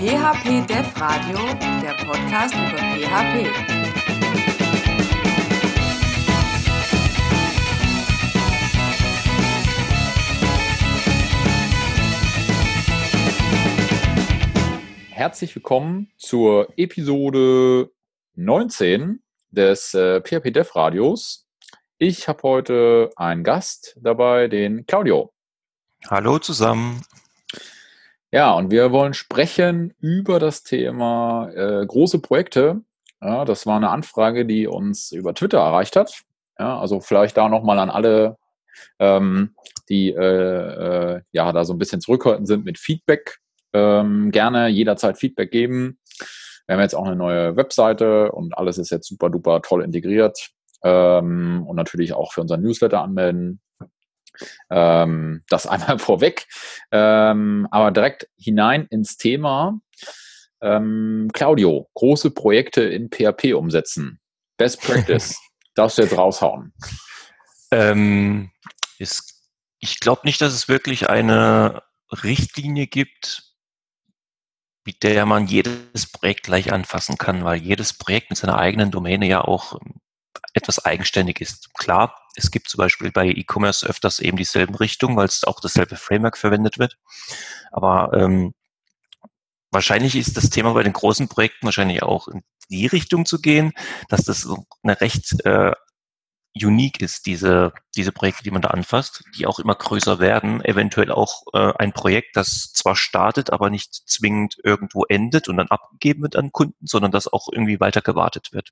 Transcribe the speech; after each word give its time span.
PHP 0.00 0.66
Dev 0.66 0.98
Radio, 0.98 1.36
der 1.82 1.92
Podcast 2.06 2.54
über 2.54 2.78
PHP. 2.78 3.44
Herzlich 15.10 15.54
willkommen 15.54 16.10
zur 16.16 16.72
Episode 16.78 17.90
19 18.36 19.22
des 19.50 19.92
äh, 19.92 20.22
PHP 20.22 20.50
Dev 20.50 20.74
Radios. 20.74 21.46
Ich 21.98 22.26
habe 22.26 22.42
heute 22.44 23.10
einen 23.16 23.44
Gast 23.44 23.98
dabei, 24.00 24.48
den 24.48 24.86
Claudio. 24.86 25.34
Hallo 26.08 26.38
zusammen. 26.38 27.02
Ja, 28.32 28.52
und 28.54 28.70
wir 28.70 28.92
wollen 28.92 29.12
sprechen 29.12 29.92
über 29.98 30.38
das 30.38 30.62
Thema 30.62 31.50
äh, 31.52 31.84
große 31.84 32.20
Projekte. 32.20 32.80
Ja, 33.20 33.44
das 33.44 33.66
war 33.66 33.76
eine 33.76 33.90
Anfrage, 33.90 34.46
die 34.46 34.68
uns 34.68 35.10
über 35.10 35.34
Twitter 35.34 35.58
erreicht 35.58 35.96
hat. 35.96 36.22
Ja, 36.58 36.78
also 36.78 37.00
vielleicht 37.00 37.36
da 37.36 37.48
nochmal 37.48 37.78
an 37.80 37.90
alle, 37.90 38.36
ähm, 39.00 39.54
die 39.88 40.10
äh, 40.10 41.16
äh, 41.16 41.20
ja 41.32 41.52
da 41.52 41.64
so 41.64 41.72
ein 41.72 41.78
bisschen 41.78 42.00
zurückhaltend 42.00 42.46
sind 42.46 42.64
mit 42.64 42.78
Feedback. 42.78 43.38
Ähm, 43.72 44.30
gerne 44.30 44.68
jederzeit 44.68 45.18
Feedback 45.18 45.50
geben. 45.50 45.98
Wir 46.66 46.74
haben 46.74 46.82
jetzt 46.82 46.94
auch 46.94 47.06
eine 47.06 47.16
neue 47.16 47.56
Webseite 47.56 48.30
und 48.30 48.56
alles 48.56 48.78
ist 48.78 48.90
jetzt 48.90 49.08
super 49.08 49.28
duper 49.28 49.60
toll 49.62 49.82
integriert. 49.82 50.50
Ähm, 50.84 51.64
und 51.66 51.76
natürlich 51.76 52.12
auch 52.12 52.32
für 52.32 52.42
unseren 52.42 52.62
Newsletter 52.62 53.02
anmelden. 53.02 53.60
Ähm, 54.70 55.42
das 55.48 55.66
einmal 55.66 55.98
vorweg. 55.98 56.46
Ähm, 56.90 57.68
aber 57.70 57.90
direkt 57.90 58.28
hinein 58.36 58.86
ins 58.90 59.16
Thema. 59.16 59.80
Ähm, 60.62 61.30
Claudio, 61.32 61.88
große 61.94 62.30
Projekte 62.30 62.82
in 62.82 63.08
PHP 63.10 63.54
umsetzen. 63.54 64.20
Best 64.56 64.82
Practice. 64.82 65.36
Darfst 65.74 65.98
du 65.98 66.02
jetzt 66.02 66.16
raushauen? 66.16 66.74
Ähm, 67.70 68.50
ist, 68.98 69.48
ich 69.78 70.00
glaube 70.00 70.22
nicht, 70.24 70.40
dass 70.40 70.52
es 70.52 70.68
wirklich 70.68 71.08
eine 71.08 71.82
Richtlinie 72.12 72.86
gibt, 72.86 73.54
mit 74.84 75.02
der 75.02 75.24
man 75.26 75.46
jedes 75.46 76.10
Projekt 76.10 76.44
gleich 76.44 76.72
anfassen 76.72 77.16
kann, 77.16 77.44
weil 77.44 77.60
jedes 77.60 77.96
Projekt 77.96 78.30
mit 78.30 78.38
seiner 78.38 78.58
eigenen 78.58 78.90
Domäne 78.90 79.26
ja 79.26 79.42
auch 79.42 79.78
etwas 80.54 80.84
eigenständig 80.84 81.40
ist. 81.40 81.72
Klar, 81.74 82.14
es 82.36 82.50
gibt 82.50 82.68
zum 82.68 82.78
Beispiel 82.78 83.10
bei 83.10 83.26
E-Commerce 83.26 83.86
öfters 83.86 84.20
eben 84.20 84.36
dieselben 84.36 84.74
Richtungen, 84.74 85.16
weil 85.16 85.26
es 85.26 85.44
auch 85.44 85.60
dasselbe 85.60 85.96
Framework 85.96 86.38
verwendet 86.38 86.78
wird. 86.78 86.96
Aber 87.72 88.12
ähm, 88.14 88.54
wahrscheinlich 89.70 90.16
ist 90.16 90.36
das 90.36 90.50
Thema 90.50 90.72
bei 90.72 90.82
den 90.82 90.92
großen 90.92 91.28
Projekten 91.28 91.66
wahrscheinlich 91.66 92.02
auch 92.02 92.28
in 92.28 92.42
die 92.70 92.86
Richtung 92.86 93.26
zu 93.26 93.40
gehen, 93.40 93.72
dass 94.08 94.24
das 94.24 94.48
eine 94.82 95.00
recht 95.00 95.44
äh, 95.44 95.72
unique 96.54 97.00
ist, 97.00 97.26
diese, 97.26 97.72
diese 97.96 98.12
Projekte, 98.12 98.42
die 98.42 98.50
man 98.50 98.62
da 98.62 98.68
anfasst, 98.68 99.22
die 99.36 99.46
auch 99.46 99.58
immer 99.58 99.74
größer 99.74 100.18
werden, 100.18 100.64
eventuell 100.64 101.12
auch 101.12 101.42
äh, 101.52 101.72
ein 101.78 101.92
Projekt, 101.92 102.36
das 102.36 102.72
zwar 102.72 102.96
startet, 102.96 103.50
aber 103.50 103.70
nicht 103.70 103.94
zwingend 104.08 104.56
irgendwo 104.64 105.04
endet 105.04 105.48
und 105.48 105.56
dann 105.56 105.68
abgegeben 105.68 106.22
wird 106.22 106.36
an 106.36 106.52
Kunden, 106.52 106.86
sondern 106.86 107.12
das 107.12 107.28
auch 107.28 107.48
irgendwie 107.52 107.78
weiter 107.80 108.00
gewartet 108.02 108.52
wird. 108.52 108.70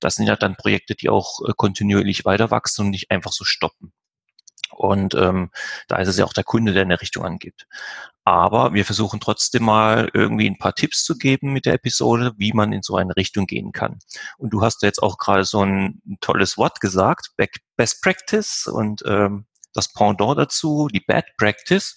Das 0.00 0.16
sind 0.16 0.26
ja 0.26 0.36
dann 0.36 0.56
Projekte, 0.56 0.94
die 0.94 1.08
auch 1.08 1.40
äh, 1.46 1.52
kontinuierlich 1.56 2.24
weiter 2.24 2.50
wachsen 2.50 2.86
und 2.86 2.90
nicht 2.90 3.10
einfach 3.10 3.32
so 3.32 3.44
stoppen. 3.44 3.92
Und 4.78 5.14
ähm, 5.14 5.50
da 5.88 5.96
ist 5.96 6.06
es 6.06 6.18
ja 6.18 6.24
auch 6.24 6.32
der 6.32 6.44
Kunde, 6.44 6.72
der 6.72 6.82
eine 6.82 7.00
Richtung 7.00 7.24
angibt. 7.24 7.66
Aber 8.24 8.74
wir 8.74 8.84
versuchen 8.84 9.18
trotzdem 9.18 9.64
mal 9.64 10.08
irgendwie 10.14 10.48
ein 10.48 10.58
paar 10.58 10.74
Tipps 10.74 11.02
zu 11.02 11.18
geben 11.18 11.52
mit 11.52 11.66
der 11.66 11.74
Episode, 11.74 12.32
wie 12.36 12.52
man 12.52 12.72
in 12.72 12.82
so 12.82 12.96
eine 12.96 13.16
Richtung 13.16 13.46
gehen 13.46 13.72
kann. 13.72 13.98
Und 14.36 14.50
du 14.50 14.62
hast 14.62 14.82
jetzt 14.82 15.02
auch 15.02 15.18
gerade 15.18 15.44
so 15.44 15.64
ein, 15.64 16.00
tolles 16.20 16.56
Wort 16.56 16.80
gesagt, 16.80 17.32
Best 17.76 18.02
Practice 18.02 18.68
und 18.68 19.02
ähm, 19.04 19.46
das 19.74 19.92
Pendant 19.92 20.38
dazu, 20.38 20.88
die 20.92 21.00
Bad 21.00 21.24
Practice. 21.38 21.94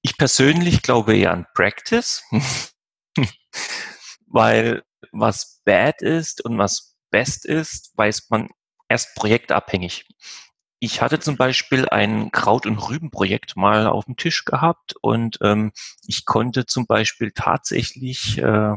Ich 0.00 0.16
persönlich 0.16 0.80
glaube 0.80 1.14
eher 1.14 1.32
an 1.32 1.46
Practice, 1.54 2.22
weil 4.26 4.82
was 5.12 5.60
bad 5.64 6.00
ist 6.00 6.42
und 6.42 6.56
was 6.56 6.96
best 7.10 7.44
ist, 7.44 7.92
weiß 7.96 8.30
man 8.30 8.48
erst 8.88 9.14
projektabhängig 9.14 10.06
ich 10.80 11.02
hatte 11.02 11.20
zum 11.20 11.36
Beispiel 11.36 11.88
ein 11.90 12.32
Kraut- 12.32 12.66
und 12.66 12.78
Rübenprojekt 12.78 13.54
mal 13.56 13.86
auf 13.86 14.06
dem 14.06 14.16
Tisch 14.16 14.46
gehabt 14.46 14.94
und 15.02 15.38
ähm, 15.42 15.72
ich 16.06 16.24
konnte 16.24 16.64
zum 16.64 16.86
Beispiel 16.86 17.32
tatsächlich 17.32 18.38
äh, 18.38 18.74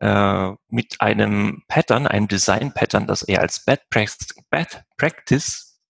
äh, 0.00 0.52
mit 0.68 1.00
einem 1.00 1.62
Pattern, 1.68 2.06
einem 2.06 2.28
Design-Pattern, 2.28 3.06
das 3.06 3.22
eher 3.22 3.40
als 3.40 3.64
Bad, 3.64 3.88
Practice, 3.88 4.34
Bad 4.50 4.84
Practice 4.98 5.80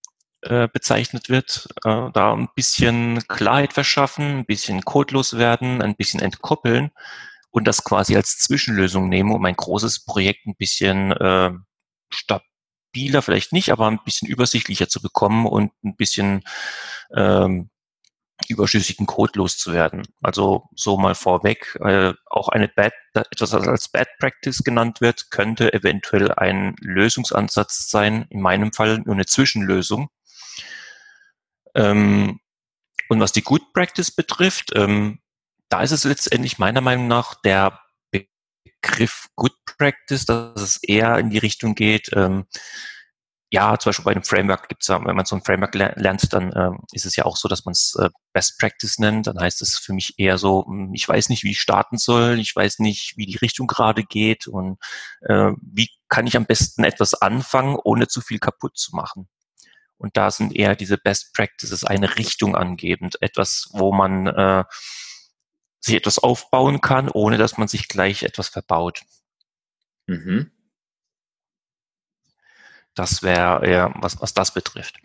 äh, 0.43 0.69
bezeichnet 0.69 1.27
wird, 1.27 1.67
äh, 1.83 2.09
da 2.13 2.33
ein 2.33 2.47
bisschen 2.55 3.27
Klarheit 3.27 3.73
verschaffen, 3.73 4.39
ein 4.39 4.45
bisschen 4.45 4.83
codelos 4.85 5.37
werden, 5.37 5.81
ein 5.81 5.95
bisschen 5.95 6.21
entkoppeln 6.21 6.91
und 7.51 7.67
das 7.67 7.83
quasi 7.83 8.15
als 8.15 8.37
Zwischenlösung 8.39 9.09
nehmen, 9.09 9.33
um 9.33 9.43
ein 9.43 9.57
großes 9.57 10.05
Projekt 10.05 10.45
ein 10.47 10.55
bisschen 10.55 11.11
äh, 11.11 11.51
stabil 12.09 12.52
stabiler 12.93 13.21
vielleicht 13.21 13.53
nicht, 13.53 13.71
aber 13.71 13.87
ein 13.87 13.99
bisschen 14.03 14.27
übersichtlicher 14.27 14.87
zu 14.87 15.01
bekommen 15.01 15.45
und 15.47 15.71
ein 15.83 15.95
bisschen 15.95 16.43
ähm, 17.15 17.69
überschüssigen 18.47 19.05
Code 19.05 19.33
loszuwerden. 19.35 20.03
Also 20.21 20.69
so 20.75 20.97
mal 20.97 21.15
vorweg, 21.15 21.77
äh, 21.83 22.13
auch 22.29 22.49
eine 22.49 22.67
Bad, 22.67 22.93
etwas 23.13 23.53
was 23.53 23.67
als 23.67 23.89
Bad 23.89 24.07
Practice 24.19 24.63
genannt 24.63 25.01
wird, 25.01 25.31
könnte 25.31 25.73
eventuell 25.73 26.31
ein 26.31 26.75
Lösungsansatz 26.79 27.89
sein, 27.89 28.27
in 28.29 28.41
meinem 28.41 28.73
Fall 28.73 28.99
nur 28.99 29.15
eine 29.15 29.25
Zwischenlösung. 29.25 30.09
Ähm, 31.75 32.39
und 33.09 33.19
was 33.19 33.31
die 33.31 33.43
Good 33.43 33.73
Practice 33.73 34.11
betrifft, 34.11 34.71
ähm, 34.75 35.19
da 35.69 35.81
ist 35.81 35.91
es 35.91 36.03
letztendlich 36.03 36.59
meiner 36.59 36.81
Meinung 36.81 37.07
nach 37.07 37.35
der 37.41 37.79
Begriff 38.83 39.27
Good 39.35 39.55
Practice, 39.77 40.25
dass 40.25 40.61
es 40.61 40.83
eher 40.83 41.17
in 41.17 41.29
die 41.29 41.39
Richtung 41.39 41.73
geht, 41.73 42.09
ähm, 42.13 42.45
ja, 43.53 43.77
zum 43.77 43.91
Beispiel 43.91 44.05
bei 44.05 44.11
einem 44.13 44.23
Framework 44.23 44.67
gibt 44.67 44.81
es, 44.81 44.89
wenn 44.89 45.15
man 45.15 45.25
so 45.25 45.35
ein 45.35 45.43
Framework 45.43 45.75
lernt, 45.75 46.33
dann 46.33 46.51
ähm, 46.55 46.79
ist 46.91 47.05
es 47.05 47.15
ja 47.15 47.25
auch 47.25 47.37
so, 47.37 47.47
dass 47.47 47.65
man 47.65 47.73
es 47.73 47.95
äh, 48.01 48.09
Best 48.33 48.57
Practice 48.57 48.97
nennt. 48.97 49.27
Dann 49.27 49.39
heißt 49.39 49.61
es 49.61 49.77
für 49.77 49.93
mich 49.93 50.15
eher 50.17 50.39
so, 50.39 50.65
hm, 50.65 50.91
ich 50.95 51.07
weiß 51.07 51.29
nicht, 51.29 51.43
wie 51.43 51.51
ich 51.51 51.61
starten 51.61 51.99
soll, 51.99 52.39
ich 52.39 52.55
weiß 52.55 52.79
nicht, 52.79 53.13
wie 53.15 53.27
die 53.27 53.37
Richtung 53.37 53.67
gerade 53.67 54.03
geht 54.03 54.47
und 54.47 54.79
äh, 55.21 55.51
wie 55.61 55.87
kann 56.09 56.25
ich 56.25 56.35
am 56.35 56.47
besten 56.47 56.83
etwas 56.83 57.13
anfangen, 57.13 57.77
ohne 57.83 58.07
zu 58.07 58.21
viel 58.21 58.39
kaputt 58.39 58.75
zu 58.75 58.95
machen. 58.95 59.29
Und 59.97 60.17
da 60.17 60.31
sind 60.31 60.55
eher 60.55 60.75
diese 60.75 60.97
Best 60.97 61.35
Practices 61.35 61.83
eine 61.83 62.17
Richtung 62.17 62.55
angebend, 62.55 63.21
etwas, 63.21 63.69
wo 63.73 63.93
man 63.93 64.25
äh, 64.25 64.63
sich 65.83 65.95
etwas 65.95 66.17
aufbauen 66.19 66.81
kann, 66.81 67.09
ohne 67.09 67.37
dass 67.37 67.57
man 67.57 67.67
sich 67.67 67.87
gleich 67.87 68.23
etwas 68.23 68.47
verbaut. 68.47 69.03
Mhm. 70.07 70.51
Das 72.95 73.23
wäre 73.23 73.65
eher, 73.65 73.93
was, 73.97 74.21
was 74.21 74.33
das 74.33 74.53
betrifft. 74.53 74.97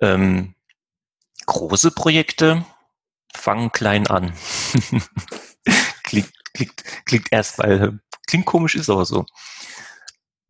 Ähm, 0.00 0.54
große 1.46 1.92
Projekte 1.92 2.64
fangen 3.34 3.70
klein 3.70 4.06
an. 4.08 4.32
klingt, 6.02 6.32
klingt, 6.54 6.84
klingt 7.04 7.32
erstmal, 7.32 8.00
klingt 8.26 8.46
komisch, 8.46 8.74
ist 8.74 8.90
aber 8.90 9.04
so. 9.04 9.26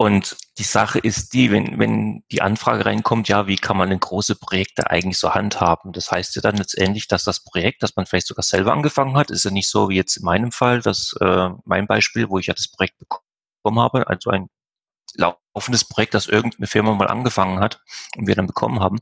Und 0.03 0.37
die 0.59 0.65
Sache 0.65 0.99
ist 0.99 1.33
die, 1.33 1.53
wenn, 1.53 1.79
wenn 1.79 2.25
die 2.33 2.43
Anfrage 2.43 2.87
reinkommt, 2.87 3.29
ja, 3.29 3.47
wie 3.47 3.55
kann 3.55 3.77
man 3.77 3.89
denn 3.89 4.01
große 4.01 4.35
Projekte 4.35 4.91
eigentlich 4.91 5.17
so 5.17 5.33
handhaben? 5.33 5.93
Das 5.93 6.11
heißt 6.11 6.35
ja 6.35 6.43
dann 6.43 6.57
letztendlich, 6.57 7.07
dass 7.07 7.23
das 7.23 7.45
Projekt, 7.45 7.85
das 7.85 7.95
man 7.95 8.07
vielleicht 8.07 8.27
sogar 8.27 8.43
selber 8.43 8.73
angefangen 8.73 9.17
hat, 9.17 9.31
ist 9.31 9.45
ja 9.45 9.53
nicht 9.53 9.71
so 9.71 9.91
wie 9.91 9.95
jetzt 9.95 10.17
in 10.17 10.25
meinem 10.25 10.51
Fall, 10.51 10.81
dass 10.81 11.15
äh, 11.21 11.51
mein 11.65 11.87
Beispiel, 11.87 12.29
wo 12.29 12.41
ich 12.41 12.49
ja 12.49 12.55
das 12.55 12.67
Projekt 12.67 12.99
bekommen 12.99 13.79
habe, 13.79 14.09
also 14.09 14.31
ein 14.31 14.49
laufendes 15.15 15.85
Projekt, 15.85 16.15
das 16.15 16.27
irgendeine 16.27 16.67
Firma 16.67 16.95
mal 16.95 17.07
angefangen 17.07 17.61
hat 17.61 17.81
und 18.17 18.27
wir 18.27 18.35
dann 18.35 18.49
bekommen 18.49 18.81
haben, 18.81 18.99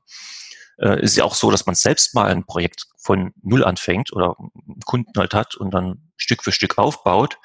äh, 0.76 1.00
ist 1.00 1.17
ja 1.17 1.25
auch 1.25 1.35
so, 1.35 1.50
dass 1.50 1.64
man 1.64 1.76
selbst 1.76 2.14
mal 2.14 2.31
ein 2.31 2.44
Projekt 2.44 2.85
von 2.99 3.32
Null 3.41 3.64
anfängt 3.64 4.12
oder 4.12 4.37
einen 4.38 4.82
Kunden 4.85 5.19
halt 5.19 5.32
hat 5.32 5.55
und 5.55 5.70
dann 5.70 6.12
Stück 6.19 6.44
für 6.44 6.52
Stück 6.52 6.76
aufbaut 6.76 7.38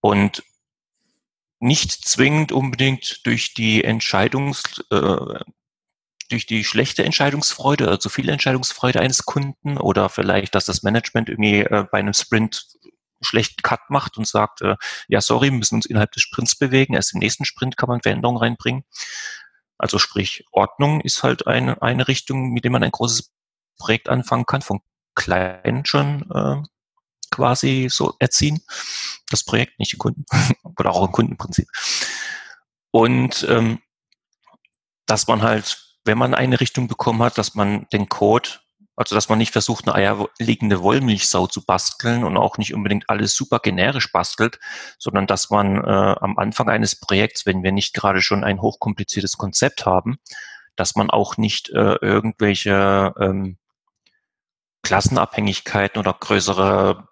und 0.00 0.42
nicht 1.60 1.92
zwingend 2.08 2.52
unbedingt 2.52 3.26
durch 3.26 3.54
die 3.54 3.84
Entscheidungs, 3.84 4.84
äh, 4.90 5.40
durch 6.30 6.46
die 6.46 6.64
schlechte 6.64 7.04
Entscheidungsfreude 7.04 7.84
oder 7.84 8.00
zu 8.00 8.08
viel 8.08 8.28
Entscheidungsfreude 8.28 9.00
eines 9.00 9.24
Kunden 9.24 9.78
oder 9.78 10.08
vielleicht, 10.08 10.54
dass 10.54 10.66
das 10.66 10.82
Management 10.82 11.28
irgendwie 11.28 11.60
äh, 11.60 11.86
bei 11.90 11.98
einem 11.98 12.14
Sprint 12.14 12.66
schlechten 13.20 13.62
Cut 13.62 13.80
macht 13.88 14.16
und 14.16 14.26
sagt, 14.26 14.62
äh, 14.62 14.76
ja, 15.08 15.20
sorry, 15.20 15.50
wir 15.50 15.58
müssen 15.58 15.76
uns 15.76 15.86
innerhalb 15.86 16.12
des 16.12 16.22
Sprints 16.22 16.56
bewegen, 16.56 16.94
erst 16.94 17.14
im 17.14 17.20
nächsten 17.20 17.44
Sprint 17.44 17.76
kann 17.76 17.88
man 17.88 18.00
Veränderungen 18.00 18.38
reinbringen. 18.38 18.84
Also 19.78 19.98
sprich, 19.98 20.44
Ordnung 20.52 21.00
ist 21.00 21.22
halt 21.22 21.46
eine, 21.46 21.80
eine 21.82 22.08
Richtung, 22.08 22.50
mit 22.50 22.64
der 22.64 22.70
man 22.70 22.82
ein 22.82 22.90
großes 22.90 23.32
Projekt 23.78 24.08
anfangen 24.08 24.46
kann, 24.46 24.62
von 24.62 24.80
klein 25.14 25.84
schon 25.84 26.30
äh, 26.30 26.62
quasi 27.30 27.88
so 27.90 28.14
erziehen. 28.18 28.60
Das 29.30 29.44
Projekt, 29.44 29.78
nicht 29.78 29.92
die 29.92 29.96
Kunden. 29.98 30.24
Oder 30.78 30.92
auch 30.92 31.06
im 31.06 31.12
Kundenprinzip. 31.12 31.68
Und 32.90 33.46
ähm, 33.48 33.80
dass 35.06 35.26
man 35.26 35.42
halt, 35.42 35.78
wenn 36.04 36.18
man 36.18 36.34
eine 36.34 36.60
Richtung 36.60 36.88
bekommen 36.88 37.22
hat, 37.22 37.38
dass 37.38 37.54
man 37.54 37.86
den 37.92 38.08
Code, 38.08 38.50
also 38.96 39.14
dass 39.14 39.28
man 39.28 39.38
nicht 39.38 39.52
versucht, 39.52 39.86
eine 39.86 39.94
eierlegende 39.94 40.82
Wollmilchsau 40.82 41.46
zu 41.46 41.64
basteln 41.64 42.24
und 42.24 42.36
auch 42.36 42.58
nicht 42.58 42.74
unbedingt 42.74 43.08
alles 43.08 43.34
super 43.34 43.58
generisch 43.60 44.10
bastelt, 44.12 44.58
sondern 44.98 45.26
dass 45.26 45.50
man 45.50 45.76
äh, 45.76 46.16
am 46.20 46.38
Anfang 46.38 46.68
eines 46.68 46.98
Projekts, 46.98 47.46
wenn 47.46 47.62
wir 47.62 47.72
nicht 47.72 47.94
gerade 47.94 48.22
schon 48.22 48.44
ein 48.44 48.60
hochkompliziertes 48.60 49.36
Konzept 49.36 49.86
haben, 49.86 50.18
dass 50.76 50.94
man 50.94 51.10
auch 51.10 51.36
nicht 51.36 51.70
äh, 51.70 51.96
irgendwelche 52.00 53.14
ähm, 53.20 53.58
Klassenabhängigkeiten 54.82 55.98
oder 55.98 56.14
größere 56.14 57.08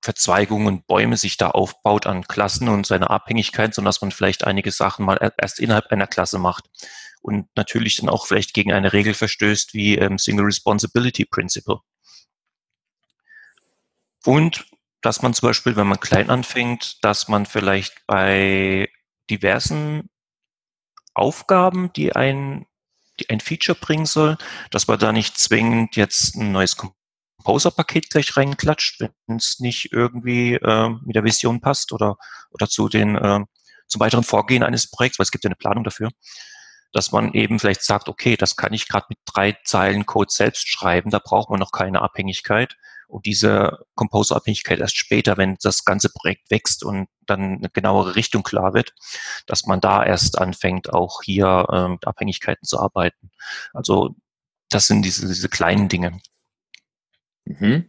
Verzweigungen, 0.00 0.84
Bäume 0.86 1.16
sich 1.16 1.36
da 1.36 1.50
aufbaut 1.50 2.06
an 2.06 2.24
Klassen 2.24 2.68
und 2.68 2.86
seine 2.86 3.10
Abhängigkeit, 3.10 3.74
sondern 3.74 3.88
dass 3.90 4.00
man 4.00 4.10
vielleicht 4.10 4.44
einige 4.44 4.70
Sachen 4.70 5.04
mal 5.04 5.32
erst 5.38 5.60
innerhalb 5.60 5.86
einer 5.88 6.06
Klasse 6.06 6.38
macht 6.38 6.68
und 7.22 7.46
natürlich 7.56 7.96
dann 7.96 8.08
auch 8.08 8.26
vielleicht 8.26 8.54
gegen 8.54 8.72
eine 8.72 8.92
Regel 8.92 9.14
verstößt 9.14 9.74
wie 9.74 9.96
ähm, 9.96 10.18
Single 10.18 10.46
Responsibility 10.46 11.24
Principle. 11.24 11.78
Und 14.24 14.66
dass 15.00 15.22
man 15.22 15.34
zum 15.34 15.48
Beispiel, 15.48 15.76
wenn 15.76 15.86
man 15.86 16.00
klein 16.00 16.30
anfängt, 16.30 17.04
dass 17.04 17.28
man 17.28 17.46
vielleicht 17.46 18.06
bei 18.06 18.88
diversen 19.30 20.10
Aufgaben, 21.14 21.92
die 21.92 22.14
ein, 22.14 22.66
die 23.20 23.28
ein 23.30 23.40
Feature 23.40 23.78
bringen 23.78 24.06
soll, 24.06 24.38
dass 24.70 24.86
man 24.86 24.98
da 24.98 25.12
nicht 25.12 25.38
zwingend 25.38 25.96
jetzt 25.96 26.36
ein 26.36 26.52
neues 26.52 26.76
Composer-Paket 27.42 28.10
gleich 28.10 28.36
reinklatscht, 28.36 29.00
wenn 29.00 29.36
es 29.36 29.58
nicht 29.58 29.92
irgendwie 29.92 30.54
äh, 30.54 30.88
mit 31.04 31.16
der 31.16 31.24
Vision 31.24 31.60
passt 31.60 31.92
oder, 31.92 32.16
oder 32.50 32.68
zu 32.68 32.88
den, 32.88 33.16
äh, 33.16 33.40
zum 33.88 34.00
weiteren 34.00 34.24
Vorgehen 34.24 34.62
eines 34.62 34.90
Projekts, 34.90 35.18
weil 35.18 35.24
es 35.24 35.30
gibt 35.30 35.44
ja 35.44 35.48
eine 35.48 35.56
Planung 35.56 35.84
dafür, 35.84 36.10
dass 36.92 37.10
man 37.10 37.32
eben 37.32 37.58
vielleicht 37.58 37.82
sagt, 37.82 38.08
okay, 38.08 38.36
das 38.36 38.56
kann 38.56 38.72
ich 38.72 38.88
gerade 38.88 39.06
mit 39.08 39.18
drei 39.24 39.56
Zeilen 39.64 40.06
Code 40.06 40.30
selbst 40.30 40.68
schreiben, 40.68 41.10
da 41.10 41.18
braucht 41.18 41.50
man 41.50 41.58
noch 41.58 41.72
keine 41.72 42.02
Abhängigkeit 42.02 42.76
und 43.08 43.26
diese 43.26 43.84
Composer-Abhängigkeit 43.94 44.78
erst 44.78 44.96
später, 44.96 45.36
wenn 45.36 45.56
das 45.62 45.84
ganze 45.84 46.10
Projekt 46.10 46.50
wächst 46.50 46.84
und 46.84 47.08
dann 47.26 47.58
eine 47.58 47.70
genauere 47.70 48.16
Richtung 48.16 48.42
klar 48.42 48.72
wird, 48.72 48.94
dass 49.46 49.66
man 49.66 49.80
da 49.80 50.04
erst 50.04 50.38
anfängt, 50.38 50.92
auch 50.92 51.22
hier 51.22 51.66
äh, 51.70 51.88
mit 51.88 52.06
Abhängigkeiten 52.06 52.66
zu 52.66 52.78
arbeiten. 52.78 53.30
Also 53.74 54.14
das 54.70 54.86
sind 54.86 55.02
diese, 55.02 55.26
diese 55.26 55.48
kleinen 55.48 55.88
Dinge. 55.88 56.20
Mhm. 57.60 57.88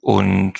Und 0.00 0.54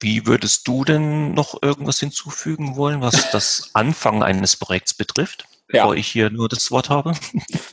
wie 0.00 0.26
würdest 0.26 0.66
du 0.68 0.84
denn 0.84 1.32
noch 1.34 1.62
irgendwas 1.62 2.00
hinzufügen 2.00 2.76
wollen, 2.76 3.00
was 3.00 3.30
das 3.32 3.70
Anfang 3.74 4.22
eines 4.22 4.56
Projekts 4.56 4.94
betrifft? 4.94 5.46
bevor 5.72 5.94
ja. 5.94 6.00
ich 6.00 6.06
hier 6.06 6.30
nur 6.30 6.48
das 6.48 6.70
Wort 6.70 6.90
habe. 6.90 7.12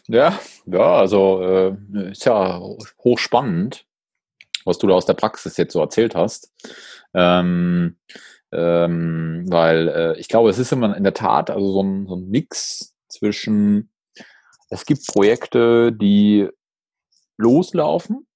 Ja, 0.07 0.39
ja, 0.65 0.95
also 0.95 1.43
äh, 1.43 2.09
ist 2.09 2.25
ja 2.25 2.59
hochspannend, 3.03 3.85
was 4.65 4.79
du 4.79 4.87
da 4.87 4.95
aus 4.95 5.05
der 5.05 5.13
Praxis 5.13 5.55
jetzt 5.57 5.73
so 5.73 5.81
erzählt 5.81 6.15
hast. 6.15 6.51
Ähm, 7.13 7.95
ähm, 8.51 9.45
weil 9.47 9.87
äh, 9.87 10.19
ich 10.19 10.29
glaube, 10.29 10.49
es 10.49 10.57
ist 10.57 10.71
immer 10.71 10.97
in 10.97 11.03
der 11.03 11.13
Tat 11.13 11.51
also 11.51 11.71
so 11.73 11.83
ein, 11.83 12.07
so 12.07 12.15
ein 12.15 12.27
Mix 12.27 12.95
zwischen, 13.07 13.91
es 14.71 14.87
gibt 14.87 15.05
Projekte, 15.05 15.91
die 15.91 16.49
loslaufen 17.39 18.27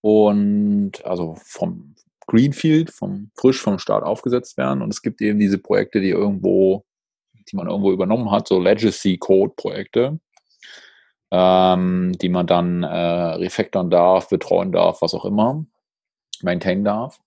und 0.00 1.04
also 1.04 1.36
vom 1.44 1.94
Greenfield, 2.26 2.90
vom 2.90 3.30
frisch 3.34 3.60
vom 3.60 3.78
Start 3.78 4.04
aufgesetzt 4.04 4.56
werden 4.56 4.82
und 4.82 4.92
es 4.92 5.02
gibt 5.02 5.20
eben 5.20 5.38
diese 5.38 5.58
Projekte, 5.58 6.00
die 6.00 6.10
irgendwo 6.10 6.84
die 7.50 7.56
man 7.56 7.68
irgendwo 7.68 7.92
übernommen 7.92 8.30
hat, 8.30 8.48
so 8.48 8.60
Legacy-Code-Projekte, 8.60 10.18
ähm, 11.30 12.12
die 12.20 12.28
man 12.28 12.46
dann 12.46 12.82
äh, 12.82 12.86
refactoren 12.88 13.90
darf, 13.90 14.28
betreuen 14.28 14.72
darf, 14.72 15.02
was 15.02 15.14
auch 15.14 15.24
immer, 15.24 15.64
maintain 16.42 16.84
darf. 16.84 17.20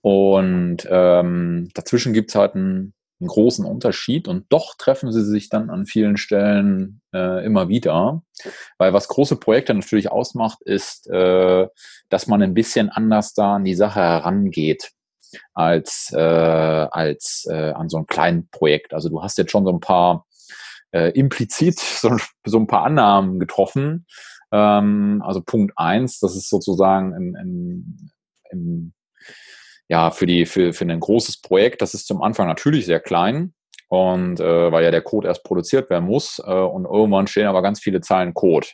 Und 0.00 0.86
ähm, 0.88 1.68
dazwischen 1.74 2.12
gibt 2.12 2.30
es 2.30 2.36
halt 2.36 2.54
einen, 2.54 2.94
einen, 3.20 3.28
großen 3.28 3.64
Unterschied 3.64 4.28
und 4.28 4.46
doch 4.50 4.74
treffen 4.76 5.12
sie 5.12 5.24
sich 5.24 5.48
dann 5.48 5.70
an 5.70 5.86
vielen 5.86 6.16
Stellen 6.16 7.00
äh, 7.14 7.44
immer 7.44 7.68
wieder. 7.68 8.22
Weil 8.78 8.92
was 8.92 9.08
große 9.08 9.36
Projekte 9.36 9.74
natürlich 9.74 10.10
ausmacht, 10.10 10.62
ist, 10.62 11.08
äh, 11.08 11.66
dass 12.08 12.26
man 12.26 12.42
ein 12.42 12.54
bisschen 12.54 12.88
anders 12.90 13.34
da 13.34 13.56
an 13.56 13.64
die 13.64 13.74
Sache 13.74 14.00
herangeht 14.00 14.92
als, 15.54 16.12
äh, 16.14 16.20
als 16.20 17.46
äh, 17.50 17.72
an 17.72 17.88
so 17.88 17.96
einem 17.96 18.06
kleinen 18.06 18.48
Projekt. 18.50 18.94
Also 18.94 19.08
du 19.08 19.22
hast 19.22 19.38
jetzt 19.38 19.50
schon 19.50 19.64
so 19.64 19.72
ein 19.72 19.80
paar 19.80 20.26
äh, 20.92 21.10
implizit 21.10 21.78
so, 22.00 22.16
so 22.44 22.58
ein 22.58 22.66
paar 22.66 22.84
Annahmen 22.84 23.38
getroffen. 23.38 24.06
Ähm, 24.52 25.22
also 25.24 25.42
Punkt 25.42 25.72
eins, 25.76 26.20
das 26.20 26.36
ist 26.36 26.48
sozusagen 26.48 27.14
im, 27.14 27.36
im, 27.36 28.10
im 28.50 28.92
ja, 29.88 30.10
für, 30.10 30.26
die, 30.26 30.46
für, 30.46 30.72
für 30.72 30.84
ein 30.84 31.00
großes 31.00 31.40
Projekt, 31.40 31.82
das 31.82 31.94
ist 31.94 32.06
zum 32.06 32.22
Anfang 32.22 32.46
natürlich 32.46 32.86
sehr 32.86 33.00
klein 33.00 33.54
und 33.88 34.40
äh, 34.40 34.72
weil 34.72 34.84
ja 34.84 34.90
der 34.90 35.02
Code 35.02 35.28
erst 35.28 35.44
produziert 35.44 35.90
werden 35.90 36.06
muss 36.06 36.40
äh, 36.44 36.50
und 36.50 36.84
irgendwann 36.84 37.26
stehen 37.26 37.46
aber 37.46 37.62
ganz 37.62 37.80
viele 37.80 38.00
Zeilen 38.00 38.34
Code. 38.34 38.66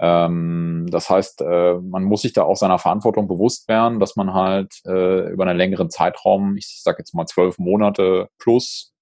Ähm, 0.00 0.86
das 0.90 1.08
heißt, 1.08 1.40
äh, 1.40 1.74
man 1.74 2.04
muss 2.04 2.22
sich 2.22 2.32
da 2.32 2.42
auch 2.42 2.56
seiner 2.56 2.78
Verantwortung 2.78 3.28
bewusst 3.28 3.68
werden, 3.68 4.00
dass 4.00 4.16
man 4.16 4.34
halt 4.34 4.74
äh, 4.86 5.30
über 5.30 5.46
einen 5.46 5.56
längeren 5.56 5.88
Zeitraum, 5.88 6.56
ich 6.56 6.82
sage 6.82 6.98
jetzt 6.98 7.14
mal 7.14 7.26
zwölf 7.26 7.58
Monate 7.58 8.28
plus, 8.38 8.92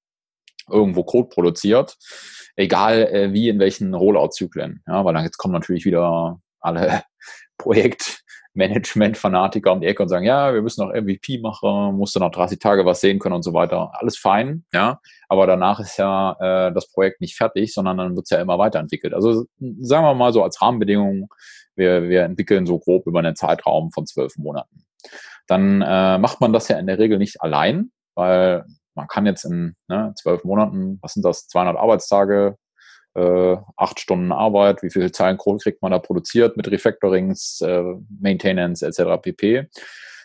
irgendwo 0.71 1.03
Code 1.03 1.29
produziert, 1.29 1.97
egal 2.57 3.09
äh, 3.09 3.33
wie 3.33 3.49
in 3.49 3.59
welchen 3.59 3.95
Rollout-Zyklen. 3.95 4.83
Ja, 4.87 5.05
weil 5.05 5.15
dann 5.15 5.25
jetzt 5.25 5.39
kommen 5.39 5.55
natürlich 5.55 5.85
wieder 5.85 6.39
alle 6.61 7.03
Projekt, 7.59 8.23
Management-Fanatiker 8.55 9.73
um 9.73 9.81
die 9.81 9.87
Ecke 9.87 10.03
und 10.03 10.09
sagen, 10.09 10.25
ja, 10.25 10.53
wir 10.53 10.63
müssen 10.63 10.87
noch 10.87 10.93
MVP 10.93 11.39
machen, 11.39 11.97
musst 11.97 12.15
du 12.15 12.21
noch 12.21 12.31
30 12.31 12.59
Tage 12.59 12.85
was 12.85 13.01
sehen 13.01 13.19
können 13.19 13.35
und 13.35 13.43
so 13.43 13.55
weiter. 13.55 13.93
Alles 13.95 14.19
fein, 14.19 14.65
ja. 14.73 15.01
Aber 15.29 15.47
danach 15.47 15.81
ist 15.81 15.97
ja 15.97 16.37
äh, 16.41 16.73
das 16.73 16.91
Projekt 16.91 17.21
nicht 17.21 17.37
fertig, 17.37 17.73
sondern 17.73 17.97
dann 17.97 18.15
wird 18.15 18.25
es 18.25 18.31
ja 18.31 18.41
immer 18.41 18.59
weiterentwickelt. 18.59 19.15
Also 19.15 19.47
sagen 19.81 20.05
wir 20.05 20.15
mal 20.15 20.33
so 20.33 20.43
als 20.43 20.61
Rahmenbedingung, 20.61 21.29
wir, 21.77 22.09
wir 22.09 22.25
entwickeln 22.25 22.67
so 22.67 22.79
grob 22.79 23.07
über 23.07 23.21
einen 23.21 23.37
Zeitraum 23.37 23.91
von 23.93 24.07
zwölf 24.07 24.37
Monaten. 24.37 24.85
Dann 25.47 25.83
äh, 25.83 26.19
macht 26.19 26.41
man 26.41 26.53
das 26.53 26.69
ja 26.69 26.79
in 26.79 26.87
der 26.87 26.99
Regel 26.99 27.19
nicht 27.19 27.41
allein, 27.41 27.91
weil 28.15 28.65
man 28.95 29.09
kann 29.09 29.27
jetzt 29.27 29.45
in 29.45 29.75
ne, 29.89 30.13
zwölf 30.17 30.45
Monaten, 30.45 30.99
was 31.01 31.15
sind 31.15 31.25
das, 31.25 31.49
200 31.49 31.77
Arbeitstage, 31.77 32.57
äh, 33.15 33.57
acht 33.77 34.01
Stunden 34.01 34.33
Arbeit, 34.33 34.83
wie 34.83 34.91
viele 34.91 35.13
Zeilen 35.13 35.37
Code 35.37 35.59
kriegt 35.63 35.83
man 35.83 35.93
da 35.93 35.99
produziert 35.99 36.57
mit 36.57 36.71
Refactorings, 36.71 37.61
äh, 37.61 37.83
Maintenance 38.21 38.83
etc. 38.83 39.21
pp. 39.21 39.69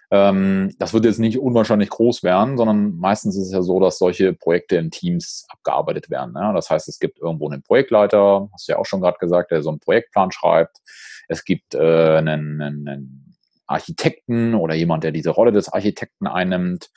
Ähm, 0.10 0.74
das 0.79 0.94
wird 0.94 1.03
jetzt 1.03 1.20
nicht 1.20 1.38
unwahrscheinlich 1.38 1.89
groß 1.89 2.24
werden, 2.24 2.56
sondern 2.58 2.98
meistens 2.98 3.36
ist 3.36 3.48
es 3.48 3.51
ja 3.51 3.62
so, 3.62 3.79
dass 3.82 3.98
solche 3.98 4.34
Projekte 4.34 4.77
in 4.77 4.89
Teams 4.89 5.46
abgearbeitet 5.50 6.10
werden. 6.10 6.34
Ja? 6.36 6.53
Das 6.53 6.70
heißt, 6.70 6.88
es 6.88 7.00
gibt 7.00 7.20
irgendwo 7.20 7.50
einen 7.50 7.62
Projektleiter, 7.62 8.48
hast 8.53 8.67
du 8.67 8.72
ja 8.72 8.77
auch 8.77 8.86
schon 8.86 9.01
gerade 9.01 9.17
gesagt, 9.20 9.51
der 9.51 9.62
so 9.62 9.70
einen 9.70 9.79
Projektplan 9.79 10.32
schreibt. 10.32 10.77
Es 11.27 11.44
gibt 11.44 11.75
äh, 11.75 12.17
einen, 12.17 12.62
einen 12.62 13.36
Architekten 13.65 14.56
oder 14.56 14.75
jemand, 14.75 15.03
der 15.03 15.12
diese 15.12 15.32
Rolle 15.32 15.51
des 15.51 15.67
Architekten 15.67 16.25
einnimmt. 16.25 16.89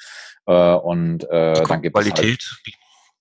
Äh, 0.46 0.74
und 0.74 1.24
äh, 1.30 1.64
dann 1.64 1.82
gibt 1.82 1.96
Qualität. 1.96 2.40
es 2.40 2.62
halt, 2.64 2.76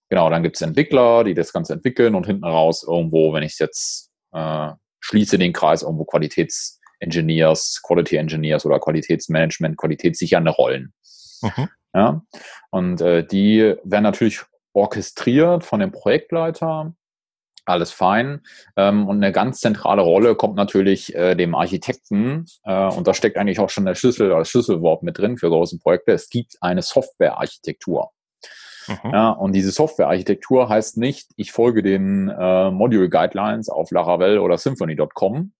Genau, 0.09 0.29
dann 0.29 0.43
gibt 0.43 0.55
es 0.55 0.61
Entwickler, 0.61 1.23
die 1.23 1.35
das 1.35 1.53
Ganze 1.53 1.73
entwickeln 1.73 2.15
und 2.15 2.25
hinten 2.25 2.45
raus 2.45 2.83
irgendwo, 2.87 3.31
wenn 3.33 3.43
ich 3.43 3.59
jetzt 3.59 4.09
äh, 4.33 4.71
schließe 4.99 5.37
den 5.37 5.53
Kreis, 5.53 5.83
irgendwo 5.83 6.05
Qualitätsengineers, 6.05 7.81
Quality 7.83 8.17
Engineers 8.17 8.65
oder 8.65 8.79
Qualitätsmanagement, 8.79 9.77
qualitätssichernde 9.77 10.51
Rollen. 10.51 10.93
Mhm. 11.41 11.69
Ja? 11.93 12.21
Und 12.71 13.01
äh, 13.01 13.25
die 13.25 13.75
werden 13.83 14.03
natürlich 14.03 14.41
orchestriert 14.73 15.63
von 15.63 15.79
dem 15.79 15.91
Projektleiter, 15.91 16.93
alles 17.65 17.91
fein. 17.91 18.41
Ähm, 18.75 19.07
und 19.07 19.17
eine 19.17 19.31
ganz 19.31 19.59
zentrale 19.59 20.01
Rolle 20.01 20.35
kommt 20.35 20.55
natürlich 20.55 21.13
äh, 21.15 21.35
dem 21.35 21.55
Architekten. 21.55 22.45
Äh, 22.63 22.87
und 22.87 23.07
da 23.07 23.13
steckt 23.13 23.37
eigentlich 23.37 23.59
auch 23.59 23.69
schon 23.69 23.85
der 23.85 23.95
Schlüssel, 23.95 24.29
das 24.29 24.49
Schlüsselwort 24.49 25.03
mit 25.03 25.17
drin 25.17 25.37
für 25.37 25.49
große 25.49 25.77
Projekte. 25.79 26.13
Es 26.13 26.29
gibt 26.29 26.57
eine 26.61 26.81
Softwarearchitektur. 26.81 28.11
Mhm. 28.87 29.11
Ja, 29.11 29.29
und 29.31 29.53
diese 29.53 29.71
Softwarearchitektur 29.71 30.69
heißt 30.69 30.97
nicht, 30.97 31.31
ich 31.35 31.51
folge 31.51 31.83
den 31.83 32.29
äh, 32.29 32.71
Module 32.71 33.09
Guidelines 33.09 33.69
auf 33.69 33.91
Laravel 33.91 34.39
oder 34.39 34.57
Symfony.com, 34.57 35.53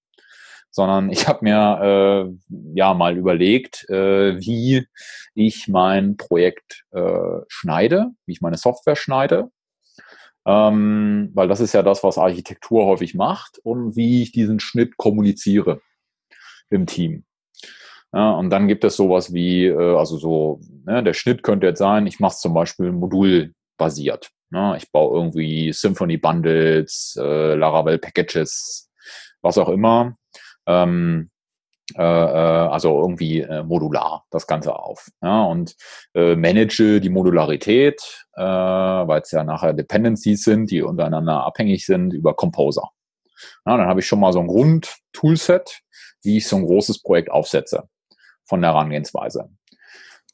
sondern 0.71 1.09
ich 1.09 1.27
habe 1.27 1.39
mir 1.43 2.29
äh, 2.29 2.59
ja 2.73 2.93
mal 2.93 3.17
überlegt, 3.17 3.87
äh, 3.89 4.39
wie 4.39 4.87
ich 5.33 5.67
mein 5.67 6.17
Projekt 6.17 6.85
äh, 6.91 7.41
schneide, 7.47 8.07
wie 8.25 8.33
ich 8.33 8.41
meine 8.41 8.57
Software 8.57 8.95
schneide, 8.95 9.51
ähm, 10.45 11.31
weil 11.33 11.47
das 11.47 11.59
ist 11.59 11.73
ja 11.73 11.83
das, 11.83 12.03
was 12.03 12.17
Architektur 12.17 12.85
häufig 12.85 13.15
macht 13.15 13.59
und 13.63 13.95
wie 13.95 14.23
ich 14.23 14.31
diesen 14.31 14.59
Schnitt 14.59 14.97
kommuniziere 14.97 15.81
im 16.69 16.85
Team. 16.85 17.25
Ja, 18.13 18.31
und 18.31 18.49
dann 18.49 18.67
gibt 18.67 18.83
es 18.83 18.95
sowas 18.95 19.33
wie, 19.33 19.67
äh, 19.67 19.97
also 19.97 20.17
so, 20.17 20.59
ne, 20.85 21.03
der 21.03 21.13
Schnitt 21.13 21.43
könnte 21.43 21.67
jetzt 21.67 21.79
sein, 21.79 22.07
ich 22.07 22.19
mache 22.19 22.33
es 22.33 22.39
zum 22.41 22.53
Beispiel 22.53 22.91
modulbasiert. 22.91 24.31
Ne? 24.49 24.75
Ich 24.77 24.91
baue 24.91 25.15
irgendwie 25.15 25.71
Symphony 25.73 26.17
Bundles, 26.17 27.17
äh, 27.21 27.53
Laravel 27.55 27.99
Packages, 27.99 28.89
was 29.41 29.57
auch 29.59 29.69
immer. 29.69 30.15
Ähm, 30.65 31.29
äh, 31.97 32.01
äh, 32.01 32.69
also 32.69 32.99
irgendwie 33.01 33.41
äh, 33.41 33.63
modular 33.63 34.25
das 34.31 34.47
Ganze 34.47 34.75
auf. 34.75 35.09
Ja, 35.21 35.43
und 35.43 35.75
äh, 36.13 36.35
manage 36.35 37.01
die 37.01 37.09
Modularität, 37.09 38.25
weil 38.35 39.21
es 39.21 39.31
ja 39.31 39.43
nachher 39.43 39.73
Dependencies 39.73 40.43
sind, 40.43 40.71
die 40.71 40.81
untereinander 40.81 41.43
abhängig 41.45 41.85
sind, 41.85 42.13
über 42.13 42.33
Composer. 42.35 42.89
Ja, 43.65 43.77
dann 43.77 43.87
habe 43.87 43.99
ich 43.99 44.07
schon 44.07 44.19
mal 44.19 44.33
so 44.33 44.39
ein 44.39 44.47
Grund-Toolset, 44.47 45.81
wie 46.23 46.37
ich 46.37 46.47
so 46.47 46.55
ein 46.55 46.65
großes 46.65 47.01
Projekt 47.01 47.31
aufsetze 47.31 47.89
von 48.49 48.61
der 48.61 48.71
Herangehensweise. 48.71 49.49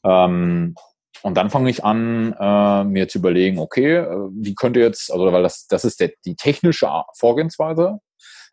Ähm, 0.04 0.74
und 1.22 1.36
dann 1.36 1.50
fange 1.50 1.70
ich 1.70 1.84
an, 1.84 2.34
äh, 2.38 2.84
mir 2.84 3.08
zu 3.08 3.18
überlegen, 3.18 3.58
okay, 3.58 3.96
äh, 3.96 4.28
wie 4.32 4.54
könnte 4.54 4.80
jetzt, 4.80 5.12
also 5.12 5.32
weil 5.32 5.42
das, 5.42 5.66
das 5.68 5.84
ist 5.84 6.00
der, 6.00 6.12
die 6.24 6.36
technische 6.36 6.88
Vorgehensweise, 7.14 8.00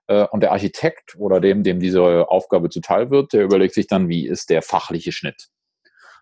äh, 0.07 0.25
und 0.31 0.41
der 0.41 0.51
Architekt 0.51 1.15
oder 1.17 1.39
dem, 1.39 1.63
dem 1.63 1.79
diese 1.79 2.29
Aufgabe 2.29 2.69
zuteil 2.69 3.09
wird, 3.09 3.33
der 3.33 3.43
überlegt 3.43 3.73
sich 3.73 3.87
dann, 3.87 4.09
wie 4.09 4.27
ist 4.27 4.49
der 4.49 4.61
fachliche 4.61 5.11
Schnitt. 5.11 5.47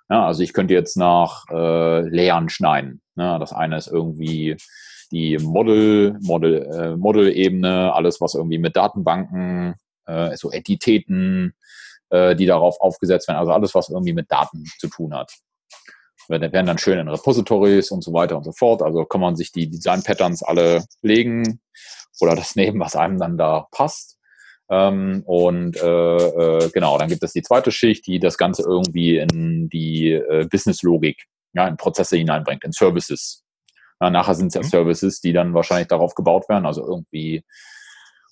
Ja, 0.09 0.27
also 0.27 0.43
ich 0.43 0.53
könnte 0.53 0.73
jetzt 0.73 0.97
nach 0.97 1.45
äh, 1.49 2.01
Lehren 2.01 2.49
schneiden. 2.49 3.01
Ja, 3.15 3.39
das 3.39 3.53
eine 3.53 3.77
ist 3.77 3.87
irgendwie 3.87 4.57
die 5.11 5.37
Model, 5.37 6.17
Model, 6.21 6.63
äh, 6.63 6.97
Model-Ebene, 6.97 7.93
alles 7.93 8.21
was 8.21 8.35
irgendwie 8.35 8.57
mit 8.57 8.75
Datenbanken, 8.75 9.75
äh, 10.05 10.35
so 10.35 10.51
Entitäten, 10.51 11.53
äh, 12.11 12.35
die 12.35 12.45
darauf 12.45 12.79
aufgesetzt 12.79 13.27
werden, 13.27 13.39
also 13.39 13.51
alles 13.51 13.73
was 13.73 13.89
irgendwie 13.89 14.13
mit 14.13 14.31
Daten 14.31 14.65
zu 14.79 14.87
tun 14.87 15.13
hat. 15.13 15.31
Wir 16.27 16.39
werden 16.39 16.67
dann 16.67 16.77
schön 16.77 16.99
in 16.99 17.09
Repositories 17.09 17.91
und 17.91 18.03
so 18.03 18.13
weiter 18.13 18.37
und 18.37 18.43
so 18.43 18.51
fort. 18.51 18.81
Also 18.81 19.05
kann 19.05 19.21
man 19.21 19.35
sich 19.35 19.51
die 19.51 19.69
Design-Patterns 19.69 20.43
alle 20.43 20.83
legen 21.01 21.59
oder 22.19 22.35
das 22.35 22.55
nehmen, 22.55 22.79
was 22.79 22.95
einem 22.95 23.17
dann 23.17 23.37
da 23.37 23.67
passt. 23.71 24.17
Ähm, 24.69 25.23
und 25.25 25.75
äh, 25.81 26.15
äh, 26.15 26.69
genau, 26.69 26.97
dann 26.97 27.09
gibt 27.09 27.23
es 27.23 27.33
die 27.33 27.41
zweite 27.41 27.71
Schicht, 27.71 28.07
die 28.07 28.19
das 28.19 28.37
Ganze 28.37 28.63
irgendwie 28.63 29.17
in 29.17 29.67
die 29.67 30.11
äh, 30.11 30.47
Business-Logik, 30.49 31.25
ja, 31.53 31.67
in 31.67 31.75
Prozesse 31.75 32.15
hineinbringt, 32.15 32.63
in 32.63 32.71
Services. 32.71 33.43
Nachher 33.99 34.33
sind 34.33 34.47
es 34.47 34.55
ja 34.55 34.61
mhm. 34.61 34.67
Services, 34.67 35.21
die 35.21 35.31
dann 35.31 35.53
wahrscheinlich 35.53 35.87
darauf 35.87 36.15
gebaut 36.15 36.49
werden. 36.49 36.65
Also 36.65 36.83
irgendwie 36.83 37.43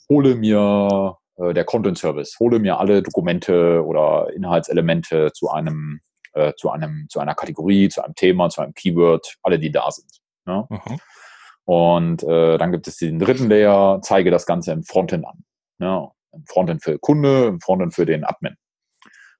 hole 0.09 0.33
mir 0.33 1.18
äh, 1.39 1.53
der 1.53 1.65
Content-Service, 1.65 2.37
hole 2.39 2.59
mir 2.59 2.79
alle 2.79 3.01
Dokumente 3.01 3.83
oder 3.85 4.27
Inhaltselemente 4.35 5.31
zu 5.33 5.49
einem, 5.49 6.01
äh, 6.33 6.53
zu 6.57 6.69
einem, 6.69 7.07
zu 7.09 7.19
einer 7.19 7.35
Kategorie, 7.35 7.89
zu 7.89 8.03
einem 8.03 8.15
Thema, 8.15 8.49
zu 8.49 8.61
einem 8.61 8.73
Keyword, 8.73 9.37
alle, 9.43 9.59
die 9.59 9.71
da 9.71 9.89
sind. 9.91 10.11
Ja? 10.45 10.67
Mhm. 10.69 10.99
Und 11.65 12.23
äh, 12.23 12.57
dann 12.57 12.71
gibt 12.71 12.87
es 12.87 12.97
den 12.97 13.19
dritten 13.19 13.47
Layer, 13.49 13.99
zeige 14.01 14.31
das 14.31 14.45
Ganze 14.45 14.71
im 14.71 14.83
Frontend 14.83 15.25
an. 15.25 15.43
Ja, 15.79 16.11
Im 16.33 16.43
Frontend 16.45 16.83
für 16.83 16.97
Kunde, 16.97 17.45
im 17.45 17.61
Frontend 17.61 17.93
für 17.93 18.05
den 18.05 18.25
Admin. 18.25 18.55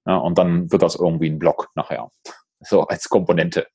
Ja, 0.05 0.17
und 0.17 0.37
dann 0.37 0.71
wird 0.71 0.81
das 0.81 0.95
irgendwie 0.95 1.29
ein 1.29 1.39
Block 1.39 1.69
nachher. 1.75 2.09
So 2.61 2.81
als 2.87 3.07
Komponente. 3.07 3.67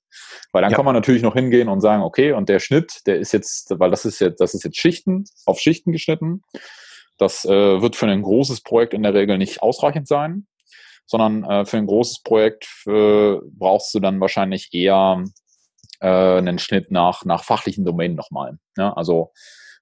Weil 0.53 0.61
dann 0.61 0.71
ja. 0.71 0.77
kann 0.77 0.85
man 0.85 0.95
natürlich 0.95 1.23
noch 1.23 1.33
hingehen 1.33 1.71
und 1.71 1.81
sagen, 1.81 2.03
okay, 2.03 2.33
und 2.33 2.51
der 2.51 2.59
Schnitt, 2.59 3.01
der 3.07 3.17
ist 3.17 3.33
jetzt, 3.33 3.73
weil 3.81 3.91
das 3.91 4.05
ist 4.05 4.21
jetzt, 4.21 4.43
das 4.43 4.53
ist 4.53 4.63
jetzt 4.63 4.77
Schichten, 4.77 5.25
auf 5.47 5.59
Schichten 5.59 5.91
geschnitten. 5.91 6.43
Das 7.19 7.45
äh, 7.45 7.81
wird 7.81 7.97
für 7.97 8.07
ein 8.07 8.23
großes 8.23 8.63
Projekt 8.63 8.95
in 8.95 9.03
der 9.03 9.15
Regel 9.15 9.39
nicht 9.39 9.63
ausreichend 9.63 10.09
sein, 10.09 10.47
sondern 11.07 11.45
äh, 11.45 11.65
für 11.65 11.77
ein 11.77 11.87
großes 11.87 12.23
Projekt 12.23 12.69
äh, 12.87 13.37
brauchst 13.43 13.95
du 13.95 14.01
dann 14.01 14.21
wahrscheinlich 14.21 14.73
eher 14.73 15.25
äh, 16.01 16.09
einen 16.09 16.59
Schnitt 16.59 16.91
nach, 16.91 17.25
nach 17.25 17.45
fachlichen 17.45 17.85
Domänen 17.85 18.17
nochmal. 18.17 18.59
Ja, 18.77 18.93
also 18.95 19.33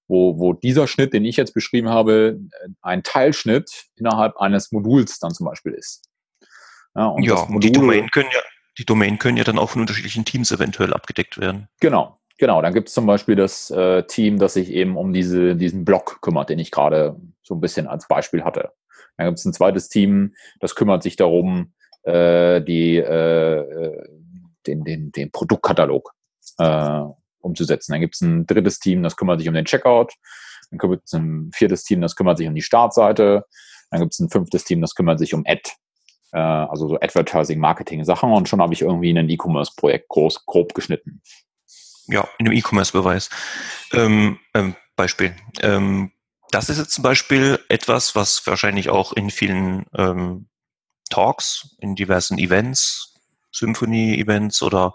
wo, 0.08 0.38
wo 0.38 0.52
dieser 0.52 0.86
Schnitt, 0.86 1.14
den 1.14 1.24
ich 1.24 1.36
jetzt 1.36 1.54
beschrieben 1.54 1.88
habe, 1.88 2.38
ein 2.82 3.02
Teilschnitt 3.02 3.86
innerhalb 3.96 4.36
eines 4.36 4.72
Moduls 4.72 5.18
dann 5.18 5.32
zum 5.32 5.46
Beispiel 5.46 5.72
ist. 5.72 6.02
Ja, 6.94 7.06
und 7.06 7.22
ja, 7.22 7.46
Modul, 7.46 7.60
die 7.60 7.72
Domänen 7.72 8.10
können 8.10 8.28
ja, 8.32 8.40
die 8.78 8.84
Domänen 8.84 9.18
können 9.18 9.36
ja 9.36 9.44
dann 9.44 9.58
auch 9.58 9.70
von 9.70 9.80
unterschiedlichen 9.80 10.24
Teams 10.24 10.52
eventuell 10.52 10.92
abgedeckt 10.92 11.38
werden. 11.38 11.68
Genau, 11.80 12.18
genau. 12.42 12.60
Dann 12.60 12.74
gibt 12.74 12.88
es 12.88 12.94
zum 12.94 13.06
Beispiel 13.06 13.36
das 13.36 13.70
äh, 13.70 14.02
Team, 14.02 14.40
das 14.40 14.54
sich 14.54 14.68
eben 14.72 14.96
um 14.96 15.12
diese, 15.12 15.54
diesen 15.54 15.84
Block 15.84 16.20
kümmert, 16.22 16.50
den 16.50 16.58
ich 16.58 16.72
gerade 16.72 17.16
so 17.40 17.54
ein 17.54 17.60
bisschen 17.60 17.86
als 17.86 18.08
Beispiel 18.08 18.42
hatte. 18.42 18.72
Dann 19.16 19.28
gibt 19.28 19.38
es 19.38 19.44
ein 19.44 19.52
zweites 19.52 19.88
Team, 19.88 20.34
das 20.58 20.74
kümmert 20.74 21.04
sich 21.04 21.14
darum, 21.14 21.72
äh, 22.02 22.60
die 22.60 22.96
äh, 22.96 23.58
äh 23.60 24.08
den, 24.66 24.84
den, 24.84 25.10
den 25.10 25.30
Produktkatalog 25.32 26.12
äh, 26.58 27.02
umzusetzen. 27.40 27.92
Dann 27.92 28.00
gibt 28.00 28.14
es 28.14 28.20
ein 28.20 28.46
drittes 28.46 28.78
Team, 28.78 29.02
das 29.02 29.16
kümmert 29.16 29.40
sich 29.40 29.48
um 29.48 29.54
den 29.54 29.64
Checkout. 29.64 30.12
Dann 30.70 30.78
gibt 30.78 31.02
es 31.04 31.12
ein 31.12 31.50
viertes 31.52 31.82
Team, 31.82 32.00
das 32.00 32.14
kümmert 32.14 32.38
sich 32.38 32.46
um 32.46 32.54
die 32.54 32.62
Startseite. 32.62 33.44
Dann 33.90 34.00
gibt 34.00 34.14
es 34.14 34.20
ein 34.20 34.30
fünftes 34.30 34.64
Team, 34.64 34.80
das 34.80 34.94
kümmert 34.94 35.18
sich 35.18 35.34
um 35.34 35.42
Ad, 35.46 35.68
äh, 36.32 36.38
also 36.38 36.88
so 36.88 36.94
Advertising, 37.00 37.58
Marketing 37.58 38.04
Sachen. 38.04 38.32
Und 38.32 38.48
schon 38.48 38.62
habe 38.62 38.72
ich 38.72 38.82
irgendwie 38.82 39.16
ein 39.16 39.28
E-Commerce-Projekt 39.28 40.08
groß, 40.08 40.46
grob 40.46 40.74
geschnitten. 40.74 41.22
Ja, 42.06 42.28
in 42.38 42.46
einem 42.46 42.56
E-Commerce-Beweis. 42.56 43.30
Ähm, 43.92 44.38
ähm, 44.54 44.76
Beispiel. 44.96 45.34
Ähm, 45.60 46.12
das 46.50 46.68
ist 46.68 46.78
jetzt 46.78 46.92
zum 46.92 47.02
Beispiel 47.02 47.58
etwas, 47.68 48.14
was 48.14 48.46
wahrscheinlich 48.46 48.90
auch 48.90 49.12
in 49.12 49.30
vielen 49.30 49.86
ähm, 49.96 50.48
Talks, 51.08 51.76
in 51.78 51.94
diversen 51.94 52.38
Events 52.38 53.12
Symphony-Events 53.52 54.62
oder 54.62 54.94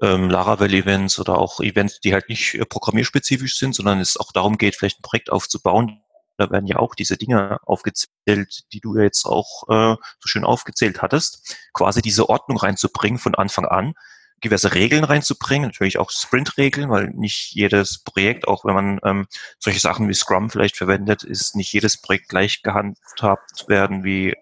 ähm, 0.00 0.30
Laravel-Events 0.30 1.18
oder 1.18 1.38
auch 1.38 1.60
Events, 1.60 2.00
die 2.00 2.12
halt 2.12 2.28
nicht 2.28 2.54
äh, 2.54 2.64
programmierspezifisch 2.64 3.58
sind, 3.58 3.74
sondern 3.74 4.00
es 4.00 4.16
auch 4.16 4.32
darum 4.32 4.56
geht, 4.56 4.76
vielleicht 4.76 5.00
ein 5.00 5.02
Projekt 5.02 5.30
aufzubauen. 5.30 6.00
Da 6.38 6.50
werden 6.50 6.66
ja 6.66 6.76
auch 6.76 6.94
diese 6.94 7.18
Dinge 7.18 7.58
aufgezählt, 7.66 8.62
die 8.72 8.80
du 8.80 8.96
ja 8.96 9.02
jetzt 9.02 9.26
auch 9.26 9.68
äh, 9.68 9.96
so 10.20 10.26
schön 10.26 10.44
aufgezählt 10.44 11.02
hattest, 11.02 11.54
quasi 11.74 12.00
diese 12.00 12.30
Ordnung 12.30 12.56
reinzubringen 12.56 13.18
von 13.18 13.34
Anfang 13.34 13.66
an, 13.66 13.92
gewisse 14.40 14.74
Regeln 14.74 15.04
reinzubringen, 15.04 15.68
natürlich 15.68 15.98
auch 15.98 16.10
Sprint-Regeln, 16.10 16.90
weil 16.90 17.08
nicht 17.10 17.52
jedes 17.52 18.02
Projekt, 18.02 18.48
auch 18.48 18.64
wenn 18.64 18.74
man 18.74 19.00
ähm, 19.04 19.26
solche 19.58 19.80
Sachen 19.80 20.08
wie 20.08 20.14
Scrum 20.14 20.50
vielleicht 20.50 20.76
verwendet, 20.76 21.22
ist 21.22 21.56
nicht 21.56 21.72
jedes 21.72 22.00
Projekt 22.00 22.28
gleich 22.28 22.62
gehandhabt 22.62 23.68
werden 23.68 24.04
wie 24.04 24.34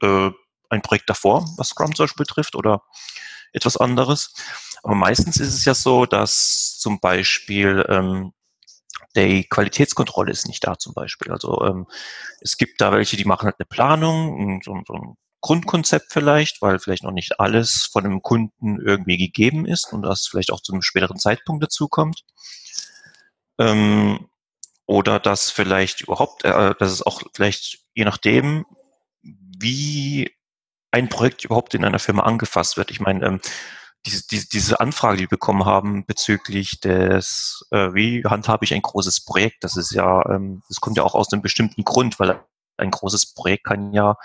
äh, 0.00 0.30
ein 0.70 0.82
Projekt 0.82 1.10
davor, 1.10 1.46
was 1.56 1.68
Scrum 1.68 1.94
zum 1.94 2.04
Beispiel 2.04 2.24
betrifft 2.24 2.54
oder 2.54 2.82
etwas 3.52 3.76
anderes. 3.76 4.34
Aber 4.82 4.94
meistens 4.94 5.36
ist 5.36 5.54
es 5.54 5.64
ja 5.64 5.74
so, 5.74 6.06
dass 6.06 6.78
zum 6.78 6.98
Beispiel 6.98 7.84
ähm, 7.88 8.32
die 9.14 9.44
Qualitätskontrolle 9.44 10.32
ist 10.32 10.48
nicht 10.48 10.66
da 10.66 10.78
zum 10.78 10.94
Beispiel. 10.94 11.30
Also 11.30 11.62
ähm, 11.64 11.86
es 12.40 12.56
gibt 12.56 12.80
da 12.80 12.92
welche, 12.92 13.16
die 13.16 13.24
machen 13.26 13.44
halt 13.44 13.56
eine 13.58 13.66
Planung, 13.66 14.60
so, 14.64 14.80
so 14.86 14.94
ein 14.94 15.16
Grundkonzept 15.42 16.12
vielleicht, 16.12 16.62
weil 16.62 16.78
vielleicht 16.78 17.02
noch 17.02 17.12
nicht 17.12 17.38
alles 17.38 17.90
von 17.92 18.04
dem 18.04 18.22
Kunden 18.22 18.80
irgendwie 18.80 19.18
gegeben 19.18 19.66
ist 19.66 19.92
und 19.92 20.02
das 20.02 20.26
vielleicht 20.26 20.52
auch 20.52 20.62
zu 20.62 20.72
einem 20.72 20.82
späteren 20.82 21.18
Zeitpunkt 21.18 21.62
dazu 21.62 21.88
kommt. 21.88 22.22
Ähm, 23.58 24.28
oder 24.86 25.20
dass 25.20 25.50
vielleicht 25.50 26.00
überhaupt, 26.00 26.44
äh, 26.44 26.74
dass 26.78 26.90
es 26.90 27.02
auch 27.02 27.22
vielleicht 27.34 27.80
je 27.94 28.04
nachdem, 28.04 28.64
wie 29.22 30.30
ein 30.90 31.08
Projekt 31.08 31.44
überhaupt 31.44 31.74
in 31.74 31.84
einer 31.84 31.98
Firma 31.98 32.22
angefasst 32.22 32.76
wird. 32.76 32.90
Ich 32.90 33.00
meine, 33.00 33.24
ähm, 33.26 33.40
diese, 34.06 34.26
diese, 34.26 34.48
diese 34.48 34.80
Anfrage, 34.80 35.16
die 35.16 35.22
wir 35.24 35.28
bekommen 35.28 35.64
haben 35.64 36.04
bezüglich 36.06 36.80
des, 36.80 37.66
äh, 37.70 37.94
wie 37.94 38.24
handhabe 38.24 38.64
ich 38.64 38.74
ein 38.74 38.82
großes 38.82 39.24
Projekt, 39.24 39.64
das 39.64 39.76
ist 39.76 39.92
ja, 39.92 40.24
ähm, 40.28 40.62
das 40.68 40.80
kommt 40.80 40.96
ja 40.96 41.04
auch 41.04 41.14
aus 41.14 41.32
einem 41.32 41.42
bestimmten 41.42 41.84
Grund, 41.84 42.18
weil 42.18 42.40
ein 42.76 42.90
großes 42.90 43.34
Projekt 43.34 43.64
kann 43.64 43.92
ja 43.92 44.16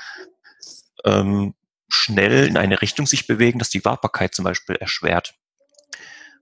ähm, 1.05 1.53
schnell 1.89 2.47
in 2.47 2.57
eine 2.57 2.81
Richtung 2.81 3.07
sich 3.07 3.27
bewegen, 3.27 3.59
dass 3.59 3.69
die 3.69 3.85
Wartbarkeit 3.85 4.35
zum 4.35 4.45
Beispiel 4.45 4.75
erschwert. 4.75 5.35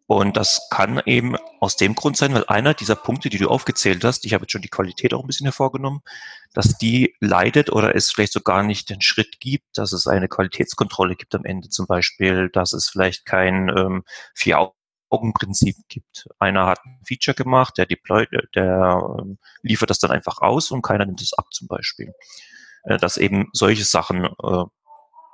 Und 0.07 0.37
das 0.37 0.67
kann 0.69 1.01
eben 1.05 1.35
aus 1.59 1.77
dem 1.77 1.95
Grund 1.95 2.15
sein, 2.15 2.33
weil 2.33 2.45
einer 2.45 2.75
dieser 2.75 2.95
Punkte, 2.95 3.29
die 3.29 3.39
du 3.39 3.49
aufgezählt 3.49 4.03
hast, 4.03 4.25
ich 4.25 4.33
habe 4.35 4.43
jetzt 4.43 4.51
schon 4.51 4.61
die 4.61 4.69
Qualität 4.69 5.15
auch 5.15 5.21
ein 5.21 5.27
bisschen 5.27 5.47
hervorgenommen, 5.47 6.01
dass 6.53 6.77
die 6.77 7.15
leidet 7.19 7.71
oder 7.71 7.95
es 7.95 8.11
vielleicht 8.11 8.33
sogar 8.33 8.61
nicht 8.61 8.91
den 8.91 9.01
Schritt 9.01 9.39
gibt, 9.39 9.77
dass 9.77 9.93
es 9.93 10.05
eine 10.05 10.27
Qualitätskontrolle 10.27 11.15
gibt 11.15 11.33
am 11.33 11.43
Ende 11.43 11.69
zum 11.69 11.87
Beispiel, 11.87 12.49
dass 12.49 12.73
es 12.73 12.87
vielleicht 12.87 13.25
kein 13.25 13.69
ähm, 13.75 14.03
Vier-Augen-Prinzip 14.35 15.75
gibt. 15.89 16.27
Einer 16.37 16.67
hat 16.67 16.85
ein 16.85 16.99
Feature 17.03 17.33
gemacht, 17.33 17.75
der 17.79 17.87
deployt, 17.87 18.29
der 18.53 19.17
ähm, 19.19 19.39
liefert 19.63 19.89
das 19.89 19.97
dann 19.97 20.11
einfach 20.11 20.37
aus 20.37 20.69
und 20.69 20.83
keiner 20.83 21.07
nimmt 21.07 21.21
es 21.21 21.33
ab 21.33 21.51
zum 21.51 21.67
Beispiel. 21.67 22.13
Äh, 22.85 22.97
dass 22.97 23.17
eben 23.17 23.49
solche 23.53 23.83
Sachen 23.83 24.25
äh, 24.25 24.63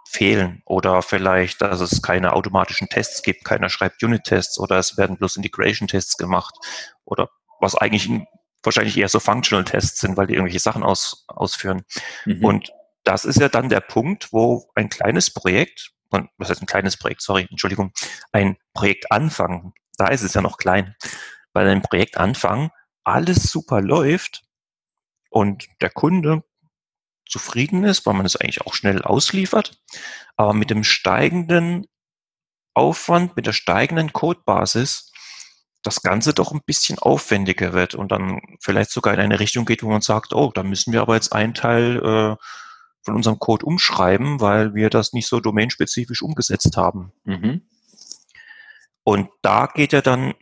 fehlen 0.07 0.61
oder 0.65 1.01
vielleicht, 1.01 1.61
dass 1.61 1.79
es 1.79 2.01
keine 2.01 2.33
automatischen 2.33 2.87
Tests 2.89 3.21
gibt, 3.21 3.45
keiner 3.45 3.69
schreibt 3.69 4.03
Unit-Tests 4.03 4.59
oder 4.59 4.77
es 4.77 4.97
werden 4.97 5.17
bloß 5.17 5.37
Integration-Tests 5.37 6.17
gemacht 6.17 6.53
oder 7.05 7.29
was 7.59 7.75
eigentlich 7.75 8.09
wahrscheinlich 8.63 8.97
eher 8.97 9.07
so 9.07 9.19
Functional-Tests 9.19 10.01
sind, 10.01 10.17
weil 10.17 10.27
die 10.27 10.33
irgendwelche 10.33 10.59
Sachen 10.59 10.83
aus, 10.83 11.25
ausführen. 11.27 11.83
Mhm. 12.25 12.43
Und 12.43 12.71
das 13.03 13.25
ist 13.25 13.39
ja 13.39 13.49
dann 13.49 13.69
der 13.69 13.81
Punkt, 13.81 14.31
wo 14.31 14.69
ein 14.75 14.89
kleines 14.89 15.33
Projekt, 15.33 15.91
was 16.37 16.49
heißt 16.49 16.61
ein 16.61 16.67
kleines 16.67 16.97
Projekt, 16.97 17.21
sorry, 17.21 17.47
Entschuldigung, 17.49 17.93
ein 18.31 18.57
Projektanfang, 18.73 19.73
da 19.97 20.07
ist 20.07 20.23
es 20.23 20.33
ja 20.33 20.41
noch 20.41 20.57
klein, 20.57 20.95
bei 21.53 21.61
einem 21.61 21.81
Projektanfang 21.81 22.71
alles 23.03 23.43
super 23.43 23.81
läuft 23.81 24.43
und 25.29 25.67
der 25.81 25.89
Kunde 25.89 26.43
zufrieden 27.31 27.83
ist, 27.83 28.05
weil 28.05 28.13
man 28.13 28.25
es 28.25 28.35
eigentlich 28.35 28.61
auch 28.61 28.73
schnell 28.73 29.01
ausliefert, 29.01 29.79
aber 30.35 30.53
mit 30.53 30.69
dem 30.69 30.83
steigenden 30.83 31.87
Aufwand, 32.73 33.35
mit 33.35 33.47
der 33.47 33.53
steigenden 33.53 34.13
Codebasis 34.13 35.11
das 35.83 36.03
Ganze 36.03 36.33
doch 36.33 36.51
ein 36.51 36.61
bisschen 36.65 36.99
aufwendiger 36.99 37.73
wird 37.73 37.95
und 37.95 38.11
dann 38.11 38.39
vielleicht 38.61 38.91
sogar 38.91 39.13
in 39.13 39.19
eine 39.19 39.39
Richtung 39.39 39.65
geht, 39.65 39.81
wo 39.81 39.89
man 39.89 40.01
sagt, 40.01 40.33
oh, 40.33 40.51
da 40.53 40.63
müssen 40.63 40.93
wir 40.93 41.01
aber 41.01 41.15
jetzt 41.15 41.33
einen 41.33 41.53
Teil 41.53 41.97
äh, 41.97 42.35
von 43.03 43.15
unserem 43.15 43.39
Code 43.39 43.65
umschreiben, 43.65 44.39
weil 44.39 44.75
wir 44.75 44.89
das 44.89 45.13
nicht 45.13 45.27
so 45.27 45.39
domainspezifisch 45.39 46.21
umgesetzt 46.21 46.77
haben. 46.77 47.11
Mhm. 47.23 47.67
Und 49.03 49.29
da 49.41 49.65
geht 49.65 49.93
ja 49.93 50.01
dann, 50.01 50.35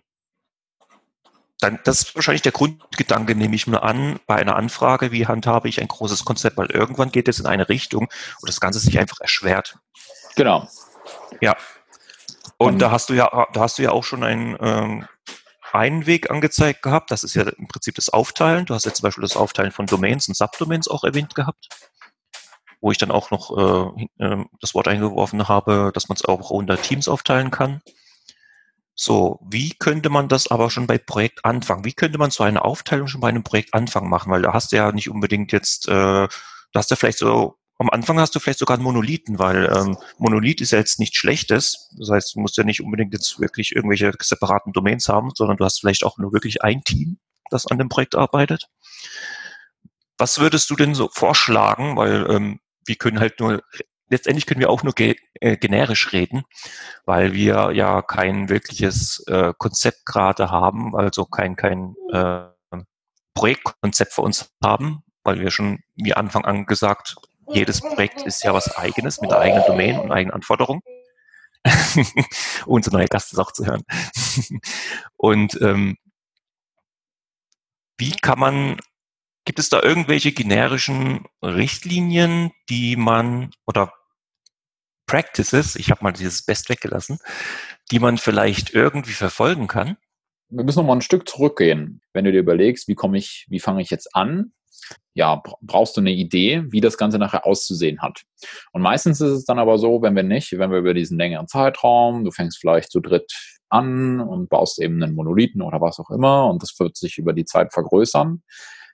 dann, 1.60 1.80
das 1.84 2.02
ist 2.02 2.16
wahrscheinlich 2.16 2.42
der 2.42 2.54
Grundgedanke, 2.54 3.36
nehme 3.36 3.56
ich 3.56 3.68
mir 3.68 3.84
an, 3.84 4.20
bei 4.28 4.36
einer 4.36 4.56
Anfrage, 4.56 5.12
wie 5.12 5.28
handhabe 5.28 5.68
ich 5.68 5.82
ein 5.82 5.88
großes 5.88 6.24
Konzept, 6.24 6.58
weil 6.58 6.72
irgendwann 6.72 7.12
geht 7.12 7.28
es 7.28 7.40
in 7.40 7.46
eine 7.46 7.68
Richtung, 7.68 8.08
wo 8.42 8.46
das 8.46 8.62
Ganze 8.62 8.80
sich 8.80 8.98
einfach 8.98 9.20
erschwert. 9.20 9.78
Genau. 10.36 10.68
Ja. 11.42 11.58
Und 12.58 12.74
um, 12.74 12.80
da 12.80 12.92
hast 12.92 13.10
du 13.10 13.14
ja, 13.14 13.48
da 13.54 13.60
hast 13.60 13.78
du 13.78 13.84
ja 13.84 13.92
auch 13.92 14.04
schon 14.04 14.24
einen, 14.24 14.58
ähm, 14.62 15.08
einen 15.72 16.06
Weg 16.06 16.32
angezeigt 16.32 16.82
gehabt. 16.82 17.12
Das 17.12 17.24
ist 17.24 17.36
ja 17.36 17.44
im 17.44 17.68
Prinzip 17.68 17.96
das 17.96 18.10
Aufteilen. 18.10 18.66
Du 18.66 18.74
hast 18.74 18.86
ja 18.86 18.94
zum 18.94 19.04
Beispiel 19.04 19.22
das 19.22 19.36
Aufteilen 19.36 19.72
von 19.72 19.86
Domains 19.86 20.28
und 20.28 20.36
Subdomains 20.36 20.88
auch 20.88 21.04
erwähnt 21.04 21.36
gehabt 21.36 21.68
wo 22.82 22.92
ich 22.92 22.98
dann 22.98 23.12
auch 23.12 23.30
noch 23.32 23.58
äh, 23.58 24.08
äh, 24.24 24.46
das 24.62 24.74
Wort 24.74 24.88
eingeworfen 24.88 25.48
habe, 25.48 25.92
dass 25.94 26.08
man 26.08 26.16
es 26.16 26.24
auch 26.24 26.50
unter 26.50 26.82
Teams 26.82 27.08
aufteilen 27.08 27.52
kann. 27.52 27.82
So, 29.02 29.40
wie 29.50 29.70
könnte 29.80 30.10
man 30.10 30.28
das 30.28 30.52
aber 30.52 30.70
schon 30.70 30.86
bei 30.86 30.98
Projekt 30.98 31.46
anfangen? 31.46 31.86
Wie 31.86 31.94
könnte 31.94 32.18
man 32.18 32.32
so 32.32 32.44
eine 32.44 32.66
Aufteilung 32.66 33.08
schon 33.08 33.22
bei 33.22 33.30
einem 33.30 33.44
Projekt 33.44 33.74
anfangen 33.74 34.10
machen? 34.10 34.30
Weil 34.30 34.42
da 34.42 34.52
hast 34.52 34.74
du 34.74 34.76
ja 34.76 34.92
nicht 34.92 35.10
unbedingt 35.10 35.54
jetzt, 35.54 35.88
äh, 35.88 35.92
da 35.92 36.30
hast 36.76 36.92
du 36.92 36.98
vielleicht 36.98 37.20
so, 37.20 37.56
am 37.78 37.90
Anfang 37.90 38.20
hast 38.20 38.36
du 38.36 38.42
vielleicht 38.42 38.60
sogar 38.60 38.76
einen 38.76 38.84
Monolithen, 38.84 39.40
weil 39.40 39.72
ähm, 39.74 39.98
Monolith 40.18 40.60
ist 40.60 40.72
ja 40.72 40.80
jetzt 40.80 41.00
nichts 41.00 41.16
Schlechtes. 41.16 41.90
Das 41.98 42.10
heißt, 42.10 42.36
du 42.36 42.42
musst 42.42 42.58
ja 42.58 42.66
nicht 42.66 42.82
unbedingt 42.82 43.14
jetzt 43.14 43.40
wirklich 43.40 43.74
irgendwelche 43.74 44.12
separaten 44.22 44.74
Domains 44.74 45.08
haben, 45.08 45.32
sondern 45.34 45.56
du 45.56 45.64
hast 45.64 45.80
vielleicht 45.80 46.04
auch 46.04 46.18
nur 46.18 46.34
wirklich 46.34 46.62
ein 46.62 46.84
Team, 46.84 47.20
das 47.52 47.68
an 47.68 47.78
dem 47.78 47.88
Projekt 47.88 48.16
arbeitet. 48.16 48.68
Was 50.18 50.40
würdest 50.40 50.70
du 50.72 50.76
denn 50.76 50.94
so 50.94 51.08
vorschlagen? 51.08 51.96
Weil 51.96 52.30
ähm, 52.30 52.60
wir 52.86 52.96
können 52.96 53.22
halt 53.22 53.40
nur, 53.40 53.64
letztendlich 54.10 54.46
können 54.46 54.60
wir 54.60 54.70
auch 54.70 54.84
nur 54.84 54.94
ge 54.94 55.16
äh, 55.36 55.58
generisch 55.58 56.12
reden, 56.12 56.44
weil 57.06 57.34
wir 57.34 57.72
ja 57.74 58.02
kein 58.02 58.50
wirkliches 58.50 59.24
äh, 59.28 59.54
Konzept 59.58 60.06
gerade 60.06 60.52
haben, 60.52 60.96
also 60.96 61.26
kein, 61.26 61.56
kein 61.56 61.96
äh, 62.12 62.42
Projektkonzept 63.34 64.14
für 64.14 64.22
uns 64.22 64.52
haben, 64.64 65.04
weil 65.24 65.40
wir 65.40 65.52
schon 65.52 65.80
wie 65.96 66.14
Anfang 66.14 66.46
an 66.46 66.66
gesagt, 66.66 67.16
jedes 67.48 67.82
Projekt 67.82 68.22
ist 68.24 68.44
ja 68.44 68.54
was 68.54 68.76
eigenes 68.76 69.22
mit 69.22 69.32
einer 69.32 69.42
eigenen 69.42 69.66
Domain 69.66 70.00
und 70.00 70.12
eigenen 70.12 70.34
Anforderungen. 70.34 70.82
Unser 72.66 72.92
neuer 72.92 73.08
Gast 73.08 73.34
ist 73.34 73.40
auch 73.40 73.52
zu 73.52 73.66
hören. 73.66 73.84
und 75.18 75.60
ähm, 75.62 75.98
wie 77.98 78.12
kann 78.12 78.40
man 78.40 78.78
Gibt 79.50 79.58
es 79.58 79.70
da 79.70 79.82
irgendwelche 79.82 80.32
generischen 80.32 81.26
Richtlinien, 81.42 82.52
die 82.70 82.96
man 82.96 83.50
oder 83.66 83.92
Practices, 85.10 85.76
ich 85.76 85.90
habe 85.90 86.04
mal 86.04 86.12
dieses 86.12 86.44
Best 86.44 86.70
weggelassen, 86.70 87.18
die 87.90 87.98
man 87.98 88.20
vielleicht 88.20 88.76
irgendwie 88.76 89.14
verfolgen 89.14 89.68
kann? 89.68 89.98
Wir 90.50 90.64
müssen 90.64 90.78
noch 90.78 90.86
mal 90.86 90.94
ein 90.94 91.02
Stück 91.02 91.28
zurückgehen. 91.28 92.02
Wenn 92.14 92.26
du 92.26 92.32
dir 92.32 92.42
überlegst, 92.42 92.88
wie 92.88 92.94
komme 92.94 93.18
ich, 93.18 93.48
wie 93.50 93.60
fange 93.60 93.82
ich 93.82 93.90
jetzt 93.90 94.16
an? 94.16 94.52
Ja, 95.16 95.42
brauchst 95.62 95.98
du 95.98 96.02
eine 96.02 96.12
Idee, 96.12 96.64
wie 96.70 96.80
das 96.80 96.96
Ganze 96.96 97.18
nachher 97.18 97.48
auszusehen 97.48 98.04
hat. 98.04 98.22
Und 98.72 98.84
meistens 98.84 99.20
ist 99.20 99.32
es 99.32 99.46
dann 99.46 99.58
aber 99.58 99.80
so, 99.80 100.04
wenn 100.04 100.16
wir 100.16 100.22
nicht, 100.22 100.52
wenn 100.60 100.70
wir 100.70 100.78
über 100.78 100.94
diesen 100.94 101.18
längeren 101.18 101.48
Zeitraum, 101.48 102.24
du 102.24 102.30
fängst 102.30 102.60
vielleicht 102.60 102.92
zu 102.92 103.00
dritt 103.00 103.34
an 103.70 104.20
und 104.20 104.48
baust 104.48 104.80
eben 104.80 105.02
einen 105.02 105.16
Monolithen 105.16 105.64
oder 105.64 105.82
was 105.82 106.00
auch 106.00 106.12
immer 106.12 106.48
und 106.48 106.62
das 106.62 106.80
wird 106.80 106.98
sich 106.98 107.18
über 107.18 107.34
die 107.34 107.46
Zeit 107.46 107.74
vergrößern, 107.74 108.44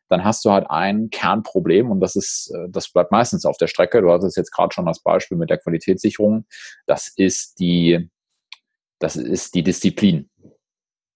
dann 0.09 0.23
hast 0.23 0.45
du 0.45 0.51
halt 0.51 0.69
ein 0.69 1.09
Kernproblem 1.09 1.91
und 1.91 1.99
das 1.99 2.15
ist, 2.15 2.51
äh, 2.55 2.69
das 2.69 2.89
bleibt 2.89 3.11
meistens 3.11 3.45
auf 3.45 3.57
der 3.57 3.67
Strecke. 3.67 4.01
Du 4.01 4.11
hattest 4.11 4.37
jetzt 4.37 4.51
gerade 4.51 4.73
schon 4.73 4.85
das 4.85 5.01
Beispiel 5.01 5.37
mit 5.37 5.49
der 5.49 5.57
Qualitätssicherung. 5.57 6.45
Das 6.85 7.11
ist 7.15 7.59
die, 7.59 8.09
das 8.99 9.15
ist 9.15 9.55
die 9.55 9.63
Disziplin. 9.63 10.29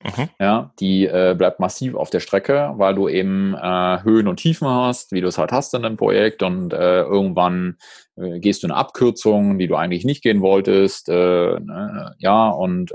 Mhm. 0.02 0.30
Ja, 0.40 0.74
die 0.80 1.08
äh, 1.08 1.36
bleibt 1.38 1.60
massiv 1.60 1.96
auf 1.96 2.10
der 2.10 2.22
Strecke, 2.22 2.72
weil 2.78 2.96
du 2.96 3.10
eben 3.10 3.54
äh, 3.54 4.02
Höhen 4.04 4.30
und 4.30 4.38
Tiefen 4.38 4.68
hast, 4.70 5.12
wie 5.12 5.20
du 5.20 5.28
es 5.28 5.38
halt 5.38 5.52
hast 5.52 5.74
in 5.74 5.84
einem 5.84 5.98
Projekt 5.98 6.42
und 6.42 6.72
äh, 6.72 7.02
irgendwann 7.02 7.78
äh, 8.16 8.40
gehst 8.40 8.64
du 8.64 8.68
eine 8.68 8.78
Abkürzung, 8.78 9.60
die 9.60 9.68
du 9.68 9.76
eigentlich 9.76 10.06
nicht 10.06 10.24
gehen 10.24 10.40
wolltest, 10.40 11.10
äh, 11.10 11.60
ne, 11.60 12.16
ja, 12.18 12.48
und 12.50 12.94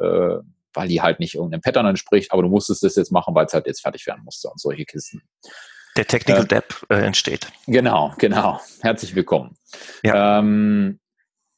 weil 0.74 0.88
die 0.88 1.00
halt 1.00 1.20
nicht 1.20 1.35
irgendeinem 1.35 1.61
Pattern 1.61 1.87
entspricht, 1.87 2.33
aber 2.33 2.42
du 2.42 2.48
musstest 2.48 2.83
das 2.83 2.96
jetzt 2.96 3.12
machen, 3.12 3.35
weil 3.35 3.46
es 3.46 3.54
halt 3.54 3.66
jetzt 3.66 3.80
fertig 3.80 4.07
werden 4.07 4.24
musste 4.24 4.48
und 4.48 4.61
solche 4.61 4.85
Kisten. 4.85 5.22
Der 5.96 6.07
Technical 6.07 6.44
äh, 6.44 6.48
Debt 6.48 6.87
äh, 6.88 6.94
entsteht. 6.96 7.48
Genau, 7.66 8.14
genau. 8.18 8.61
Herzlich 8.80 9.14
willkommen. 9.14 9.57
Ja. 10.02 10.40
Ähm, 10.40 10.98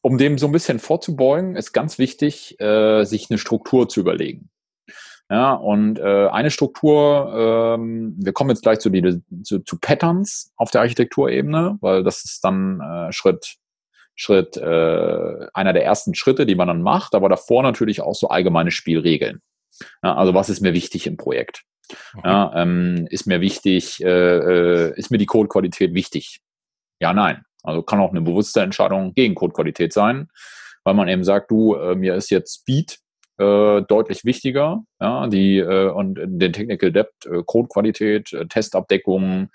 um 0.03 0.19
dem 0.19 0.39
so 0.39 0.47
ein 0.47 0.53
bisschen 0.53 0.79
vorzubeugen, 0.79 1.57
ist 1.57 1.73
ganz 1.73 1.99
wichtig, 1.99 2.61
äh, 2.61 3.05
sich 3.05 3.31
eine 3.31 3.39
Struktur 3.39 3.89
zu 3.89 4.01
überlegen. 4.01 4.51
Ja, 5.29 5.55
und 5.55 5.99
äh, 5.99 6.29
eine 6.29 6.53
Struktur, 6.53 7.75
ähm, 7.77 8.15
wir 8.17 8.33
kommen 8.33 8.51
jetzt 8.51 8.63
gleich 8.63 8.79
zu, 8.79 8.91
die, 8.91 9.21
zu, 9.43 9.59
zu 9.61 9.79
Patterns 9.81 10.53
auf 10.57 10.71
der 10.71 10.83
Architekturebene, 10.83 11.79
weil 11.81 12.05
das 12.05 12.25
ist 12.25 12.45
dann 12.45 12.81
äh, 12.81 13.13
Schritt, 13.13 13.57
Schritt, 14.15 14.57
äh, 14.57 15.47
einer 15.53 15.73
der 15.73 15.85
ersten 15.85 16.15
Schritte, 16.15 16.47
die 16.47 16.55
man 16.55 16.69
dann 16.69 16.83
macht, 16.83 17.17
aber 17.17 17.29
davor 17.29 17.65
natürlich 17.65 18.03
auch 18.03 18.15
so 18.15 18.29
allgemeine 18.29 18.71
Spielregeln. 18.71 19.43
Ja, 20.05 20.15
also 20.15 20.33
was 20.35 20.49
ist 20.49 20.61
mir 20.61 20.75
wichtig 20.75 21.09
im 21.09 21.17
Projekt? 21.17 21.65
Ja, 22.25 22.53
ähm, 22.55 23.07
ist 23.11 23.27
mir 23.27 23.41
wichtig, 23.41 24.03
äh, 24.03 24.09
äh, 24.09 24.99
ist 24.99 25.11
mir 25.11 25.19
die 25.19 25.27
Codequalität 25.27 25.95
wichtig? 25.95 26.41
Ja, 27.01 27.13
nein. 27.13 27.45
Also 27.63 27.83
kann 27.83 28.01
auch 28.01 28.11
eine 28.11 28.21
bewusste 28.21 28.61
Entscheidung 28.61 29.13
gegen 29.15 29.35
Codequalität 29.35 29.93
sein, 29.93 30.29
weil 30.85 30.95
man 30.95 31.09
eben 31.09 31.25
sagt, 31.25 31.51
du, 31.51 31.75
äh, 31.75 31.95
mir 31.95 32.15
ist 32.15 32.31
jetzt 32.31 32.61
Speed 32.61 32.99
äh, 33.39 33.83
deutlich 33.83 34.25
wichtiger, 34.25 34.85
ja, 35.01 35.27
die 35.27 35.59
äh, 35.59 35.91
und 35.91 36.19
den 36.19 36.53
Technical 36.53 36.93
Depth, 36.93 37.27
äh, 37.27 37.43
Codequalität, 37.45 38.33
äh, 38.33 38.47
Testabdeckung 38.47 39.51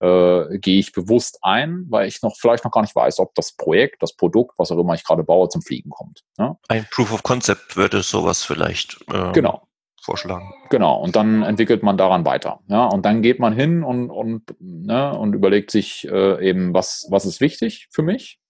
äh, 0.00 0.58
gehe 0.58 0.80
ich 0.80 0.92
bewusst 0.92 1.38
ein, 1.42 1.86
weil 1.88 2.08
ich 2.08 2.20
noch 2.22 2.36
vielleicht 2.36 2.64
noch 2.64 2.72
gar 2.72 2.82
nicht 2.82 2.96
weiß, 2.96 3.20
ob 3.20 3.34
das 3.36 3.52
Projekt, 3.52 4.02
das 4.02 4.16
Produkt, 4.16 4.58
was 4.58 4.72
auch 4.72 4.78
immer 4.78 4.94
ich 4.94 5.04
gerade 5.04 5.22
baue, 5.22 5.48
zum 5.48 5.62
Fliegen 5.62 5.90
kommt. 5.90 6.24
Ja? 6.38 6.58
Ein 6.68 6.86
Proof 6.90 7.12
of 7.12 7.22
Concept 7.22 7.76
würde 7.76 8.02
sowas 8.02 8.44
vielleicht. 8.44 9.00
Äh, 9.12 9.32
genau 9.32 9.68
vorschlagen. 10.02 10.52
Genau, 10.68 11.00
und 11.00 11.16
dann 11.16 11.42
entwickelt 11.42 11.82
man 11.82 11.96
daran 11.96 12.24
weiter. 12.24 12.60
Ja, 12.66 12.86
und 12.86 13.06
dann 13.06 13.22
geht 13.22 13.38
man 13.38 13.52
hin 13.52 13.84
und, 13.84 14.10
und, 14.10 14.42
ne, 14.58 15.16
und 15.16 15.34
überlegt 15.34 15.70
sich 15.70 16.06
äh, 16.08 16.46
eben, 16.46 16.74
was, 16.74 17.06
was 17.10 17.24
ist 17.24 17.40
wichtig 17.40 17.88
für 17.92 18.02
mich, 18.02 18.40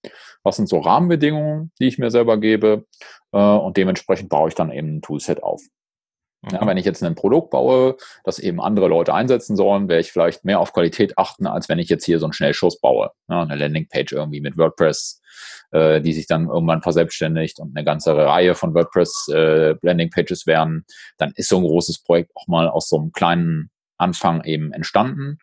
was 0.42 0.56
sind 0.56 0.68
so 0.68 0.78
Rahmenbedingungen, 0.78 1.70
die 1.78 1.86
ich 1.88 1.98
mir 1.98 2.10
selber 2.10 2.38
gebe, 2.38 2.86
äh, 3.32 3.38
und 3.38 3.76
dementsprechend 3.76 4.30
baue 4.30 4.48
ich 4.48 4.54
dann 4.54 4.72
eben 4.72 4.96
ein 4.96 5.02
Toolset 5.02 5.42
auf. 5.42 5.62
Ja, 6.50 6.66
wenn 6.66 6.76
ich 6.76 6.84
jetzt 6.84 7.04
ein 7.04 7.14
Produkt 7.14 7.50
baue, 7.50 7.96
das 8.24 8.40
eben 8.40 8.60
andere 8.60 8.88
Leute 8.88 9.14
einsetzen 9.14 9.54
sollen, 9.54 9.88
werde 9.88 10.00
ich 10.00 10.10
vielleicht 10.10 10.44
mehr 10.44 10.58
auf 10.58 10.72
Qualität 10.72 11.16
achten, 11.16 11.46
als 11.46 11.68
wenn 11.68 11.78
ich 11.78 11.88
jetzt 11.88 12.04
hier 12.04 12.18
so 12.18 12.26
einen 12.26 12.32
Schnellschuss 12.32 12.80
baue. 12.80 13.12
Ja, 13.28 13.42
eine 13.42 13.54
Landingpage 13.54 14.12
irgendwie 14.12 14.40
mit 14.40 14.58
WordPress, 14.58 15.22
äh, 15.70 16.00
die 16.00 16.12
sich 16.12 16.26
dann 16.26 16.48
irgendwann 16.48 16.82
verselbstständigt 16.82 17.60
und 17.60 17.76
eine 17.76 17.84
ganze 17.84 18.16
Reihe 18.16 18.56
von 18.56 18.74
WordPress 18.74 19.28
äh, 19.32 19.76
Landingpages 19.82 20.48
werden. 20.48 20.84
Dann 21.16 21.32
ist 21.36 21.48
so 21.48 21.58
ein 21.58 21.62
großes 21.62 22.02
Projekt 22.02 22.32
auch 22.34 22.48
mal 22.48 22.68
aus 22.68 22.88
so 22.88 22.98
einem 22.98 23.12
kleinen 23.12 23.70
Anfang 23.96 24.42
eben 24.42 24.72
entstanden 24.72 25.38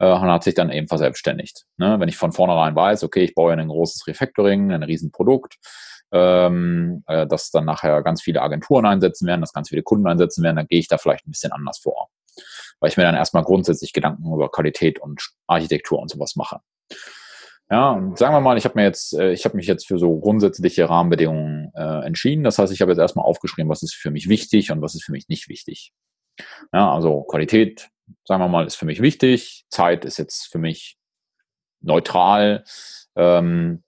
äh, 0.00 0.12
und 0.12 0.30
hat 0.30 0.44
sich 0.44 0.54
dann 0.54 0.70
eben 0.70 0.86
verselbstständigt. 0.86 1.64
Ne? 1.78 1.98
Wenn 1.98 2.10
ich 2.10 2.16
von 2.18 2.32
vornherein 2.32 2.76
weiß, 2.76 3.04
okay, 3.04 3.22
ich 3.22 3.34
baue 3.34 3.54
ein 3.54 3.68
großes 3.68 4.06
Refactoring, 4.06 4.70
ein 4.70 4.82
Riesenprodukt, 4.82 5.56
ähm, 6.12 7.02
äh, 7.06 7.26
dass 7.26 7.50
dann 7.50 7.64
nachher 7.64 8.02
ganz 8.02 8.22
viele 8.22 8.42
Agenturen 8.42 8.86
einsetzen 8.86 9.26
werden, 9.26 9.40
dass 9.40 9.52
ganz 9.52 9.70
viele 9.70 9.82
Kunden 9.82 10.06
einsetzen 10.06 10.44
werden, 10.44 10.56
dann 10.56 10.66
gehe 10.66 10.78
ich 10.78 10.88
da 10.88 10.98
vielleicht 10.98 11.26
ein 11.26 11.30
bisschen 11.30 11.52
anders 11.52 11.78
vor. 11.78 12.08
Weil 12.80 12.90
ich 12.90 12.96
mir 12.96 13.04
dann 13.04 13.14
erstmal 13.14 13.44
grundsätzlich 13.44 13.92
Gedanken 13.92 14.32
über 14.32 14.50
Qualität 14.50 14.98
und 14.98 15.22
Architektur 15.46 15.98
und 15.98 16.10
sowas 16.10 16.36
mache. 16.36 16.60
Ja, 17.70 17.92
und 17.92 18.18
sagen 18.18 18.34
wir 18.34 18.40
mal, 18.40 18.58
ich 18.58 18.66
habe 18.66 18.74
mir 18.74 18.84
jetzt, 18.84 19.14
äh, 19.14 19.32
ich 19.32 19.46
habe 19.46 19.56
mich 19.56 19.66
jetzt 19.66 19.86
für 19.86 19.98
so 19.98 20.18
grundsätzliche 20.18 20.90
Rahmenbedingungen 20.90 21.72
äh, 21.74 22.04
entschieden. 22.04 22.44
Das 22.44 22.58
heißt, 22.58 22.72
ich 22.72 22.82
habe 22.82 22.92
jetzt 22.92 22.98
erstmal 22.98 23.24
aufgeschrieben, 23.24 23.70
was 23.70 23.82
ist 23.82 23.94
für 23.94 24.10
mich 24.10 24.28
wichtig 24.28 24.70
und 24.70 24.82
was 24.82 24.94
ist 24.94 25.04
für 25.04 25.12
mich 25.12 25.28
nicht 25.28 25.48
wichtig. 25.48 25.92
Ja, 26.72 26.92
also 26.92 27.22
Qualität, 27.22 27.88
sagen 28.26 28.42
wir 28.42 28.48
mal, 28.48 28.66
ist 28.66 28.76
für 28.76 28.84
mich 28.84 29.00
wichtig. 29.00 29.64
Zeit 29.70 30.04
ist 30.04 30.18
jetzt 30.18 30.50
für 30.52 30.58
mich 30.58 30.98
neutral. 31.80 32.64
Ähm, 33.16 33.82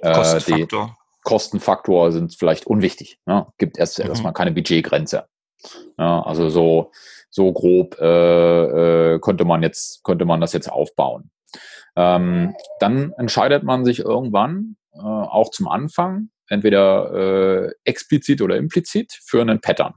äh, 0.00 0.12
Kostenfaktor. 0.12 0.97
Kostenfaktor 1.28 2.10
sind 2.10 2.34
vielleicht 2.34 2.66
unwichtig. 2.66 3.18
Ne? 3.26 3.46
Gibt 3.58 3.76
erst 3.76 3.98
mhm. 3.98 4.06
erstmal 4.06 4.32
keine 4.32 4.50
Budgetgrenze. 4.50 5.26
Ja, 5.98 6.22
also 6.22 6.48
so, 6.48 6.90
so 7.28 7.52
grob 7.52 7.98
äh, 8.00 9.14
äh, 9.14 9.18
könnte 9.20 9.44
man 9.44 9.62
jetzt, 9.62 10.02
könnte 10.04 10.24
man 10.24 10.40
das 10.40 10.54
jetzt 10.54 10.72
aufbauen. 10.72 11.30
Ähm, 11.96 12.54
dann 12.80 13.12
entscheidet 13.18 13.62
man 13.62 13.84
sich 13.84 13.98
irgendwann, 13.98 14.76
äh, 14.94 15.00
auch 15.00 15.50
zum 15.50 15.68
Anfang, 15.68 16.30
entweder 16.48 17.66
äh, 17.66 17.72
explizit 17.84 18.40
oder 18.40 18.56
implizit 18.56 19.12
für 19.22 19.42
einen 19.42 19.60
Pattern. 19.60 19.92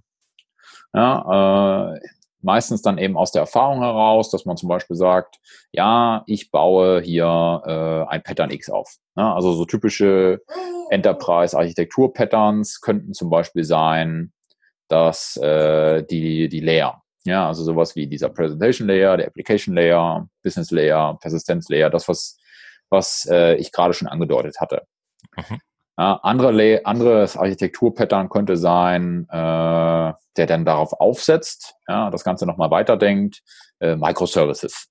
Ja, 0.94 1.94
äh, 1.96 2.00
meistens 2.44 2.82
dann 2.82 2.98
eben 2.98 3.18
aus 3.18 3.32
der 3.32 3.42
Erfahrung 3.42 3.82
heraus, 3.82 4.30
dass 4.30 4.46
man 4.46 4.58
zum 4.58 4.70
Beispiel 4.70 4.96
sagt, 4.96 5.40
ja, 5.72 6.24
ich 6.28 6.52
baue 6.52 7.02
hier 7.02 7.62
äh, 7.66 8.12
ein 8.12 8.24
Pattern 8.24 8.52
X 8.52 8.70
auf. 8.70 8.98
Ja, 9.16 9.34
also 9.34 9.54
so 9.54 9.66
typische 9.66 10.42
Enterprise-Architektur-Patterns 10.90 12.82
könnten 12.82 13.14
zum 13.14 13.30
Beispiel 13.30 13.64
sein, 13.64 14.34
dass 14.88 15.38
äh, 15.38 16.04
die, 16.04 16.50
die 16.50 16.60
Layer, 16.60 17.02
ja, 17.24 17.48
also 17.48 17.64
sowas 17.64 17.96
wie 17.96 18.08
dieser 18.08 18.30
Presentation 18.30 18.88
Layer, 18.88 19.18
der 19.18 19.28
Application 19.28 19.76
Layer, 19.76 20.28
Business 20.44 20.72
Layer, 20.72 21.18
Persistenz 21.22 21.70
Layer, 21.70 21.90
das, 21.90 22.08
was, 22.08 22.38
was 22.90 23.28
äh, 23.32 23.56
ich 23.56 23.72
gerade 23.72 23.94
schon 23.94 24.08
angedeutet 24.08 24.60
hatte. 24.60 24.84
Mhm. 25.36 25.60
Ja, 25.98 26.20
andere, 26.24 26.82
anderes 26.86 27.38
Architekturpattern 27.38 28.30
könnte 28.30 28.58
sein, 28.58 29.28
äh, 29.30 30.14
der 30.38 30.46
dann 30.48 30.66
darauf 30.66 30.94
aufsetzt, 30.94 31.76
ja, 31.88 32.10
das 32.10 32.24
Ganze 32.24 32.46
nochmal 32.46 32.72
weiterdenkt, 32.72 33.42
äh, 33.80 33.96
Microservices. 33.96 34.88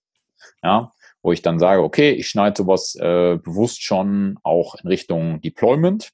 Ja, 0.62 0.92
wo 1.22 1.32
ich 1.32 1.42
dann 1.42 1.58
sage, 1.58 1.82
okay, 1.82 2.10
ich 2.10 2.28
schneide 2.28 2.56
sowas 2.56 2.94
äh, 2.96 3.36
bewusst 3.36 3.82
schon 3.82 4.38
auch 4.42 4.74
in 4.76 4.88
Richtung 4.88 5.40
Deployment. 5.40 6.10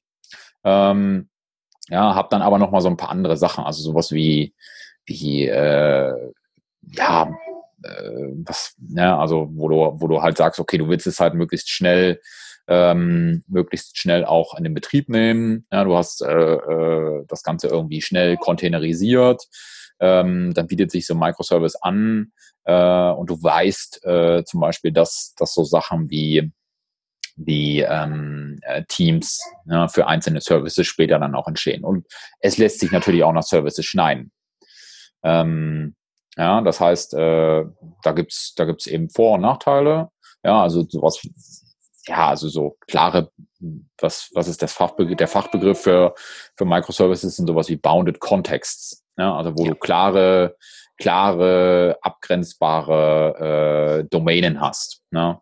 Ähm, 0.63 1.29
ja, 1.89 2.15
habe 2.15 2.27
dann 2.31 2.41
aber 2.41 2.57
nochmal 2.57 2.81
so 2.81 2.89
ein 2.89 2.97
paar 2.97 3.09
andere 3.09 3.37
Sachen, 3.37 3.63
also 3.63 3.81
sowas 3.81 4.11
wie, 4.11 4.53
wie 5.05 5.47
äh, 5.47 6.33
ja, 6.81 7.29
äh, 7.83 8.11
was, 8.43 8.75
ne, 8.79 9.17
also 9.17 9.49
wo 9.51 9.69
du, 9.69 9.75
wo 10.01 10.07
du 10.07 10.21
halt 10.21 10.37
sagst, 10.37 10.59
okay, 10.59 10.77
du 10.77 10.89
willst 10.89 11.07
es 11.07 11.19
halt 11.19 11.33
möglichst 11.33 11.69
schnell 11.69 12.21
ähm, 12.67 13.43
möglichst 13.47 13.97
schnell 13.97 14.25
auch 14.25 14.57
in 14.57 14.63
den 14.63 14.73
Betrieb 14.73 15.09
nehmen. 15.09 15.65
Ja, 15.71 15.83
du 15.83 15.95
hast 15.95 16.21
äh, 16.21 16.27
äh, 16.29 17.25
das 17.27 17.43
Ganze 17.43 17.67
irgendwie 17.67 18.01
schnell 18.01 18.37
containerisiert. 18.37 19.43
Ähm, 19.99 20.53
dann 20.53 20.67
bietet 20.67 20.91
sich 20.91 21.07
so 21.07 21.15
ein 21.15 21.19
Microservice 21.19 21.75
an 21.81 22.31
äh, 22.65 23.11
und 23.11 23.29
du 23.29 23.41
weißt 23.41 24.05
äh, 24.05 24.43
zum 24.45 24.59
Beispiel, 24.59 24.91
dass, 24.91 25.33
dass 25.37 25.53
so 25.53 25.63
Sachen 25.63 26.09
wie 26.09 26.51
wie 27.37 27.81
ähm, 27.81 28.57
äh, 28.63 28.83
Teams 28.87 29.39
ja, 29.67 29.87
für 29.87 30.07
einzelne 30.07 30.41
Services 30.41 30.87
später 30.87 31.19
dann 31.19 31.35
auch 31.35 31.47
entstehen. 31.47 31.83
Und 31.83 32.07
es 32.39 32.57
lässt 32.57 32.79
sich 32.79 32.91
natürlich 32.91 33.23
auch 33.23 33.31
nach 33.31 33.43
Services 33.43 33.85
schneiden. 33.85 34.31
Ähm, 35.23 35.95
ja, 36.35 36.61
das 36.61 36.79
heißt, 36.79 37.13
äh, 37.13 37.63
da 38.03 38.11
gibt's 38.13 38.53
da 38.55 38.65
gibt's 38.65 38.87
eben 38.87 39.09
Vor- 39.09 39.35
und 39.35 39.41
Nachteile. 39.41 40.09
Ja, 40.43 40.61
also 40.61 40.83
sowas 40.87 41.19
ja, 42.07 42.29
also 42.29 42.49
so 42.49 42.77
klare, 42.87 43.31
was, 43.99 44.29
was 44.33 44.47
ist 44.47 44.61
das 44.61 44.73
Fachbegriff, 44.73 45.17
der 45.17 45.27
Fachbegriff 45.27 45.81
für, 45.81 46.13
für 46.55 46.65
Microservices 46.65 47.35
sind 47.35 47.47
sowas 47.47 47.69
wie 47.69 47.75
Bounded 47.75 48.19
Contexts. 48.19 49.03
Ja, 49.17 49.35
also 49.35 49.57
wo 49.57 49.63
ja. 49.63 49.71
du 49.71 49.75
klare, 49.75 50.55
klare, 50.97 51.97
abgrenzbare 52.01 54.03
äh, 54.03 54.07
Domänen 54.09 54.61
hast, 54.61 55.01
ne? 55.11 55.39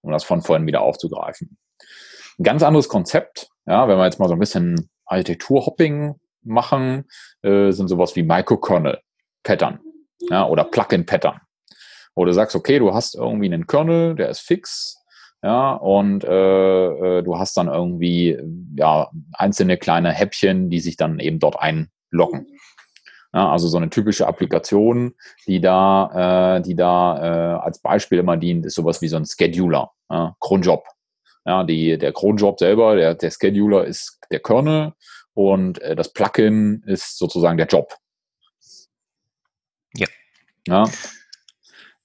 um 0.00 0.12
das 0.12 0.24
von 0.24 0.42
vorhin 0.42 0.66
wieder 0.66 0.80
aufzugreifen. 0.80 1.58
Ein 2.38 2.44
ganz 2.44 2.62
anderes 2.62 2.88
Konzept, 2.88 3.48
ja, 3.66 3.88
wenn 3.88 3.98
wir 3.98 4.04
jetzt 4.04 4.18
mal 4.18 4.28
so 4.28 4.34
ein 4.34 4.38
bisschen 4.38 4.88
Architektur-Hopping 5.06 6.14
machen, 6.42 7.06
äh, 7.42 7.72
sind 7.72 7.88
sowas 7.88 8.16
wie 8.16 8.22
Microkernel-Pattern 8.22 9.80
ja, 10.30 10.46
oder 10.46 10.64
Plugin-Pattern. 10.64 11.40
Wo 12.14 12.24
du 12.24 12.32
sagst, 12.32 12.56
okay, 12.56 12.78
du 12.78 12.94
hast 12.94 13.14
irgendwie 13.14 13.46
einen 13.46 13.66
Kernel, 13.66 14.14
der 14.14 14.30
ist 14.30 14.40
fix, 14.40 14.98
ja, 15.42 15.72
und 15.74 16.24
äh, 16.24 17.18
äh, 17.18 17.22
du 17.22 17.38
hast 17.38 17.56
dann 17.56 17.68
irgendwie 17.68 18.38
ja 18.76 19.10
einzelne 19.32 19.76
kleine 19.76 20.12
Häppchen, 20.12 20.68
die 20.68 20.80
sich 20.80 20.96
dann 20.96 21.20
eben 21.20 21.38
dort 21.38 21.56
einloggen. 21.60 22.48
Ja, 23.32 23.50
also 23.52 23.68
so 23.68 23.76
eine 23.76 23.90
typische 23.90 24.26
Applikation, 24.26 25.14
die 25.46 25.60
da, 25.60 26.56
äh, 26.56 26.62
die 26.62 26.74
da 26.74 27.18
äh, 27.18 27.60
als 27.60 27.80
Beispiel 27.80 28.18
immer 28.18 28.36
dient, 28.36 28.66
ist 28.66 28.74
sowas 28.74 29.02
wie 29.02 29.08
so 29.08 29.16
ein 29.16 29.26
Scheduler, 29.26 29.92
ja, 30.10 30.34
Cronjob. 30.40 30.84
Ja, 31.44 31.62
die, 31.64 31.98
der 31.98 32.12
Cronjob 32.12 32.58
selber, 32.58 32.96
der, 32.96 33.14
der 33.14 33.30
Scheduler 33.30 33.84
ist 33.84 34.18
der 34.30 34.40
Kernel 34.40 34.92
und 35.34 35.80
äh, 35.82 35.94
das 35.94 36.12
Plugin 36.12 36.82
ist 36.86 37.16
sozusagen 37.16 37.58
der 37.58 37.66
Job. 37.66 37.94
Ja. 39.94 40.08
ja. 40.66 40.84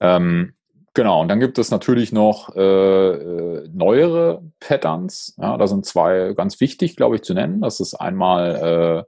Ähm, 0.01 0.53
Genau, 0.95 1.21
und 1.21 1.27
dann 1.27 1.39
gibt 1.39 1.57
es 1.57 1.71
natürlich 1.71 2.11
noch 2.11 2.55
äh, 2.55 2.61
äh, 2.61 3.69
neuere 3.73 4.43
Patterns. 4.59 5.35
Ja, 5.41 5.57
da 5.57 5.65
sind 5.65 5.85
zwei 5.87 6.33
ganz 6.35 6.59
wichtig, 6.59 6.95
glaube 6.95 7.15
ich, 7.15 7.23
zu 7.23 7.33
nennen. 7.33 7.61
Das 7.61 7.79
ist 7.79 7.95
einmal 7.95 9.07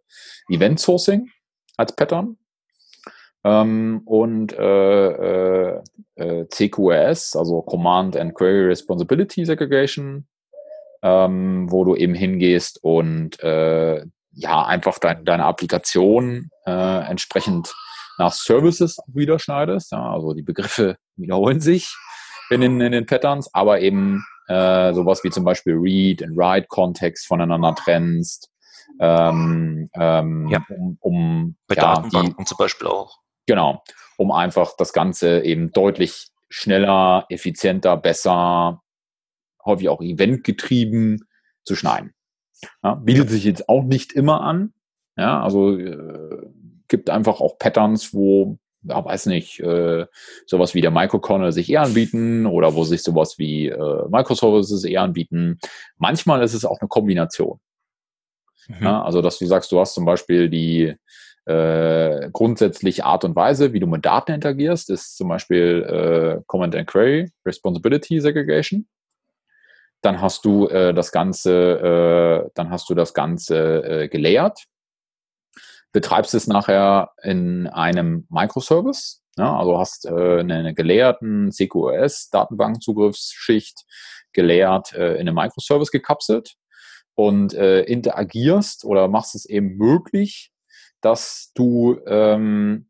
äh, 0.49 0.53
Event 0.53 0.79
Sourcing 0.79 1.29
als 1.77 1.95
Pattern 1.95 2.37
ähm, 3.43 4.01
und 4.05 4.53
äh, 4.53 5.73
äh, 5.75 5.83
äh 6.15 6.47
CQRS, 6.47 7.35
also 7.35 7.61
Command 7.61 8.17
and 8.17 8.33
Query 8.33 8.65
Responsibility 8.65 9.45
Segregation, 9.45 10.25
ähm, 11.03 11.71
wo 11.71 11.83
du 11.83 11.95
eben 11.95 12.15
hingehst 12.15 12.83
und 12.83 13.37
ja 14.37 14.65
einfach 14.65 14.99
dein, 14.99 15.23
deine 15.23 15.45
Applikation 15.45 16.49
entsprechend 16.65 17.73
nach 18.17 18.33
Services 18.33 18.97
wieder 19.07 19.39
schneidest. 19.39 19.91
Ja, 19.91 20.11
also 20.11 20.33
die 20.33 20.41
Begriffe 20.41 20.97
wiederholen 21.17 21.59
sich 21.59 21.95
in 22.49 22.61
den, 22.61 22.79
in 22.81 22.91
den 22.91 23.05
Patterns, 23.05 23.53
aber 23.53 23.81
eben 23.81 24.23
äh, 24.47 24.93
sowas 24.93 25.23
wie 25.23 25.29
zum 25.29 25.43
Beispiel 25.43 25.75
Read 25.75 26.21
und 26.21 26.37
Write-Kontext 26.37 27.27
voneinander 27.27 27.73
trennst. 27.75 28.51
Ähm, 28.99 29.89
ähm, 29.93 30.47
ja. 30.47 30.63
um, 30.69 30.97
um 31.01 31.55
bei 31.67 31.75
ja, 31.75 31.95
Datenbanken 31.95 32.37
die, 32.39 32.45
zum 32.45 32.57
Beispiel 32.57 32.87
auch. 32.87 33.19
Genau, 33.45 33.83
um 34.17 34.31
einfach 34.31 34.75
das 34.77 34.93
Ganze 34.93 35.41
eben 35.43 35.71
deutlich 35.71 36.29
schneller, 36.49 37.25
effizienter, 37.29 37.97
besser, 37.97 38.81
häufig 39.65 39.89
auch 39.89 40.01
eventgetrieben 40.01 41.27
zu 41.63 41.75
schneiden. 41.75 42.13
Ja, 42.83 42.95
bietet 42.95 43.29
sich 43.29 43.43
jetzt 43.43 43.67
auch 43.67 43.83
nicht 43.83 44.13
immer 44.13 44.41
an. 44.41 44.73
Ja, 45.17 45.41
also 45.41 45.77
äh, 45.77 46.47
gibt 46.87 47.09
einfach 47.09 47.41
auch 47.41 47.57
Patterns, 47.57 48.13
wo, 48.13 48.57
ja, 48.87 49.03
weiß 49.03 49.27
nicht, 49.27 49.59
äh, 49.59 50.05
sowas 50.45 50.73
wie 50.75 50.81
der 50.81 50.91
Microkernel 50.91 51.51
sich 51.51 51.69
eher 51.69 51.81
anbieten 51.81 52.45
oder 52.45 52.75
wo 52.75 52.83
sich 52.83 53.03
sowas 53.03 53.37
wie 53.37 53.67
äh, 53.67 54.07
Microservices 54.09 54.83
eher 54.83 55.01
anbieten. 55.01 55.59
Manchmal 55.97 56.43
ist 56.43 56.53
es 56.53 56.65
auch 56.65 56.79
eine 56.79 56.87
Kombination. 56.87 57.59
Mhm. 58.67 58.83
Ja, 58.83 59.03
also, 59.03 59.21
dass 59.21 59.39
du 59.39 59.45
sagst, 59.45 59.71
du 59.71 59.79
hast 59.79 59.93
zum 59.93 60.05
Beispiel 60.05 60.49
die 60.49 60.95
äh, 61.45 62.29
grundsätzliche 62.31 63.05
Art 63.05 63.23
und 63.23 63.35
Weise, 63.35 63.73
wie 63.73 63.79
du 63.79 63.87
mit 63.87 64.05
Daten 64.05 64.33
interagierst, 64.33 64.89
ist 64.89 65.17
zum 65.17 65.29
Beispiel 65.29 65.83
äh, 65.83 66.43
Command 66.47 66.75
and 66.75 66.87
Query, 66.87 67.31
Responsibility 67.45 68.19
Segregation. 68.19 68.87
Dann 70.01 70.21
hast 70.21 70.45
du 70.45 70.67
äh, 70.67 70.93
das 70.93 71.11
Ganze, 71.11 72.45
äh, 72.45 72.49
dann 72.53 72.69
hast 72.69 72.89
du 72.89 72.95
das 72.95 73.13
Ganze 73.13 73.83
äh, 73.83 74.07
gelayert 74.07 74.65
betreibst 75.95 76.35
es 76.35 76.45
nachher 76.45 77.09
in 77.23 77.65
einem 77.67 78.27
Microservice. 78.29 79.23
Ja, 79.37 79.57
also 79.57 79.79
hast 79.79 80.05
äh, 80.05 80.41
eine 80.41 80.73
gelehrten 80.73 81.53
CQRS-Datenbankzugriffsschicht 81.53 83.85
geleert 84.33 84.91
äh, 84.91 85.13
in 85.13 85.21
einem 85.21 85.35
Microservice 85.35 85.91
gekapselt 85.91 86.55
und 87.13 87.53
äh, 87.53 87.83
interagierst 87.83 88.83
oder 88.83 89.07
machst 89.07 89.35
es 89.35 89.45
eben 89.45 89.77
möglich, 89.77 90.51
dass 90.99 91.53
du 91.55 91.97
ähm, 92.07 92.89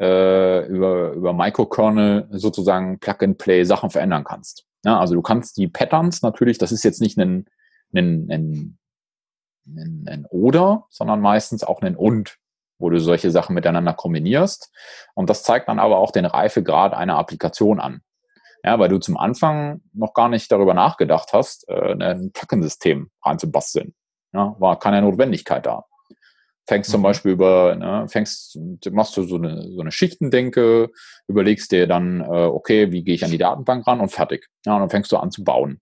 äh, 0.00 0.64
über, 0.68 1.14
über 1.14 1.32
Microkernel 1.32 2.28
sozusagen 2.30 3.00
Plug-and-Play 3.00 3.64
Sachen 3.64 3.90
verändern 3.90 4.22
kannst. 4.22 4.64
Ja, 4.84 5.00
also 5.00 5.16
du 5.16 5.22
kannst 5.22 5.56
die 5.56 5.66
Patterns 5.66 6.22
natürlich, 6.22 6.58
das 6.58 6.70
ist 6.70 6.84
jetzt 6.84 7.00
nicht 7.00 7.18
ein, 7.18 7.46
ein, 7.92 8.28
ein 8.30 8.77
ein, 9.76 10.06
ein 10.08 10.26
Oder, 10.30 10.86
sondern 10.90 11.20
meistens 11.20 11.64
auch 11.64 11.82
ein 11.82 11.96
Und, 11.96 12.38
wo 12.78 12.90
du 12.90 13.00
solche 13.00 13.30
Sachen 13.30 13.54
miteinander 13.54 13.92
kombinierst. 13.92 14.72
Und 15.14 15.30
das 15.30 15.42
zeigt 15.42 15.68
dann 15.68 15.78
aber 15.78 15.98
auch 15.98 16.12
den 16.12 16.26
Reifegrad 16.26 16.94
einer 16.94 17.18
Applikation 17.18 17.80
an. 17.80 18.02
Ja, 18.64 18.78
weil 18.78 18.88
du 18.88 18.98
zum 18.98 19.16
Anfang 19.16 19.82
noch 19.92 20.14
gar 20.14 20.28
nicht 20.28 20.50
darüber 20.50 20.74
nachgedacht 20.74 21.32
hast, 21.32 21.68
äh, 21.68 21.94
ein 21.94 22.32
Plugin-System 22.32 23.10
reinzubasteln. 23.24 23.94
Ja, 24.32 24.56
war 24.58 24.78
keine 24.78 25.00
Notwendigkeit 25.02 25.64
da. 25.64 25.84
Fängst 26.66 26.90
mhm. 26.90 26.92
zum 26.92 27.02
Beispiel 27.02 27.32
über, 27.32 27.76
ne, 27.76 28.06
fängst, 28.08 28.58
machst 28.90 29.16
du 29.16 29.22
so 29.22 29.36
eine, 29.36 29.62
so 29.70 29.80
eine 29.80 29.90
Schichtendenke, 29.90 30.90
überlegst 31.26 31.72
dir 31.72 31.86
dann, 31.86 32.20
äh, 32.20 32.24
okay, 32.26 32.92
wie 32.92 33.04
gehe 33.04 33.14
ich 33.14 33.24
an 33.24 33.30
die 33.30 33.38
Datenbank 33.38 33.86
ran 33.86 34.00
und 34.00 34.10
fertig. 34.10 34.48
Ja, 34.66 34.74
und 34.74 34.80
dann 34.80 34.90
fängst 34.90 35.10
du 35.12 35.16
an 35.16 35.30
zu 35.30 35.44
bauen. 35.44 35.80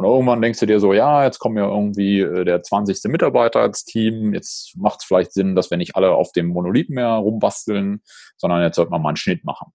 Und 0.00 0.06
irgendwann 0.06 0.40
denkst 0.40 0.60
du 0.60 0.64
dir 0.66 0.80
so, 0.80 0.94
ja, 0.94 1.24
jetzt 1.24 1.40
kommt 1.40 1.58
ja 1.58 1.68
irgendwie 1.68 2.20
äh, 2.20 2.44
der 2.46 2.62
20. 2.62 3.10
Mitarbeiter 3.10 3.60
als 3.60 3.84
Team, 3.84 4.32
jetzt 4.32 4.74
macht 4.78 5.00
es 5.00 5.04
vielleicht 5.04 5.34
Sinn, 5.34 5.54
dass 5.54 5.70
wir 5.70 5.76
nicht 5.76 5.94
alle 5.94 6.12
auf 6.12 6.32
dem 6.32 6.46
Monolith 6.46 6.88
mehr 6.88 7.10
rumbasteln, 7.10 8.00
sondern 8.38 8.62
jetzt 8.62 8.76
sollte 8.76 8.90
man 8.90 9.02
mal 9.02 9.10
einen 9.10 9.16
Schnitt 9.16 9.44
machen. 9.44 9.72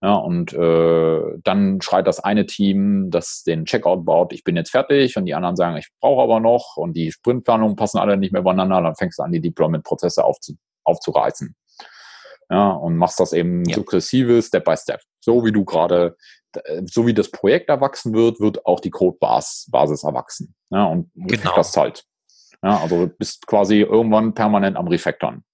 Ja, 0.00 0.14
und 0.14 0.52
äh, 0.52 1.20
dann 1.42 1.80
schreit 1.82 2.06
das 2.06 2.20
eine 2.20 2.46
Team, 2.46 3.10
das 3.10 3.42
den 3.42 3.64
Checkout 3.64 4.04
baut, 4.04 4.32
ich 4.32 4.44
bin 4.44 4.54
jetzt 4.54 4.70
fertig 4.70 5.16
und 5.16 5.26
die 5.26 5.34
anderen 5.34 5.56
sagen, 5.56 5.76
ich 5.76 5.88
brauche 6.00 6.22
aber 6.22 6.38
noch 6.38 6.76
und 6.76 6.92
die 6.92 7.10
Sprintplanungen 7.10 7.74
passen 7.74 7.98
alle 7.98 8.16
nicht 8.16 8.32
mehr 8.32 8.42
übereinander, 8.42 8.80
dann 8.80 8.94
fängst 8.94 9.18
du 9.18 9.24
an, 9.24 9.32
die 9.32 9.40
Deployment-Prozesse 9.40 10.24
aufzu 10.24 10.54
aufzureißen. 10.84 11.56
Ja, 12.48 12.70
und 12.70 12.96
machst 12.96 13.18
das 13.18 13.32
eben 13.32 13.64
ja. 13.64 13.74
sukzessive, 13.74 14.40
Step 14.40 14.64
by 14.64 14.76
Step. 14.76 15.00
So 15.20 15.44
wie 15.44 15.52
du 15.52 15.64
gerade, 15.64 16.16
so 16.86 17.06
wie 17.06 17.14
das 17.14 17.30
Projekt 17.30 17.68
erwachsen 17.68 18.14
wird, 18.14 18.40
wird 18.40 18.64
auch 18.66 18.80
die 18.80 18.90
Code-Basis 18.90 20.02
erwachsen. 20.02 20.54
Ja, 20.70 20.84
und 20.84 21.10
genau. 21.14 21.54
das 21.54 21.76
halt. 21.76 22.04
Ja, 22.62 22.80
also 22.80 23.06
du 23.06 23.08
bist 23.08 23.46
quasi 23.46 23.80
irgendwann 23.80 24.34
permanent 24.34 24.76
am 24.76 24.88
Refactoren. 24.88 25.44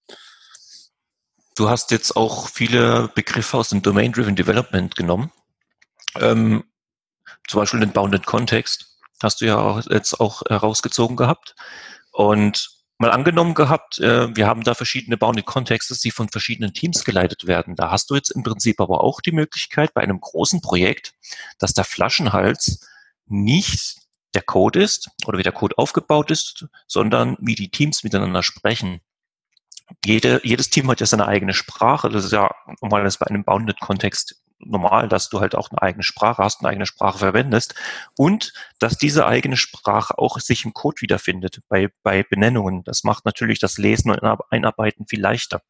Du 1.57 1.68
hast 1.68 1.90
jetzt 1.90 2.16
auch 2.16 2.48
viele 2.48 3.09
Begriffe 3.14 3.59
aus 3.59 3.68
dem 3.68 3.83
Domain-Driven 3.83 4.35
Development 4.35 4.96
genommen. 4.96 5.30
Ähm, 6.20 6.64
zum 7.46 7.61
Beispiel 7.61 7.80
den 7.80 7.92
Bounded 7.92 8.26
Context 8.26 8.98
hast 9.22 9.40
du 9.40 9.46
ja 9.46 9.80
jetzt 9.90 10.20
auch 10.20 10.42
herausgezogen 10.48 11.16
gehabt. 11.16 11.54
Und 12.12 12.73
mal 13.04 13.12
angenommen 13.12 13.54
gehabt, 13.54 13.98
äh, 13.98 14.34
wir 14.34 14.46
haben 14.46 14.62
da 14.62 14.74
verschiedene 14.74 15.16
Bounded 15.16 15.46
Contexts, 15.46 16.00
die 16.00 16.10
von 16.10 16.28
verschiedenen 16.28 16.72
Teams 16.72 17.04
geleitet 17.04 17.46
werden. 17.46 17.76
Da 17.76 17.90
hast 17.90 18.10
du 18.10 18.14
jetzt 18.14 18.30
im 18.30 18.42
Prinzip 18.42 18.80
aber 18.80 19.02
auch 19.02 19.20
die 19.20 19.32
Möglichkeit 19.32 19.94
bei 19.94 20.00
einem 20.00 20.20
großen 20.20 20.60
Projekt, 20.60 21.14
dass 21.58 21.74
der 21.74 21.84
Flaschenhals 21.84 22.88
nicht 23.26 23.98
der 24.34 24.42
Code 24.42 24.82
ist 24.82 25.10
oder 25.26 25.38
wie 25.38 25.42
der 25.42 25.52
Code 25.52 25.78
aufgebaut 25.78 26.30
ist, 26.30 26.66
sondern 26.86 27.36
wie 27.40 27.54
die 27.54 27.70
Teams 27.70 28.02
miteinander 28.04 28.42
sprechen 28.42 29.00
jede, 30.04 30.40
jedes 30.44 30.70
Team 30.70 30.90
hat 30.90 31.00
ja 31.00 31.06
seine 31.06 31.28
eigene 31.28 31.52
Sprache. 31.52 32.08
Das 32.08 32.24
ist 32.24 32.32
ja 32.32 32.50
normal 32.80 33.08
bei 33.18 33.26
einem 33.26 33.44
Bounded-Kontext 33.44 34.43
normal, 34.64 35.09
dass 35.09 35.29
du 35.29 35.40
halt 35.40 35.55
auch 35.55 35.70
eine 35.70 35.83
eigene 35.83 36.03
Sprache 36.03 36.42
hast, 36.42 36.61
eine 36.61 36.70
eigene 36.70 36.87
Sprache 36.87 37.18
verwendest 37.18 37.74
und 38.16 38.53
dass 38.79 38.98
diese 38.98 39.27
eigene 39.27 39.57
Sprache 39.57 40.18
auch 40.18 40.38
sich 40.40 40.64
im 40.64 40.74
Code 40.74 41.00
wiederfindet 41.00 41.61
bei, 41.68 41.88
bei 42.03 42.22
Benennungen. 42.22 42.85
Das 42.85 43.05
macht 43.05 43.24
natürlich 43.24 43.59
das 43.59 43.79
Lesen 43.79 44.11
und 44.11 44.22
Einarbeiten 44.50 45.07
viel 45.07 45.20
leichter. 45.20 45.62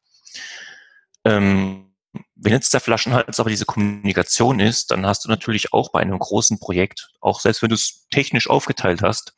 Ähm, 1.23 1.95
wenn 2.35 2.53
jetzt 2.53 2.73
der 2.73 2.81
Flaschenhals 2.81 3.39
aber 3.39 3.49
diese 3.49 3.65
Kommunikation 3.65 4.59
ist, 4.59 4.91
dann 4.91 5.05
hast 5.05 5.25
du 5.25 5.29
natürlich 5.29 5.73
auch 5.73 5.91
bei 5.91 5.99
einem 5.99 6.17
großen 6.17 6.59
Projekt, 6.59 7.09
auch 7.19 7.39
selbst 7.39 7.61
wenn 7.61 7.69
du 7.69 7.75
es 7.75 8.07
technisch 8.09 8.49
aufgeteilt 8.49 9.01
hast, 9.01 9.33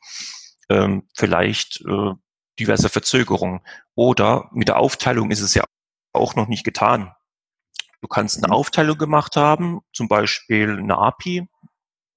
ähm, 0.68 1.08
vielleicht 1.16 1.80
äh, 1.86 2.12
diverse 2.58 2.88
Verzögerungen. 2.88 3.60
Oder 3.94 4.48
mit 4.52 4.68
der 4.68 4.78
Aufteilung 4.78 5.30
ist 5.30 5.40
es 5.40 5.54
ja 5.54 5.64
auch 6.12 6.34
noch 6.34 6.48
nicht 6.48 6.64
getan. 6.64 7.14
Du 8.00 8.08
kannst 8.08 8.36
eine 8.38 8.48
mhm. 8.48 8.54
Aufteilung 8.54 8.98
gemacht 8.98 9.36
haben, 9.36 9.80
zum 9.92 10.08
Beispiel 10.08 10.78
eine 10.78 10.98
API. 10.98 11.46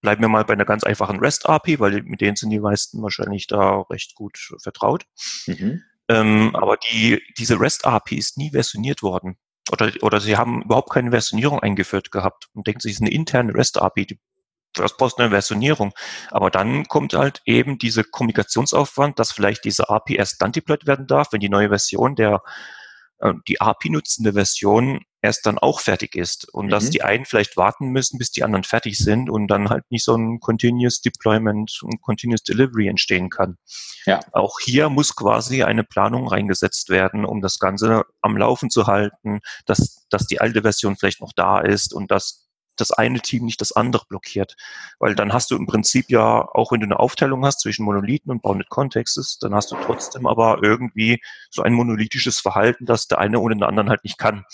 Bleiben 0.02 0.22
wir 0.22 0.30
mal 0.30 0.46
bei 0.46 0.54
einer 0.54 0.66
ganz 0.66 0.84
einfachen 0.84 1.20
REST-API, 1.20 1.80
weil 1.80 2.02
mit 2.04 2.22
denen 2.22 2.36
sind 2.36 2.50
die 2.50 2.60
meisten 2.60 3.02
wahrscheinlich 3.02 3.48
da 3.48 3.82
recht 3.90 4.16
gut 4.16 4.38
vertraut. 4.62 5.06
Mhm. 5.46 5.84
Ähm, 6.08 6.56
aber 6.56 6.78
die, 6.78 7.22
diese 7.38 7.60
REST-API 7.60 8.18
ist 8.18 8.38
nie 8.38 8.52
versioniert 8.52 9.04
worden. 9.04 9.38
Oder, 9.72 9.92
oder 10.02 10.20
sie 10.20 10.38
haben 10.38 10.64
überhaupt 10.64 10.90
keine 10.90 11.12
Versionierung 11.12 11.60
eingeführt 11.60 12.12
gehabt 12.12 12.50
und 12.54 12.66
denken 12.66 12.80
sich, 12.80 12.94
es 12.94 12.98
ist 12.98 13.04
eine 13.04 13.12
interne 13.12 13.54
REST-API, 13.54 14.06
die 14.08 14.20
brauchst 14.74 15.20
du 15.20 15.24
eine 15.24 15.32
Versionierung. 15.32 15.94
Aber 16.30 16.50
dann 16.50 16.88
kommt 16.88 17.14
halt 17.14 17.42
eben 17.46 17.78
diese 17.78 18.04
Kommunikationsaufwand, 18.04 19.20
dass 19.20 19.32
vielleicht 19.32 19.66
diese 19.66 19.90
API 19.90 20.16
erst 20.16 20.42
dann 20.42 20.52
deployed 20.52 20.88
werden 20.88 21.08
darf, 21.08 21.32
wenn 21.32 21.42
die 21.42 21.50
neue 21.50 21.70
Version 21.70 22.16
der 22.16 22.42
äh, 23.20 23.34
die 23.48 23.62
API 23.62 23.90
nutzende 23.90 24.34
Version 24.34 25.02
erst 25.22 25.46
dann 25.46 25.58
auch 25.58 25.80
fertig 25.80 26.16
ist 26.16 26.50
und 26.54 26.68
mhm. 26.68 26.70
dass 26.70 26.90
die 26.90 27.04
einen 27.04 27.26
vielleicht 27.26 27.58
warten 27.58 27.90
müssen, 27.90 28.18
bis 28.18 28.32
die 28.32 28.44
anderen 28.44 28.64
fertig 28.64 28.98
sind 28.98 29.30
und 29.30 29.48
dann 29.48 29.70
halt 29.70 29.84
nicht 29.90 30.04
so 30.04 30.16
ein 30.16 30.40
Continuous 30.40 31.02
Deployment 31.02 31.82
und 31.84 32.02
Continuous 32.02 32.44
Delivery 32.44 32.88
entstehen 32.88 33.30
kann. 33.30 33.58
Ja. 34.06 34.20
Auch 34.32 34.60
hier 34.60 34.90
muss 34.90 35.16
quasi 35.16 35.64
eine 35.64 35.84
Planung 35.84 36.28
reingesetzt 36.28 36.90
werden, 36.90 37.26
um 37.26 37.42
das 37.42 37.60
Ganze 37.60 38.04
am 38.22 38.36
Laufen 38.38 38.70
zu 38.70 38.88
halten, 38.88 39.42
dass, 39.66 40.06
dass 40.10 40.26
die 40.26 40.42
alte 40.42 40.64
Version 40.64 40.96
vielleicht 40.98 41.22
noch 41.22 41.34
da 41.34 41.60
ist 41.60 41.94
und 41.94 42.10
dass 42.10 42.48
das 42.78 42.92
eine 42.92 43.20
Team 43.20 43.46
nicht 43.46 43.62
das 43.62 43.72
andere 43.74 44.06
blockiert. 44.08 44.56
Weil 44.98 45.14
dann 45.14 45.34
hast 45.34 45.52
du 45.52 45.56
im 45.56 45.68
Prinzip 45.68 46.10
ja, 46.10 46.48
auch 46.54 46.72
wenn 46.72 46.80
du 46.80 46.86
eine 46.86 47.00
Aufteilung 47.00 47.46
hast 47.46 47.60
zwischen 47.60 47.86
Monolithen 47.86 48.32
und 48.32 48.42
Bounded 48.42 48.70
Contexts, 48.70 49.38
dann 49.40 49.54
hast 49.54 49.72
du 49.72 49.76
trotzdem 49.76 50.26
aber 50.26 50.60
irgendwie 50.64 51.22
so 51.50 51.62
ein 51.62 51.74
monolithisches 51.74 52.40
Verhalten, 52.40 52.86
dass 52.86 53.08
der 53.08 53.20
eine 53.20 53.40
ohne 53.40 53.56
den 53.56 53.64
anderen 53.64 53.90
halt 53.90 54.04
nicht 54.04 54.18
kann. 54.18 54.46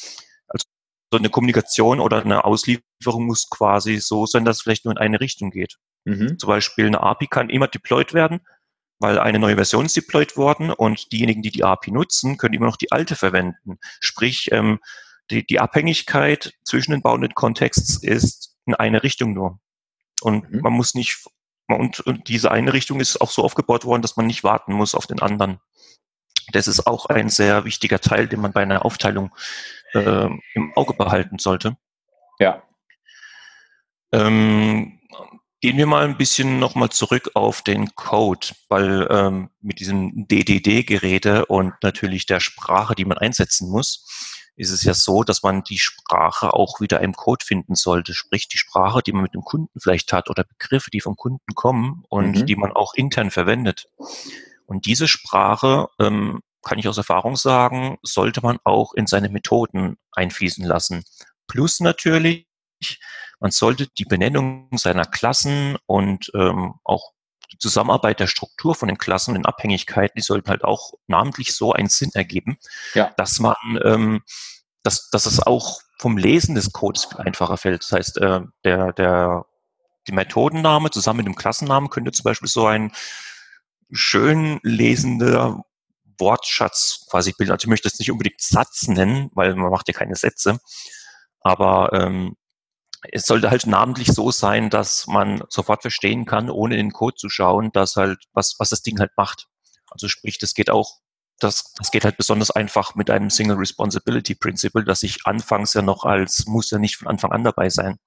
So 1.11 1.17
eine 1.17 1.29
Kommunikation 1.29 1.99
oder 1.99 2.21
eine 2.21 2.43
Auslieferung 2.43 3.25
muss 3.25 3.49
quasi 3.49 3.97
so 3.97 4.25
sein, 4.25 4.43
dass 4.43 4.57
es 4.57 4.61
vielleicht 4.63 4.85
nur 4.85 4.93
in 4.93 4.97
eine 4.97 5.21
Richtung 5.21 5.51
geht. 5.51 5.77
Mhm. 6.05 6.37
Zum 6.37 6.47
Beispiel 6.47 6.87
eine 6.87 7.01
API 7.01 7.27
kann 7.27 7.49
immer 7.49 7.67
deployed 7.67 8.13
werden, 8.13 8.41
weil 8.99 9.19
eine 9.19 9.39
neue 9.39 9.55
Version 9.55 9.85
ist 9.85 9.95
deployed 9.95 10.35
worden 10.35 10.71
und 10.71 11.11
diejenigen, 11.11 11.41
die 11.41 11.51
die 11.51 11.63
API 11.63 11.91
nutzen, 11.91 12.37
können 12.37 12.55
immer 12.55 12.65
noch 12.65 12.77
die 12.77 12.91
alte 12.91 13.15
verwenden. 13.15 13.77
Sprich, 13.99 14.49
ähm, 14.51 14.79
die, 15.29 15.45
die 15.45 15.59
Abhängigkeit 15.59 16.53
zwischen 16.63 16.91
den 16.91 17.01
Bounded 17.01 17.35
Contexts 17.35 18.01
ist 18.01 18.55
in 18.65 18.75
eine 18.75 19.03
Richtung 19.03 19.33
nur. 19.33 19.59
Und 20.21 20.51
mhm. 20.51 20.61
man 20.61 20.73
muss 20.73 20.93
nicht, 20.93 21.25
und, 21.67 21.99
und 22.01 22.27
diese 22.27 22.51
eine 22.51 22.73
Richtung 22.73 22.99
ist 22.99 23.21
auch 23.21 23.31
so 23.31 23.43
aufgebaut 23.43 23.85
worden, 23.85 24.01
dass 24.01 24.17
man 24.17 24.27
nicht 24.27 24.43
warten 24.43 24.73
muss 24.73 24.95
auf 24.95 25.07
den 25.07 25.21
anderen. 25.21 25.59
Das 26.53 26.67
ist 26.67 26.87
auch 26.87 27.07
ein 27.07 27.29
sehr 27.29 27.65
wichtiger 27.65 27.99
Teil, 27.99 28.27
den 28.27 28.39
man 28.39 28.53
bei 28.53 28.61
einer 28.61 28.85
Aufteilung 28.85 29.35
äh, 29.93 30.29
im 30.53 30.73
Auge 30.75 30.93
behalten 30.93 31.39
sollte. 31.39 31.77
Ja. 32.39 32.63
Ähm, 34.11 34.99
gehen 35.59 35.77
wir 35.77 35.87
mal 35.87 36.05
ein 36.05 36.17
bisschen 36.17 36.59
nochmal 36.59 36.89
zurück 36.89 37.31
auf 37.33 37.61
den 37.61 37.93
Code, 37.95 38.47
weil 38.69 39.07
ähm, 39.09 39.49
mit 39.61 39.79
diesem 39.79 40.27
DDD-Gerede 40.27 41.45
und 41.47 41.73
natürlich 41.81 42.25
der 42.25 42.39
Sprache, 42.39 42.95
die 42.95 43.05
man 43.05 43.17
einsetzen 43.17 43.69
muss, 43.69 44.05
ist 44.55 44.71
es 44.71 44.83
ja 44.83 44.93
so, 44.95 45.23
dass 45.23 45.43
man 45.43 45.63
die 45.63 45.77
Sprache 45.77 46.53
auch 46.53 46.81
wieder 46.81 47.01
im 47.01 47.13
Code 47.13 47.45
finden 47.45 47.75
sollte. 47.75 48.15
Sprich, 48.15 48.47
die 48.47 48.57
Sprache, 48.57 49.01
die 49.05 49.11
man 49.11 49.21
mit 49.21 49.35
dem 49.35 49.43
Kunden 49.43 49.79
vielleicht 49.79 50.11
hat 50.13 50.29
oder 50.31 50.43
Begriffe, 50.43 50.89
die 50.89 50.99
vom 50.99 51.15
Kunden 51.15 51.53
kommen 51.53 52.03
und 52.09 52.35
mhm. 52.35 52.45
die 52.47 52.55
man 52.55 52.71
auch 52.71 52.95
intern 52.95 53.29
verwendet. 53.29 53.87
Und 54.65 54.87
diese 54.87 55.07
Sprache, 55.07 55.89
ähm, 55.99 56.41
kann 56.67 56.79
ich 56.79 56.87
aus 56.87 56.97
Erfahrung 56.97 57.35
sagen, 57.37 57.97
sollte 58.03 58.41
man 58.41 58.59
auch 58.63 58.93
in 58.93 59.07
seine 59.07 59.29
Methoden 59.29 59.97
einfließen 60.11 60.65
lassen. 60.65 61.03
Plus 61.47 61.79
natürlich, 61.79 62.47
man 63.39 63.51
sollte 63.51 63.87
die 63.97 64.05
Benennung 64.05 64.69
seiner 64.75 65.05
Klassen 65.05 65.77
und 65.85 66.29
ähm, 66.35 66.73
auch 66.83 67.13
die 67.51 67.57
Zusammenarbeit 67.57 68.19
der 68.19 68.27
Struktur 68.27 68.75
von 68.75 68.89
den 68.89 68.97
Klassen 68.97 69.35
in 69.35 69.45
Abhängigkeiten, 69.45 70.17
die 70.17 70.23
sollten 70.23 70.49
halt 70.49 70.65
auch 70.65 70.93
namentlich 71.07 71.55
so 71.55 71.71
einen 71.71 71.87
Sinn 71.87 72.11
ergeben, 72.13 72.57
ja. 72.93 73.13
dass 73.15 73.39
man, 73.39 73.55
ähm, 73.85 74.21
dass, 74.83 75.09
dass 75.09 75.25
es 75.25 75.39
auch 75.39 75.79
vom 75.97 76.17
Lesen 76.17 76.55
des 76.55 76.73
Codes 76.73 77.07
einfacher 77.15 77.57
fällt. 77.57 77.83
Das 77.83 77.91
heißt, 77.93 78.17
äh, 78.17 78.41
der, 78.65 78.91
der, 78.93 79.45
die 80.07 80.11
Methodenname 80.11 80.91
zusammen 80.91 81.17
mit 81.17 81.27
dem 81.27 81.35
Klassennamen 81.35 81.89
könnte 81.89 82.11
zum 82.11 82.23
Beispiel 82.23 82.49
so 82.49 82.67
ein 82.67 82.91
schön 83.91 84.59
lesender 84.63 85.63
Wortschatz 86.19 87.05
quasi 87.09 87.33
bilden. 87.37 87.51
Also 87.51 87.65
ich 87.65 87.69
möchte 87.69 87.89
das 87.89 87.99
nicht 87.99 88.11
unbedingt 88.11 88.41
Satz 88.41 88.87
nennen, 88.87 89.29
weil 89.33 89.55
man 89.55 89.71
macht 89.71 89.87
ja 89.87 89.93
keine 89.93 90.15
Sätze. 90.15 90.59
Aber 91.41 91.93
ähm, 91.93 92.35
es 93.11 93.25
sollte 93.25 93.49
halt 93.49 93.67
namentlich 93.67 94.07
so 94.07 94.31
sein, 94.31 94.69
dass 94.69 95.07
man 95.07 95.43
sofort 95.49 95.81
verstehen 95.81 96.25
kann, 96.25 96.49
ohne 96.49 96.75
in 96.75 96.87
den 96.87 96.93
Code 96.93 97.15
zu 97.15 97.29
schauen, 97.29 97.71
dass 97.71 97.95
halt, 97.95 98.19
was, 98.33 98.55
was 98.59 98.69
das 98.69 98.81
Ding 98.81 98.99
halt 98.99 99.11
macht. 99.17 99.47
Also 99.89 100.07
sprich, 100.07 100.39
das 100.39 100.53
geht 100.53 100.69
auch, 100.69 100.97
das, 101.39 101.73
das 101.77 101.91
geht 101.91 102.03
halt 102.03 102.17
besonders 102.17 102.51
einfach 102.51 102.95
mit 102.95 103.09
einem 103.09 103.29
Single 103.29 103.57
Responsibility 103.57 104.35
Principle, 104.35 104.83
das 104.83 105.03
ich 105.03 105.25
anfangs 105.25 105.73
ja 105.73 105.81
noch 105.81 106.03
als, 106.03 106.47
muss 106.47 106.71
ja 106.71 106.79
nicht 106.79 106.97
von 106.97 107.07
Anfang 107.07 107.31
an 107.31 107.43
dabei 107.43 107.69
sein, 107.69 107.97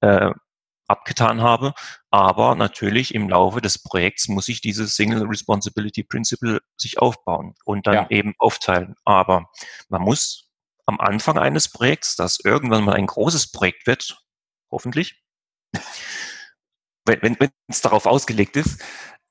äh, 0.00 0.30
abgetan 0.88 1.42
habe. 1.42 1.74
Aber 2.10 2.54
natürlich 2.54 3.14
im 3.14 3.28
Laufe 3.28 3.60
des 3.60 3.82
Projekts 3.82 4.28
muss 4.28 4.48
ich 4.48 4.60
dieses 4.60 4.96
Single 4.96 5.26
Responsibility 5.26 6.02
Principle 6.02 6.60
sich 6.76 6.98
aufbauen 6.98 7.54
und 7.64 7.86
dann 7.86 7.94
ja. 7.94 8.06
eben 8.10 8.34
aufteilen. 8.38 8.94
Aber 9.04 9.50
man 9.88 10.02
muss 10.02 10.48
am 10.86 11.00
Anfang 11.00 11.38
eines 11.38 11.68
Projekts, 11.68 12.16
das 12.16 12.38
irgendwann 12.42 12.84
mal 12.84 12.94
ein 12.94 13.06
großes 13.06 13.52
Projekt 13.52 13.86
wird, 13.86 14.22
hoffentlich, 14.70 15.22
wenn, 17.04 17.36
es 17.68 17.82
darauf 17.82 18.06
ausgelegt 18.06 18.56
ist, 18.56 18.82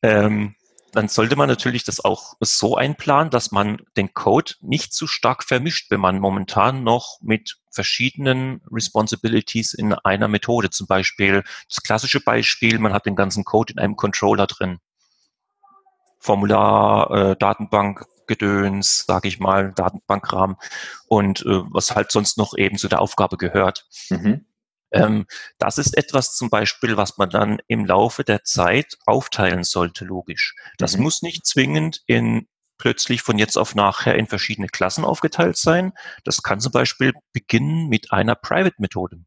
ähm, 0.04 0.56
dann 0.94 1.08
sollte 1.08 1.36
man 1.36 1.50
natürlich 1.50 1.84
das 1.84 2.04
auch 2.04 2.36
so 2.40 2.76
einplanen, 2.76 3.30
dass 3.30 3.52
man 3.52 3.78
den 3.98 4.14
Code 4.14 4.54
nicht 4.62 4.94
zu 4.94 5.08
stark 5.08 5.44
vermischt, 5.44 5.92
wenn 5.92 6.00
man 6.00 6.20
momentan 6.20 6.84
noch 6.84 7.20
mit 7.22 7.58
verschiedenen 7.72 8.62
Responsibilities 8.72 9.74
in 9.74 9.94
einer 9.94 10.28
Methode, 10.28 10.70
zum 10.70 10.88
Beispiel 10.88 11.44
das 11.70 11.84
klassische 11.84 12.20
Beispiel, 12.20 12.80
man 12.80 12.94
hat 12.94 13.06
den 13.06 13.16
ganzen 13.16 13.44
Code 13.44 13.74
in 13.74 13.80
einem 13.80 13.96
Controller 13.96 14.48
drin. 14.48 14.80
Formular, 16.20 17.12
äh, 17.12 17.36
Datenbank, 17.38 18.06
Gedöns, 18.26 19.06
sage 19.08 19.28
ich 19.28 19.40
mal, 19.40 19.74
Datenbankrahmen 19.74 20.58
und 21.08 21.42
äh, 21.42 21.62
was 21.72 21.96
halt 21.96 22.12
sonst 22.12 22.38
noch 22.38 22.58
eben 22.58 22.78
zu 22.78 22.88
der 22.88 23.02
Aufgabe 23.02 23.38
gehört. 23.38 23.86
Mhm. 24.10 24.46
Ähm, 24.92 25.26
das 25.58 25.78
ist 25.78 25.98
etwas 25.98 26.36
zum 26.36 26.50
Beispiel, 26.50 26.98
was 26.98 27.18
man 27.18 27.30
dann 27.30 27.60
im 27.68 27.86
Laufe 27.86 28.24
der 28.24 28.44
Zeit 28.44 28.98
aufteilen 29.06 29.64
sollte, 29.64 30.06
logisch. 30.06 30.56
Das 30.78 30.98
mhm. 30.98 31.04
muss 31.04 31.22
nicht 31.22 31.46
zwingend 31.46 32.02
in 32.08 32.48
plötzlich 32.78 33.22
von 33.22 33.38
jetzt 33.38 33.58
auf 33.58 33.76
nachher 33.76 34.16
in 34.16 34.28
verschiedene 34.28 34.68
Klassen 34.68 35.04
aufgeteilt 35.04 35.58
sein. 35.58 35.94
Das 36.24 36.44
kann 36.44 36.60
zum 36.60 36.72
Beispiel 36.72 37.14
beginnen 37.34 37.90
mit 37.90 38.12
einer 38.12 38.36
Private-Methode. 38.36 39.20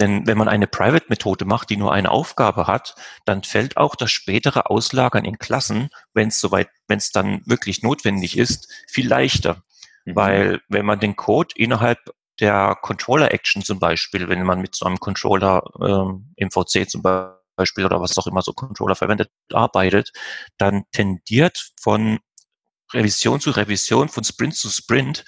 Denn 0.00 0.26
wenn 0.26 0.38
man 0.38 0.48
eine 0.48 0.68
Private-Methode 0.68 1.44
macht, 1.44 1.70
die 1.70 1.76
nur 1.76 1.92
eine 1.92 2.10
Aufgabe 2.10 2.66
hat, 2.66 2.94
dann 3.24 3.42
fällt 3.42 3.76
auch 3.76 3.96
das 3.96 4.12
spätere 4.12 4.70
Auslagern 4.70 5.24
in 5.24 5.38
Klassen, 5.38 5.90
wenn 6.14 6.28
es 6.28 6.40
soweit, 6.40 6.68
wenn 6.86 6.98
es 6.98 7.10
dann 7.10 7.42
wirklich 7.46 7.82
notwendig 7.82 8.38
ist, 8.38 8.72
viel 8.88 9.08
leichter. 9.08 9.64
Mhm. 10.04 10.16
Weil 10.16 10.60
wenn 10.68 10.86
man 10.86 11.00
den 11.00 11.16
Code 11.16 11.54
innerhalb 11.56 11.98
der 12.40 12.76
Controller-Action 12.80 13.62
zum 13.62 13.78
Beispiel, 13.78 14.28
wenn 14.28 14.42
man 14.42 14.60
mit 14.60 14.74
so 14.74 14.86
einem 14.86 14.98
Controller 14.98 15.62
ähm, 15.80 16.32
im 16.36 16.50
VC 16.50 16.88
zum 16.88 17.02
Beispiel 17.02 17.84
oder 17.84 18.00
was 18.00 18.16
auch 18.16 18.26
immer 18.26 18.42
so 18.42 18.52
Controller 18.52 18.94
verwendet, 18.94 19.30
arbeitet, 19.52 20.12
dann 20.56 20.84
tendiert 20.92 21.72
von 21.80 22.18
Revision 22.92 23.40
zu 23.40 23.50
Revision, 23.50 24.08
von 24.08 24.24
Sprint 24.24 24.54
zu 24.54 24.70
Sprint, 24.70 25.24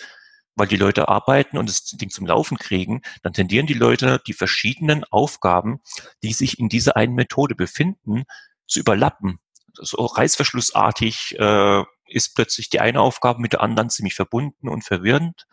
weil 0.55 0.67
die 0.67 0.77
Leute 0.77 1.09
arbeiten 1.09 1.59
und 1.59 1.69
das 1.69 1.85
Ding 1.85 2.11
zum 2.11 2.27
Laufen 2.27 2.59
kriegen, 2.59 3.03
dann 3.23 3.33
tendieren 3.33 3.67
die 3.67 3.75
Leute, 3.75 4.21
die 4.27 4.33
verschiedenen 4.33 5.05
Aufgaben, 5.05 5.81
die 6.23 6.33
sich 6.33 6.59
in 6.59 6.69
dieser 6.69 6.97
einen 6.97 7.15
Methode 7.15 7.55
befinden, 7.55 8.25
zu 8.67 8.81
überlappen. 8.81 9.39
So 9.75 10.05
reißverschlussartig 10.05 11.39
äh, 11.39 11.85
ist 12.07 12.35
plötzlich 12.35 12.71
die 12.71 12.81
eine 12.81 13.01
Aufgabe 13.01 13.41
mit 13.41 13.53
der 13.53 13.63
anderen 13.63 13.91
ziemlich 13.91 14.15
verbunden 14.15 14.69
und 14.69 14.85
verwirrend 14.85 15.47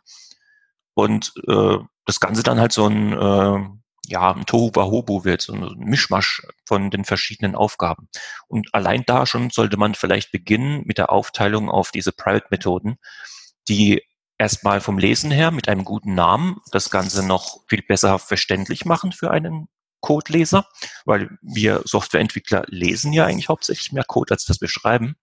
und 0.97 1.31
äh, 1.47 1.77
das 2.05 2.19
Ganze 2.19 2.41
dann 2.41 2.59
halt 2.59 2.71
so 2.71 2.87
ein, 2.87 3.13
äh, 3.13 3.59
ja, 4.07 4.33
ein 4.33 4.47
Tohuwabohu 4.47 5.25
wird, 5.25 5.43
so 5.43 5.53
ein 5.53 5.75
Mischmasch 5.77 6.41
von 6.65 6.89
den 6.89 7.05
verschiedenen 7.05 7.53
Aufgaben. 7.53 8.09
Und 8.47 8.73
allein 8.73 9.03
da 9.05 9.27
schon 9.27 9.51
sollte 9.51 9.77
man 9.77 9.93
vielleicht 9.93 10.31
beginnen 10.31 10.81
mit 10.85 10.97
der 10.97 11.11
Aufteilung 11.11 11.69
auf 11.69 11.91
diese 11.91 12.13
Private-Methoden, 12.13 12.97
die 13.69 14.01
erstmal 14.39 14.81
vom 14.81 14.97
Lesen 14.97 15.29
her 15.29 15.51
mit 15.51 15.69
einem 15.69 15.85
guten 15.85 16.15
Namen 16.15 16.61
das 16.71 16.89
Ganze 16.89 17.23
noch 17.23 17.59
viel 17.67 17.83
besser 17.83 18.17
verständlich 18.17 18.83
machen 18.85 19.11
für 19.11 19.29
einen 19.29 19.67
Codeleser, 20.01 20.65
weil 21.05 21.29
wir 21.43 21.83
Softwareentwickler 21.85 22.63
lesen 22.69 23.13
ja 23.13 23.25
eigentlich 23.25 23.49
hauptsächlich 23.49 23.91
mehr 23.91 24.03
Code, 24.03 24.33
als 24.33 24.45
das 24.45 24.61
wir 24.61 24.69
schreiben. 24.69 25.15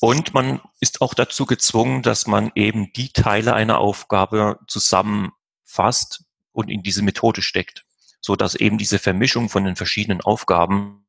Und 0.00 0.32
man 0.32 0.60
ist 0.80 1.00
auch 1.00 1.14
dazu 1.14 1.44
gezwungen, 1.46 2.02
dass 2.02 2.26
man 2.26 2.52
eben 2.54 2.92
die 2.92 3.12
Teile 3.12 3.54
einer 3.54 3.78
Aufgabe 3.78 4.60
zusammenfasst 4.68 6.24
und 6.52 6.70
in 6.70 6.82
diese 6.82 7.02
Methode 7.02 7.42
steckt, 7.42 7.84
so 8.20 8.36
dass 8.36 8.54
eben 8.54 8.78
diese 8.78 8.98
Vermischung 8.98 9.48
von 9.48 9.64
den 9.64 9.76
verschiedenen 9.76 10.20
Aufgaben 10.20 11.06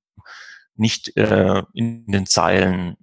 nicht 0.76 1.16
äh, 1.18 1.64
in 1.74 2.08
den 2.08 2.26
Zeilen 2.26 2.98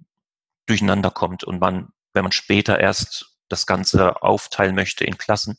durcheinander 0.65 1.11
kommt 1.11 1.43
und 1.43 1.59
man, 1.59 1.89
wenn 2.13 2.23
man 2.23 2.31
später 2.31 2.79
erst 2.79 3.37
das 3.47 3.65
Ganze 3.65 4.21
aufteilen 4.23 4.75
möchte 4.75 5.05
in 5.05 5.17
Klassen, 5.17 5.57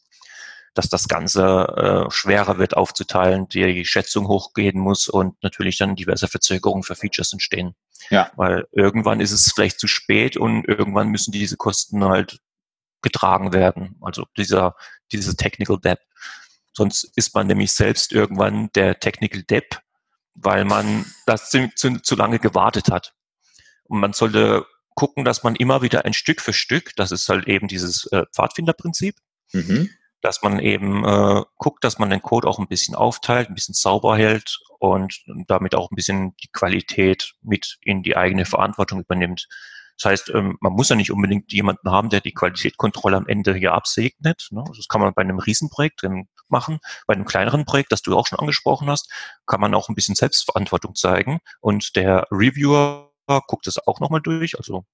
dass 0.75 0.89
das 0.89 1.09
Ganze 1.09 2.07
äh, 2.09 2.11
schwerer 2.11 2.59
wird 2.59 2.77
aufzuteilen, 2.77 3.49
die 3.49 3.85
Schätzung 3.85 4.29
hochgehen 4.29 4.79
muss 4.79 5.09
und 5.09 5.43
natürlich 5.43 5.79
dann 5.79 5.97
diverse 5.97 6.29
Verzögerungen 6.29 6.83
für 6.83 6.95
Features 6.95 7.33
entstehen. 7.33 7.75
Ja. 8.11 8.31
Weil 8.37 8.67
irgendwann 8.73 9.21
ist 9.21 9.33
es 9.33 9.53
vielleicht 9.53 9.81
zu 9.81 9.87
spät 9.87 10.37
und 10.37 10.67
irgendwann 10.67 11.09
müssen 11.09 11.33
diese 11.33 11.57
Kosten 11.57 12.05
halt 12.05 12.39
getragen 13.03 13.53
werden. 13.53 13.97
Also 14.01 14.25
dieser, 14.37 14.75
diese 15.13 15.37
Technical 15.37 15.79
Debt. 15.79 16.01
Sonst 16.73 17.11
ist 17.17 17.35
man 17.35 17.47
nämlich 17.47 17.73
selbst 17.73 18.13
irgendwann 18.13 18.71
der 18.75 19.01
Technical 19.01 19.43
Debt, 19.43 19.81
weil 20.35 20.65
man 20.65 21.07
das 21.27 21.51
zu, 21.51 21.69
zu, 21.75 22.01
zu 22.01 22.15
lange 22.15 22.39
gewartet 22.39 22.91
hat. 22.91 23.15
Und 23.85 24.01
man 24.01 24.13
sollte 24.13 24.65
gucken, 24.95 25.25
dass 25.25 25.43
man 25.43 25.57
immer 25.57 25.83
wieder 25.83 26.05
ein 26.05 26.13
Stück 26.13 26.41
für 26.41 26.53
Stück, 26.53 26.95
das 26.97 27.11
ist 27.11 27.29
halt 27.29 27.49
eben 27.49 27.69
dieses 27.69 28.07
äh, 28.13 28.25
Pfadfinderprinzip, 28.33 29.17
mhm 29.53 29.91
dass 30.29 30.43
man 30.43 30.59
eben 30.59 31.07
äh, 31.07 31.43
guckt, 31.57 31.83
dass 31.85 31.99
man 31.99 32.11
den 32.11 32.21
Code 32.21 32.47
auch 32.47 32.59
ein 32.59 32.69
bisschen 32.69 32.95
aufteilt, 32.95 33.49
ein 33.49 33.55
bisschen 33.55 33.73
sauber 33.73 34.15
hält 34.19 34.59
und 34.79 35.25
damit 35.47 35.75
auch 35.75 35.91
ein 35.91 35.95
bisschen 35.95 36.37
die 36.43 36.51
Qualität 36.53 37.33
mit 37.41 37.79
in 37.81 38.03
die 38.03 38.15
eigene 38.15 38.45
Verantwortung 38.45 39.01
übernimmt. 39.01 39.49
Das 39.97 40.11
heißt, 40.11 40.33
ähm, 40.35 40.59
man 40.61 40.75
muss 40.75 40.91
ja 40.91 40.97
nicht 40.97 41.11
unbedingt 41.11 41.51
jemanden 41.51 41.91
haben, 41.91 42.11
der 42.11 42.21
die 42.21 42.35
Qualitätskontrolle 42.35 43.17
am 43.17 43.27
Ende 43.27 43.55
hier 43.55 43.73
absegnet. 43.73 44.49
Ne? 44.51 44.63
Das 44.77 44.87
kann 44.87 45.01
man 45.01 45.15
bei 45.15 45.23
einem 45.23 45.39
Riesenprojekt 45.39 46.03
machen. 46.49 46.79
Bei 47.07 47.15
einem 47.15 47.25
kleineren 47.25 47.65
Projekt, 47.65 47.91
das 47.91 48.03
du 48.03 48.15
auch 48.15 48.27
schon 48.27 48.39
angesprochen 48.39 48.91
hast, 48.91 49.11
kann 49.47 49.63
man 49.63 49.75
auch 49.75 49.89
ein 49.89 49.95
bisschen 49.95 50.15
Selbstverantwortung 50.15 50.95
zeigen. 50.95 51.39
Und 51.63 51.97
der 51.97 52.27
Reviewer 52.31 53.13
guckt 53.47 53.67
es 53.67 53.79
auch 53.87 53.99
nochmal 54.01 54.21
durch. 54.21 54.59
Also 54.59 54.85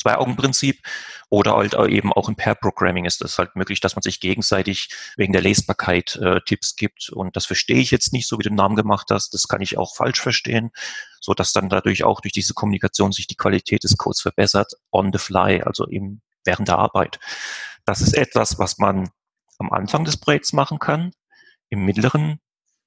Zwei-Augen-Prinzip 0.00 0.80
oder 1.28 1.56
halt 1.56 1.74
eben 1.74 2.12
auch 2.12 2.28
im 2.28 2.36
Pair-Programming 2.36 3.04
ist 3.04 3.22
es 3.22 3.38
halt 3.38 3.54
möglich, 3.54 3.80
dass 3.80 3.96
man 3.96 4.02
sich 4.02 4.20
gegenseitig 4.20 4.88
wegen 5.16 5.32
der 5.32 5.42
Lesbarkeit 5.42 6.16
äh, 6.16 6.40
Tipps 6.46 6.76
gibt 6.76 7.10
und 7.10 7.36
das 7.36 7.46
verstehe 7.46 7.78
ich 7.78 7.90
jetzt 7.90 8.12
nicht, 8.12 8.26
so 8.26 8.38
wie 8.38 8.42
du 8.42 8.48
den 8.50 8.56
Namen 8.56 8.76
gemacht 8.76 9.08
hast, 9.10 9.34
das 9.34 9.46
kann 9.48 9.60
ich 9.60 9.78
auch 9.78 9.94
falsch 9.94 10.20
verstehen, 10.20 10.70
so 11.20 11.34
dass 11.34 11.52
dann 11.52 11.68
dadurch 11.68 12.04
auch 12.04 12.20
durch 12.20 12.32
diese 12.32 12.54
Kommunikation 12.54 13.12
sich 13.12 13.26
die 13.26 13.36
Qualität 13.36 13.84
des 13.84 13.96
Codes 13.96 14.20
verbessert, 14.20 14.72
on 14.90 15.12
the 15.12 15.18
fly, 15.18 15.62
also 15.62 15.86
eben 15.88 16.22
während 16.44 16.68
der 16.68 16.78
Arbeit. 16.78 17.18
Das 17.84 18.00
ist 18.00 18.14
etwas, 18.14 18.58
was 18.58 18.78
man 18.78 19.10
am 19.58 19.70
Anfang 19.70 20.04
des 20.04 20.16
Projekts 20.16 20.52
machen 20.52 20.78
kann, 20.78 21.12
im 21.68 21.84
mittleren 21.84 22.40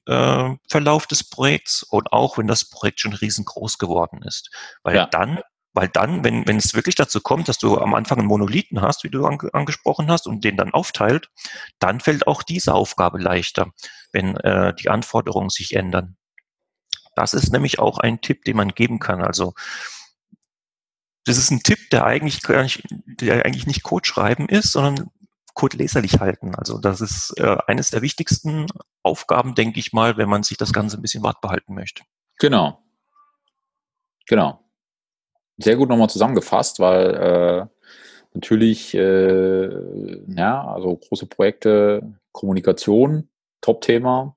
äh, 0.06 0.56
Verlauf 0.68 1.08
des 1.08 1.30
Projekts 1.30 1.84
und 1.84 2.12
auch 2.12 2.38
wenn 2.38 2.48
das 2.48 2.66
Projekt 2.66 3.00
schon 3.00 3.14
riesengroß 3.14 3.78
geworden 3.78 4.22
ist. 4.24 4.50
Weil 4.84 4.96
ja. 4.96 5.06
dann 5.06 5.40
weil 5.74 5.90
dann, 5.90 6.24
wenn, 6.24 6.48
wenn 6.48 6.58
es 6.58 6.76
wirklich 6.76 6.96
dazu 6.96 7.20
kommt, 7.20 7.48
dass 7.48 7.58
du 7.58 7.80
am 7.80 7.96
Anfang 7.96 8.20
einen 8.20 8.28
Monolithen 8.28 8.82
hast, 8.82 9.04
wie 9.04 9.10
du 9.10 9.26
ange 9.26 9.50
angesprochen 9.54 10.10
hast, 10.10 10.28
und 10.28 10.44
den 10.44 10.56
dann 10.56 10.72
aufteilt, 10.72 11.30
dann 11.80 12.00
fällt 12.00 12.28
auch 12.28 12.44
diese 12.44 12.74
Aufgabe 12.74 13.20
leichter, 13.20 13.72
wenn 14.12 14.38
äh, 14.38 14.74
die 14.76 14.90
Anforderungen 14.90 15.50
sich 15.50 15.76
ändern. 15.76 16.16
Das 17.16 17.34
ist 17.34 17.52
nämlich 17.52 17.80
auch 17.80 17.98
ein 17.98 18.22
Tipp, 18.22 18.44
den 18.46 18.58
man 18.58 18.70
geben 18.70 19.00
kann. 19.00 19.22
Also 19.22 19.54
das 21.26 21.38
ist 21.38 21.52
ein 21.52 21.64
Tipp, 21.64 21.90
der 21.92 22.06
eigentlich, 22.06 22.42
der 23.06 23.46
eigentlich 23.46 23.68
nicht 23.68 23.84
Code 23.84 24.08
schreiben 24.08 24.48
ist, 24.48 24.72
sondern 24.72 25.10
Code 25.54 25.78
leserlich 25.78 26.20
halten. 26.20 26.56
Also 26.56 26.80
das 26.80 27.02
ist 27.02 27.34
äh, 27.38 27.58
eines 27.68 27.90
der 27.92 28.02
wichtigsten 28.02 28.68
Aufgaben, 29.04 29.56
denke 29.56 29.80
ich 29.80 29.94
mal, 29.94 30.18
wenn 30.18 30.30
man 30.30 30.44
sich 30.44 30.58
das 30.58 30.74
Ganze 30.74 30.98
ein 30.98 31.02
bisschen 31.02 31.24
wart 31.24 31.42
behalten 31.42 31.74
möchte. 31.74 32.04
Genau. 32.40 32.84
Genau 34.26 34.63
sehr 35.64 35.76
gut 35.76 35.90
nochmal 35.90 36.10
zusammengefasst, 36.10 36.80
weil 36.80 37.16
äh, 37.16 37.66
natürlich, 38.34 38.94
äh, 38.96 39.70
ja, 40.28 40.68
also 40.68 40.96
große 40.96 41.26
Projekte, 41.28 42.14
Kommunikation, 42.32 43.30
Top-Thema. 43.62 44.36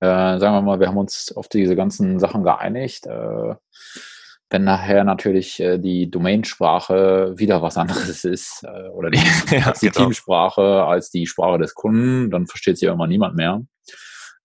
Äh, 0.00 0.38
sagen 0.38 0.54
wir 0.54 0.62
mal, 0.62 0.80
wir 0.80 0.88
haben 0.88 0.96
uns 0.96 1.32
auf 1.36 1.48
diese 1.48 1.76
ganzen 1.76 2.18
Sachen 2.18 2.42
geeinigt. 2.42 3.06
Äh, 3.06 3.54
wenn 4.50 4.64
nachher 4.64 5.02
natürlich 5.04 5.58
äh, 5.58 5.78
die 5.78 6.10
Domainsprache 6.10 7.34
wieder 7.36 7.60
was 7.60 7.76
anderes 7.76 8.24
ist 8.24 8.62
äh, 8.62 8.88
oder 8.88 9.10
die, 9.10 9.18
ja, 9.50 9.72
die 9.80 9.88
genau. 9.88 10.04
Teamsprache 10.06 10.84
als 10.84 11.10
die 11.10 11.26
Sprache 11.26 11.58
des 11.58 11.74
Kunden, 11.74 12.30
dann 12.30 12.46
versteht 12.46 12.78
sie 12.78 12.86
irgendwann 12.86 13.08
niemand 13.08 13.34
mehr. 13.34 13.62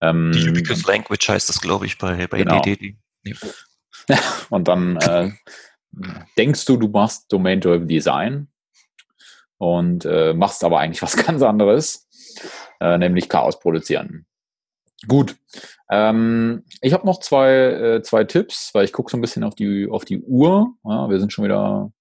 Ähm, 0.02 0.32
die 0.34 0.50
Ubiquitous 0.50 0.88
Language 0.88 1.30
heißt 1.30 1.50
das, 1.50 1.62
glaube 1.62 1.86
ich, 1.86 1.98
bei, 1.98 2.28
bei 2.28 2.40
genau. 2.40 2.62
DD. 2.62 2.96
und 4.50 4.68
dann 4.68 4.98
äh, 4.98 5.32
denkst 6.38 6.66
du, 6.66 6.78
du 6.78 6.88
machst 6.88 7.32
Domain-Driven 7.32 7.88
Design 7.88 8.48
und 9.58 10.06
äh, 10.06 10.34
machst 10.34 10.64
aber 10.64 10.80
eigentlich 10.80 11.02
was 11.04 11.18
ganz 11.18 11.42
anderes, 11.42 12.08
äh, 12.80 12.98
nämlich 12.98 13.30
Chaos 13.30 13.60
produzieren. 13.60 14.26
Gut. 15.08 15.38
Ähm, 15.90 16.64
ich 16.82 16.94
habe 16.94 17.06
noch 17.06 17.20
zwei, 17.20 17.52
äh, 17.52 18.02
zwei 18.02 18.26
Tipps, 18.26 18.72
weil 18.74 18.86
ich 18.86 18.92
gucke 18.94 19.10
so 19.10 19.18
ein 19.18 19.22
bisschen 19.22 19.44
auf 19.44 19.56
die, 19.56 19.88
auf 19.90 20.04
die 20.04 20.20
Uhr. 20.20 20.74
Ja, 20.84 21.10
wir 21.10 21.20
sind 21.20 21.32
schon 21.32 21.46
wieder 21.46 21.92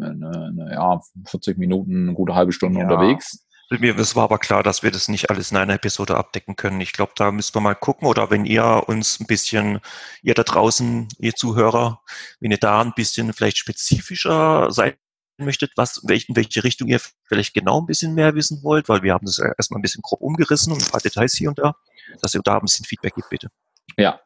eine, 0.00 0.30
eine, 0.30 0.70
ja, 0.72 1.00
40 1.26 1.58
Minuten, 1.58 2.08
eine 2.08 2.14
gute 2.14 2.34
halbe 2.34 2.52
Stunde 2.52 2.80
ja. 2.80 2.86
unterwegs. 2.86 3.43
Mir, 3.78 3.98
es 3.98 4.16
war 4.16 4.24
aber 4.24 4.38
klar, 4.38 4.62
dass 4.62 4.82
wir 4.82 4.90
das 4.90 5.08
nicht 5.08 5.30
alles 5.30 5.50
in 5.50 5.56
einer 5.56 5.74
Episode 5.74 6.16
abdecken 6.16 6.56
können. 6.56 6.80
Ich 6.80 6.92
glaube, 6.92 7.12
da 7.16 7.30
müssen 7.30 7.54
wir 7.54 7.60
mal 7.60 7.74
gucken 7.74 8.08
oder 8.08 8.30
wenn 8.30 8.44
ihr 8.44 8.84
uns 8.86 9.20
ein 9.20 9.26
bisschen, 9.26 9.80
ihr 10.22 10.34
da 10.34 10.42
draußen, 10.42 11.08
ihr 11.18 11.34
Zuhörer, 11.34 12.02
wenn 12.40 12.50
ihr 12.50 12.58
da 12.58 12.80
ein 12.80 12.92
bisschen 12.94 13.32
vielleicht 13.32 13.58
spezifischer 13.58 14.70
sein 14.70 14.94
möchtet, 15.38 15.72
was, 15.76 15.98
in 15.98 16.36
welche 16.36 16.62
Richtung 16.64 16.88
ihr 16.88 17.00
vielleicht 17.24 17.54
genau 17.54 17.80
ein 17.80 17.86
bisschen 17.86 18.14
mehr 18.14 18.34
wissen 18.34 18.62
wollt, 18.62 18.88
weil 18.88 19.02
wir 19.02 19.12
haben 19.14 19.26
das 19.26 19.38
erstmal 19.38 19.78
ein 19.78 19.82
bisschen 19.82 20.02
grob 20.02 20.20
umgerissen 20.20 20.72
und 20.72 20.82
ein 20.82 20.90
paar 20.90 21.00
Details 21.00 21.34
hier 21.34 21.48
und 21.48 21.58
da, 21.58 21.74
dass 22.22 22.34
ihr 22.34 22.40
da 22.44 22.54
ein 22.54 22.62
bisschen 22.62 22.84
Feedback 22.84 23.14
gebt, 23.14 23.30
bitte. 23.30 23.48
Ja, 23.96 24.20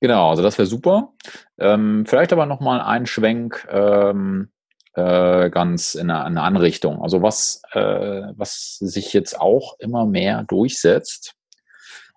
genau, 0.00 0.30
also 0.30 0.42
das 0.42 0.58
wäre 0.58 0.66
super. 0.66 1.12
Ähm, 1.58 2.04
vielleicht 2.06 2.32
aber 2.32 2.46
nochmal 2.46 2.80
ein 2.80 3.06
Schwenk 3.06 3.66
ähm, 3.70 4.50
äh, 4.98 5.50
ganz 5.50 5.94
in 5.94 6.10
eine, 6.10 6.24
eine 6.24 6.42
andere 6.42 6.64
Richtung. 6.64 7.00
Also 7.00 7.22
was, 7.22 7.62
äh, 7.72 8.22
was 8.36 8.78
sich 8.80 9.12
jetzt 9.12 9.40
auch 9.40 9.78
immer 9.78 10.06
mehr 10.06 10.42
durchsetzt 10.42 11.34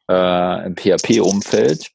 äh, 0.10 0.66
im 0.66 0.76
PHP-Umfeld, 0.76 1.92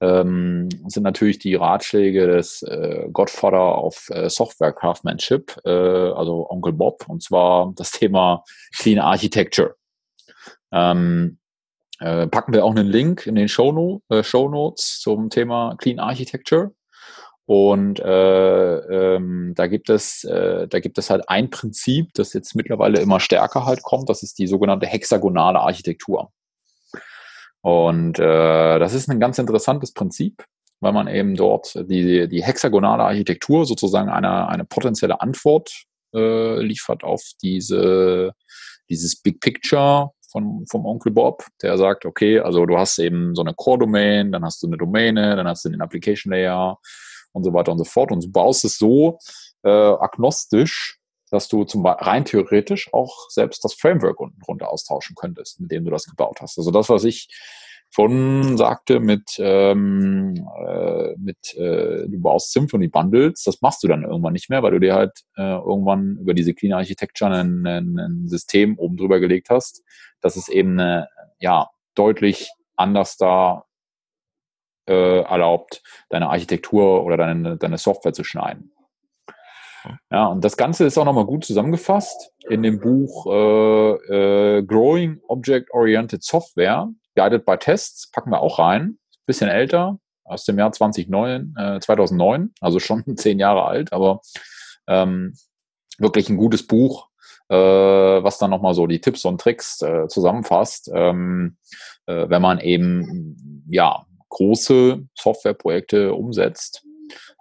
ähm, 0.00 0.68
sind 0.86 1.02
natürlich 1.02 1.38
die 1.38 1.54
Ratschläge 1.54 2.26
des 2.26 2.62
äh, 2.62 3.08
Godfather 3.10 3.58
auf 3.58 4.10
äh, 4.10 4.28
Software 4.28 4.72
Craftsmanship, 4.72 5.56
äh, 5.64 5.70
also 5.70 6.48
Onkel 6.50 6.74
Bob, 6.74 7.08
und 7.08 7.22
zwar 7.22 7.72
das 7.74 7.90
Thema 7.90 8.44
Clean 8.76 8.98
Architecture. 8.98 9.76
Ähm, 10.70 11.38
äh, 12.00 12.26
packen 12.26 12.52
wir 12.52 12.66
auch 12.66 12.70
einen 12.70 12.86
Link 12.86 13.26
in 13.26 13.34
den 13.34 13.48
Show, 13.48 14.02
äh, 14.10 14.22
Show 14.22 14.50
Notes 14.50 15.00
zum 15.00 15.30
Thema 15.30 15.74
Clean 15.78 15.98
Architecture. 15.98 16.72
Und 17.48 17.98
äh, 17.98 19.14
ähm, 19.14 19.54
da 19.56 19.68
gibt 19.68 19.88
es, 19.88 20.22
äh, 20.24 20.68
da 20.68 20.80
gibt 20.80 20.98
es 20.98 21.08
halt 21.08 21.30
ein 21.30 21.48
Prinzip, 21.48 22.12
das 22.12 22.34
jetzt 22.34 22.54
mittlerweile 22.54 23.00
immer 23.00 23.20
stärker 23.20 23.64
halt 23.64 23.82
kommt. 23.82 24.10
Das 24.10 24.22
ist 24.22 24.38
die 24.38 24.46
sogenannte 24.46 24.86
hexagonale 24.86 25.58
Architektur. 25.58 26.30
Und 27.62 28.18
äh, 28.18 28.78
das 28.78 28.92
ist 28.92 29.08
ein 29.08 29.18
ganz 29.18 29.38
interessantes 29.38 29.94
Prinzip, 29.94 30.44
weil 30.80 30.92
man 30.92 31.08
eben 31.08 31.36
dort 31.36 31.74
die, 31.88 32.28
die 32.28 32.44
hexagonale 32.44 33.04
Architektur 33.04 33.64
sozusagen 33.64 34.10
eine, 34.10 34.46
eine 34.48 34.66
potenzielle 34.66 35.22
Antwort 35.22 35.84
äh, 36.14 36.60
liefert 36.60 37.02
auf 37.02 37.22
diese, 37.40 38.34
dieses 38.90 39.16
Big 39.22 39.40
Picture 39.40 40.10
von, 40.30 40.66
vom 40.70 40.84
Onkel 40.84 41.12
Bob, 41.12 41.46
der 41.62 41.78
sagt, 41.78 42.04
okay, 42.04 42.40
also 42.40 42.66
du 42.66 42.76
hast 42.76 42.98
eben 42.98 43.34
so 43.34 43.40
eine 43.40 43.54
Core-Domain, 43.54 44.32
dann 44.32 44.44
hast 44.44 44.62
du 44.62 44.66
eine 44.66 44.76
Domäne, 44.76 45.34
dann 45.34 45.48
hast 45.48 45.64
du 45.64 45.70
den 45.70 45.80
Application 45.80 46.30
Layer 46.30 46.76
und 47.38 47.44
so 47.44 47.52
weiter 47.52 47.72
und 47.72 47.78
so 47.78 47.84
fort. 47.84 48.12
Und 48.12 48.24
du 48.24 48.30
baust 48.30 48.64
es 48.64 48.78
so 48.78 49.18
äh, 49.64 49.70
agnostisch, 49.70 50.98
dass 51.30 51.48
du 51.48 51.64
zum 51.64 51.84
rein 51.86 52.24
theoretisch 52.24 52.92
auch 52.92 53.28
selbst 53.30 53.64
das 53.64 53.74
Framework 53.74 54.20
unten 54.20 54.40
drunter 54.40 54.70
austauschen 54.70 55.14
könntest, 55.16 55.60
mit 55.60 55.70
dem 55.70 55.84
du 55.84 55.90
das 55.90 56.04
gebaut 56.04 56.40
hast. 56.40 56.58
Also 56.58 56.70
das, 56.70 56.88
was 56.88 57.04
ich 57.04 57.28
von 57.90 58.56
sagte 58.58 59.00
mit, 59.00 59.36
ähm, 59.38 60.34
äh, 60.66 61.14
mit 61.16 61.54
äh, 61.54 62.06
du 62.06 62.20
baust 62.20 62.52
Symphony 62.52 62.88
Bundles, 62.88 63.44
das 63.44 63.62
machst 63.62 63.82
du 63.82 63.88
dann 63.88 64.04
irgendwann 64.04 64.34
nicht 64.34 64.50
mehr, 64.50 64.62
weil 64.62 64.72
du 64.72 64.80
dir 64.80 64.94
halt 64.94 65.22
äh, 65.36 65.56
irgendwann 65.56 66.18
über 66.20 66.34
diese 66.34 66.52
Clean 66.54 66.74
Architecture 66.74 67.30
ein, 67.30 67.66
ein, 67.66 67.98
ein 67.98 68.28
System 68.28 68.78
oben 68.78 68.96
drüber 68.96 69.20
gelegt 69.20 69.48
hast, 69.48 69.82
dass 70.20 70.36
es 70.36 70.48
eben 70.48 70.78
eine, 70.78 71.08
ja, 71.38 71.70
deutlich 71.94 72.50
anders 72.76 73.16
da 73.16 73.64
äh, 74.88 75.20
erlaubt, 75.20 75.82
deine 76.08 76.28
Architektur 76.28 77.04
oder 77.04 77.16
deine, 77.16 77.56
deine 77.56 77.78
Software 77.78 78.12
zu 78.12 78.24
schneiden. 78.24 78.72
Ja, 80.10 80.26
und 80.26 80.44
das 80.44 80.56
Ganze 80.56 80.84
ist 80.84 80.98
auch 80.98 81.04
nochmal 81.04 81.24
gut 81.24 81.44
zusammengefasst 81.44 82.32
in 82.48 82.62
dem 82.62 82.80
Buch 82.80 83.26
äh, 83.26 84.58
äh, 84.58 84.62
Growing 84.62 85.20
Object 85.28 85.72
Oriented 85.72 86.22
Software, 86.22 86.88
Guided 87.14 87.44
by 87.44 87.56
Tests, 87.56 88.10
packen 88.10 88.30
wir 88.30 88.40
auch 88.40 88.58
rein. 88.58 88.98
Bisschen 89.26 89.48
älter, 89.48 89.98
aus 90.24 90.44
dem 90.44 90.58
Jahr 90.58 90.72
2009, 90.72 91.54
äh, 91.56 91.80
2009 91.80 92.52
also 92.60 92.78
schon 92.78 93.04
zehn 93.16 93.38
Jahre 93.38 93.64
alt, 93.64 93.92
aber 93.92 94.20
ähm, 94.86 95.34
wirklich 95.98 96.28
ein 96.28 96.36
gutes 96.36 96.66
Buch, 96.66 97.08
äh, 97.48 97.56
was 97.56 98.38
dann 98.38 98.50
nochmal 98.50 98.74
so 98.74 98.86
die 98.86 99.00
Tipps 99.00 99.24
und 99.24 99.40
Tricks 99.40 99.82
äh, 99.82 100.06
zusammenfasst, 100.08 100.90
ähm, 100.92 101.56
äh, 102.06 102.28
wenn 102.28 102.42
man 102.42 102.60
eben 102.60 103.64
ja 103.68 104.06
große 104.28 105.06
Softwareprojekte 105.14 106.14
umsetzt. 106.14 106.84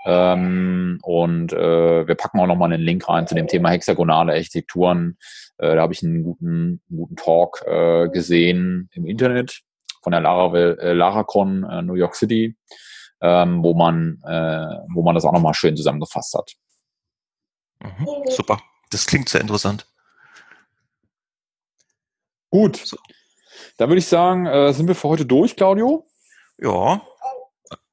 Ähm, 0.06 1.00
und 1.04 1.52
äh, 1.52 2.08
wir 2.08 2.16
packen 2.16 2.40
auch 2.40 2.48
nochmal 2.48 2.72
einen 2.72 2.84
Link 2.84 3.08
rein 3.10 3.28
zu 3.28 3.36
dem 3.36 3.48
Thema 3.48 3.70
hexagonale 3.72 4.34
Architekturen. 4.34 5.18
Äh, 5.58 5.76
da 5.76 5.82
habe 5.82 5.94
ich 5.94 6.04
einen 6.04 6.24
guten, 6.24 6.82
einen 6.90 6.98
guten 6.98 7.16
Talk 7.16 7.64
äh, 7.66 8.08
gesehen 8.10 8.90
im 8.94 9.06
Internet 9.06 9.62
von 10.02 10.12
der 10.12 10.22
Lara, 10.22 10.56
äh, 10.56 10.94
LaraCon 10.94 11.64
äh, 11.64 11.82
New 11.82 11.96
York 11.96 12.16
City, 12.16 12.56
ähm, 13.20 13.64
wo, 13.64 13.74
man, 13.74 14.22
äh, 14.26 14.78
wo 14.94 15.04
man 15.04 15.16
das 15.16 15.26
auch 15.26 15.34
nochmal 15.34 15.54
schön 15.54 15.76
zusammengefasst 15.76 16.34
hat. 16.36 16.54
Mhm, 17.84 18.08
super. 18.30 18.62
Das 18.92 19.06
klingt 19.06 19.28
sehr 19.28 19.42
interessant. 19.42 19.86
Gut. 22.50 22.78
So. 22.78 22.98
Dann 23.78 23.90
würde 23.90 24.00
ich 24.00 24.08
sagen, 24.08 24.46
äh, 24.46 24.72
sind 24.74 24.88
wir 24.88 24.96
für 24.96 25.10
heute 25.10 25.26
durch, 25.26 25.56
Claudio? 25.56 26.08
Ja, 26.60 27.02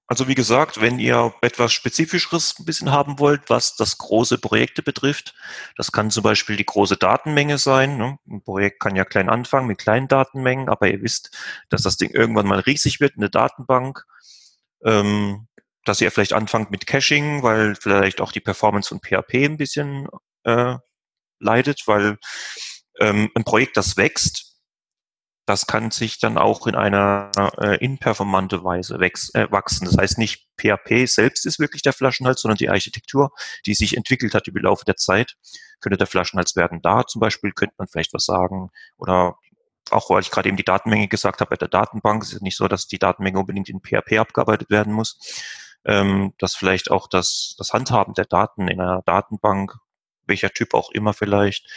also 0.06 0.28
wie 0.28 0.34
gesagt, 0.34 0.80
wenn 0.80 0.98
ihr 0.98 1.34
etwas 1.40 1.72
Spezifischeres 1.72 2.58
ein 2.58 2.66
bisschen 2.66 2.92
haben 2.92 3.18
wollt, 3.18 3.48
was 3.48 3.74
das 3.74 3.96
große 3.96 4.38
Projekte 4.38 4.82
betrifft, 4.82 5.34
das 5.76 5.92
kann 5.92 6.10
zum 6.10 6.22
Beispiel 6.22 6.56
die 6.56 6.66
große 6.66 6.96
Datenmenge 6.96 7.56
sein. 7.58 7.96
Ne? 7.96 8.18
Ein 8.28 8.42
Projekt 8.42 8.80
kann 8.80 8.96
ja 8.96 9.04
klein 9.04 9.30
anfangen 9.30 9.66
mit 9.66 9.78
kleinen 9.78 10.08
Datenmengen, 10.08 10.68
aber 10.68 10.88
ihr 10.88 11.02
wisst, 11.02 11.36
dass 11.70 11.82
das 11.82 11.96
Ding 11.96 12.10
irgendwann 12.10 12.46
mal 12.46 12.60
riesig 12.60 13.00
wird, 13.00 13.14
eine 13.16 13.30
Datenbank. 13.30 14.04
Ähm, 14.84 15.48
dass 15.84 16.00
ihr 16.00 16.10
vielleicht 16.10 16.32
anfangt 16.32 16.70
mit 16.70 16.86
Caching, 16.86 17.42
weil 17.42 17.74
vielleicht 17.74 18.20
auch 18.20 18.32
die 18.32 18.40
Performance 18.40 18.88
von 18.88 19.00
PHP 19.00 19.44
ein 19.44 19.56
bisschen 19.56 20.08
äh, 20.44 20.76
leidet, 21.40 21.82
weil 21.86 22.18
ähm, 23.00 23.30
ein 23.34 23.44
Projekt, 23.44 23.76
das 23.76 23.96
wächst, 23.96 24.53
das 25.46 25.66
kann 25.66 25.90
sich 25.90 26.18
dann 26.18 26.38
auch 26.38 26.66
in 26.66 26.74
einer 26.74 27.30
äh, 27.58 27.76
inperformante 27.84 28.64
Weise 28.64 28.94
äh, 28.96 29.50
wachsen. 29.50 29.84
Das 29.84 29.98
heißt 29.98 30.18
nicht 30.18 30.48
PHP 30.56 31.06
selbst 31.06 31.44
ist 31.44 31.58
wirklich 31.58 31.82
der 31.82 31.92
Flaschenhals, 31.92 32.40
sondern 32.40 32.56
die 32.56 32.70
Architektur, 32.70 33.30
die 33.66 33.74
sich 33.74 33.96
entwickelt 33.96 34.34
hat 34.34 34.46
über 34.46 34.60
Laufe 34.60 34.84
der 34.84 34.96
Zeit, 34.96 35.36
könnte 35.80 35.98
der 35.98 36.06
Flaschenhals 36.06 36.56
werden. 36.56 36.80
Da 36.82 37.06
zum 37.06 37.20
Beispiel 37.20 37.52
könnte 37.52 37.74
man 37.78 37.88
vielleicht 37.88 38.14
was 38.14 38.24
sagen 38.24 38.70
oder 38.96 39.36
auch 39.90 40.08
weil 40.08 40.22
ich 40.22 40.30
gerade 40.30 40.48
eben 40.48 40.56
die 40.56 40.64
Datenmenge 40.64 41.08
gesagt 41.08 41.40
habe, 41.40 41.50
bei 41.50 41.56
der 41.56 41.68
Datenbank 41.68 42.22
ist 42.22 42.32
es 42.32 42.40
nicht 42.40 42.56
so, 42.56 42.68
dass 42.68 42.86
die 42.86 42.98
Datenmenge 42.98 43.38
unbedingt 43.38 43.68
in 43.68 43.80
PHP 43.80 44.18
abgearbeitet 44.18 44.70
werden 44.70 44.94
muss, 44.94 45.18
ähm, 45.84 46.32
dass 46.38 46.54
vielleicht 46.56 46.90
auch 46.90 47.06
das, 47.06 47.54
das 47.58 47.74
Handhaben 47.74 48.14
der 48.14 48.24
Daten 48.24 48.68
in 48.68 48.80
einer 48.80 49.02
Datenbank, 49.02 49.76
welcher 50.26 50.50
Typ 50.50 50.72
auch 50.72 50.90
immer 50.90 51.12
vielleicht, 51.12 51.68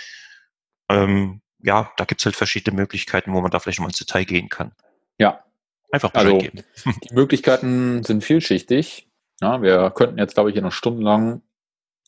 ähm, 0.89 1.41
ja, 1.59 1.91
da 1.97 2.05
gibt 2.05 2.21
es 2.21 2.25
halt 2.25 2.35
verschiedene 2.35 2.75
Möglichkeiten, 2.75 3.33
wo 3.33 3.41
man 3.41 3.51
da 3.51 3.59
vielleicht 3.59 3.79
mal 3.79 3.87
ins 3.87 3.97
Detail 3.97 4.25
gehen 4.25 4.49
kann. 4.49 4.71
Ja. 5.17 5.43
Einfach 5.91 6.11
Bescheid 6.11 6.33
also, 6.33 6.37
geben. 6.37 6.63
Die 7.09 7.13
Möglichkeiten 7.13 8.03
sind 8.03 8.23
vielschichtig. 8.23 9.09
Ja, 9.41 9.61
wir 9.61 9.91
könnten 9.91 10.17
jetzt, 10.17 10.33
glaube 10.33 10.49
ich, 10.49 10.53
hier 10.53 10.63
noch 10.63 10.71
stundenlang, 10.71 11.41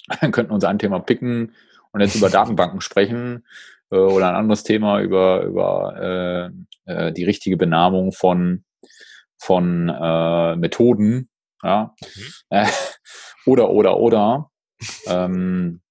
könnten 0.31 0.51
uns 0.51 0.63
ein 0.63 0.79
Thema 0.79 0.99
picken 0.99 1.55
und 1.91 2.01
jetzt 2.01 2.15
über 2.15 2.29
Datenbanken 2.29 2.81
sprechen 2.81 3.45
äh, 3.91 3.97
oder 3.97 4.29
ein 4.29 4.35
anderes 4.35 4.63
Thema 4.63 4.99
über, 5.01 5.43
über 5.43 6.51
äh, 6.85 6.91
äh, 6.91 7.13
die 7.13 7.23
richtige 7.23 7.57
Benamung 7.57 8.11
von, 8.11 8.63
von 9.37 9.89
äh, 9.89 10.55
Methoden. 10.55 11.29
Ja. 11.61 11.93
Mhm. 12.51 12.67
oder, 13.45 13.69
oder, 13.69 13.97
oder. 13.97 14.49
ähm, 15.07 15.81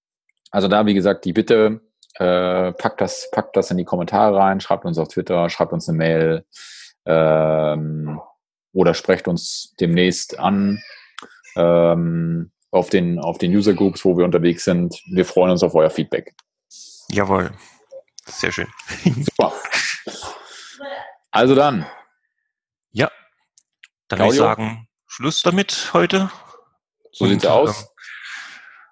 also 0.50 0.66
da, 0.68 0.86
wie 0.86 0.94
gesagt, 0.94 1.26
die 1.26 1.34
Bitte, 1.34 1.82
äh, 2.14 2.72
packt, 2.72 3.00
das, 3.00 3.30
packt 3.30 3.56
das 3.56 3.70
in 3.70 3.76
die 3.76 3.84
Kommentare 3.84 4.36
rein, 4.36 4.60
schreibt 4.60 4.84
uns 4.84 4.98
auf 4.98 5.08
Twitter, 5.08 5.48
schreibt 5.50 5.72
uns 5.72 5.88
eine 5.88 5.98
Mail 5.98 6.44
ähm, 7.06 8.20
oder 8.72 8.94
sprecht 8.94 9.28
uns 9.28 9.74
demnächst 9.80 10.38
an 10.38 10.82
ähm, 11.56 12.50
auf, 12.70 12.90
den, 12.90 13.18
auf 13.18 13.38
den 13.38 13.54
User 13.54 13.74
Groups, 13.74 14.04
wo 14.04 14.16
wir 14.16 14.24
unterwegs 14.24 14.64
sind. 14.64 15.00
Wir 15.10 15.24
freuen 15.24 15.52
uns 15.52 15.62
auf 15.62 15.74
euer 15.74 15.90
Feedback. 15.90 16.34
Jawohl. 17.10 17.50
Sehr 18.26 18.52
schön. 18.52 18.68
Super. 19.04 19.52
Also 21.30 21.54
dann. 21.54 21.86
Ja. 22.90 23.10
Dann 24.08 24.18
würde 24.18 24.32
ich 24.32 24.38
sagen, 24.38 24.88
Schluss 25.06 25.42
damit 25.42 25.90
heute. 25.92 26.30
So 27.12 27.26
sieht's 27.26 27.46
aus. 27.46 27.88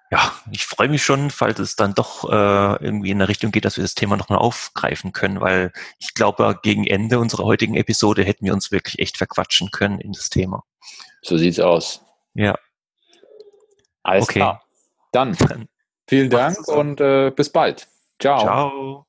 Ja, 0.09 0.33
ich 0.51 0.65
freue 0.65 0.87
mich 0.87 1.03
schon, 1.03 1.31
falls 1.31 1.59
es 1.59 1.75
dann 1.75 1.93
doch 1.93 2.23
äh, 2.29 2.83
irgendwie 2.83 3.11
in 3.11 3.19
der 3.19 3.27
Richtung 3.27 3.51
geht, 3.51 3.65
dass 3.65 3.75
wir 3.75 3.83
das 3.83 3.93
Thema 3.93 4.15
nochmal 4.15 4.39
aufgreifen 4.39 5.11
können, 5.11 5.41
weil 5.41 5.73
ich 5.99 6.13
glaube, 6.13 6.57
gegen 6.63 6.87
Ende 6.87 7.19
unserer 7.19 7.43
heutigen 7.43 7.75
Episode 7.75 8.23
hätten 8.23 8.45
wir 8.45 8.53
uns 8.53 8.71
wirklich 8.71 8.99
echt 8.99 9.17
verquatschen 9.17 9.69
können 9.71 9.99
in 9.99 10.13
das 10.13 10.29
Thema. 10.29 10.63
So 11.21 11.37
sieht's 11.37 11.59
aus. 11.59 12.01
Ja. 12.35 12.57
Alles 14.03 14.23
okay. 14.23 14.39
klar. 14.39 14.63
Dann, 15.11 15.35
vielen 16.07 16.29
Dank 16.29 16.67
und 16.67 17.01
äh, 17.01 17.31
bis 17.35 17.51
bald. 17.51 17.87
Ciao. 18.19 18.39
Ciao. 18.39 19.06